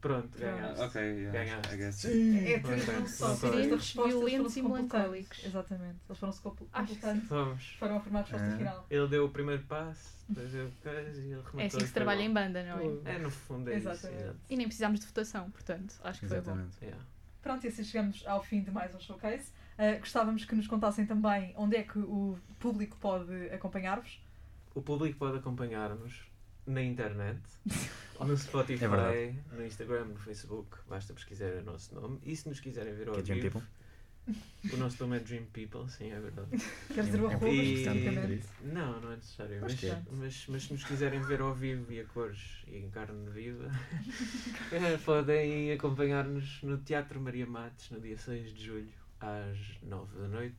Pronto, 0.00 0.38
ganhaste. 0.38 0.80
Ok, 0.82 1.00
yeah, 1.00 1.32
Ganhaste. 1.32 1.74
I 1.74 1.76
guess. 1.78 2.04
É 2.04 2.58
tudo 2.60 3.02
um 3.02 3.06
só. 3.08 3.34
Serenos, 3.34 3.92
violentos 3.92 4.56
e 4.56 4.62
melancólicos. 4.62 5.44
Exatamente. 5.44 5.96
Eles 6.08 6.18
foram-se 6.18 6.40
completando. 6.42 7.22
Vamos. 7.26 7.76
Foram 7.78 7.96
a 7.96 8.00
formar 8.00 8.20
a 8.20 8.22
resposta 8.22 8.46
Ah. 8.46 8.56
final. 8.58 8.86
Ele 8.90 9.08
deu 9.08 9.24
o 9.24 9.28
primeiro 9.30 9.62
passo, 9.64 10.24
depois 10.28 10.54
eu 10.54 10.70
coisa 10.82 11.20
e 11.20 11.24
ele 11.24 11.34
rematou. 11.34 11.60
É 11.60 11.66
assim 11.66 11.78
que 11.78 11.86
se 11.86 11.92
trabalha 11.92 12.20
bom. 12.20 12.26
em 12.26 12.32
banda, 12.34 12.62
não 12.62 12.78
é? 13.06 13.14
É, 13.14 13.18
no 13.18 13.30
fundo 13.30 13.70
é 13.70 13.74
Exatamente. 13.74 14.22
isso. 14.22 14.36
E 14.50 14.56
nem 14.56 14.66
precisámos 14.66 15.00
de 15.00 15.06
votação, 15.06 15.50
portanto, 15.50 15.94
acho 16.04 16.20
que 16.20 16.28
foi 16.28 16.36
bom. 16.40 16.52
Exatamente. 16.52 16.76
Yeah. 16.84 17.04
Pronto, 17.42 17.64
e 17.64 17.68
assim 17.68 17.84
chegamos 17.84 18.24
ao 18.26 18.42
fim 18.42 18.62
de 18.62 18.70
mais 18.70 18.94
um 18.94 19.00
showcase. 19.00 19.50
Uh, 19.78 19.98
gostávamos 20.00 20.44
que 20.44 20.54
nos 20.54 20.66
contassem 20.66 21.04
também 21.06 21.52
onde 21.56 21.76
é 21.76 21.82
que 21.82 21.98
o 21.98 22.38
público 22.58 22.96
pode 22.98 23.32
acompanhar-vos. 23.50 24.20
O 24.74 24.82
público 24.82 25.18
pode 25.18 25.38
acompanhar-nos 25.38 26.26
na 26.66 26.82
internet, 26.82 27.40
no 28.20 28.36
Spotify, 28.36 28.84
É 28.84 29.34
no 29.52 29.64
Instagram, 29.66 30.04
no 30.06 30.16
Facebook. 30.18 30.76
Basta 30.88 31.12
pesquisar 31.14 31.52
o 31.54 31.62
nosso 31.64 31.94
nome. 31.94 32.18
E 32.24 32.34
se 32.36 32.48
nos 32.48 32.60
quiserem 32.60 32.94
ver 32.94 33.08
ao 33.08 33.14
Que 33.14 33.20
é 33.20 33.22
Dream 33.22 33.40
vivo, 33.40 33.62
People. 34.26 34.72
o 34.74 34.76
nosso 34.78 35.00
nome 35.02 35.16
é 35.16 35.20
Dream 35.20 35.44
People, 35.52 35.88
sim, 35.88 36.10
é 36.10 36.18
verdade. 36.18 36.48
Quer 36.92 37.04
dizer 37.04 37.20
o 37.20 37.30
É 37.30 37.34
arroba 37.34 37.48
E- 37.48 37.74
especificamente. 37.84 38.46
Não, 38.64 39.00
não 39.00 39.12
é 39.12 39.16
necessário. 39.16 39.60
Mas, 39.60 39.84
é. 39.84 40.02
mas, 40.10 40.46
mas 40.48 40.62
se 40.64 40.72
nos 40.72 40.84
quiserem 40.84 41.20
ver 41.22 41.40
ao 41.40 41.54
vivo 41.54 41.92
e 41.92 42.00
a 42.00 42.04
cores 42.06 42.64
e 42.66 42.76
em 42.78 42.90
carne 42.90 43.30
viva, 43.30 43.70
podem 45.04 45.72
acompanhar-nos 45.72 46.62
no 46.62 46.78
Teatro 46.78 47.20
Maria 47.20 47.46
Matos 47.46 47.90
no 47.90 48.00
dia 48.00 48.16
6 48.18 48.52
de 48.54 48.64
julho, 48.64 48.92
às 49.20 49.58
9 49.82 50.18
da 50.18 50.28
noite, 50.28 50.56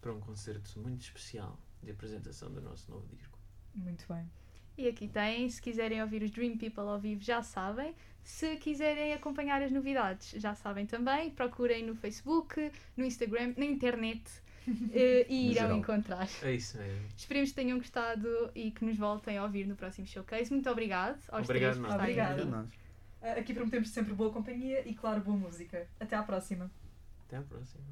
para 0.00 0.12
um 0.12 0.20
concerto 0.20 0.78
muito 0.78 1.00
especial 1.02 1.58
de 1.82 1.90
apresentação 1.90 2.50
do 2.52 2.60
nosso 2.60 2.90
novo 2.90 3.06
disco. 3.16 3.38
Muito 3.74 4.04
bem. 4.08 4.30
E 4.76 4.88
aqui 4.88 5.06
tem, 5.06 5.48
se 5.48 5.62
quiserem 5.62 6.02
ouvir 6.02 6.22
os 6.22 6.30
Dream 6.30 6.56
People 6.56 6.82
ao 6.82 6.98
vivo, 6.98 7.22
já 7.22 7.42
sabem. 7.42 7.94
Se 8.22 8.56
quiserem 8.56 9.12
acompanhar 9.12 9.62
as 9.62 9.70
novidades, 9.70 10.30
já 10.40 10.54
sabem 10.54 10.86
também. 10.86 11.30
Procurem 11.30 11.84
no 11.84 11.94
Facebook, 11.94 12.72
no 12.96 13.04
Instagram, 13.04 13.54
na 13.56 13.64
internet 13.64 14.22
eh, 14.92 15.26
e 15.28 15.52
irão 15.52 15.76
encontrar. 15.76 16.28
É 16.42 16.52
isso 16.52 16.78
mesmo. 16.78 17.06
Esperemos 17.16 17.50
que 17.50 17.56
tenham 17.56 17.78
gostado 17.78 18.50
e 18.54 18.70
que 18.70 18.84
nos 18.84 18.96
voltem 18.96 19.36
a 19.38 19.44
ouvir 19.44 19.66
no 19.66 19.76
próximo 19.76 20.06
showcase. 20.06 20.50
Muito 20.50 20.68
obrigado 20.70 21.20
aos 21.28 21.44
Obrigado, 21.44 21.72
três 21.72 21.76
por 21.76 21.82
nós. 21.82 21.92
estarem 21.92 22.32
Obrigada. 22.32 22.60
aqui. 22.60 22.78
Uh, 23.20 23.40
aqui 23.40 23.54
prometemos 23.54 23.88
sempre 23.90 24.12
boa 24.14 24.32
companhia 24.32 24.86
e, 24.88 24.94
claro, 24.94 25.20
boa 25.20 25.36
música. 25.36 25.86
Até 26.00 26.16
à 26.16 26.22
próxima. 26.22 26.70
Até 27.26 27.36
à 27.36 27.42
próxima. 27.42 27.84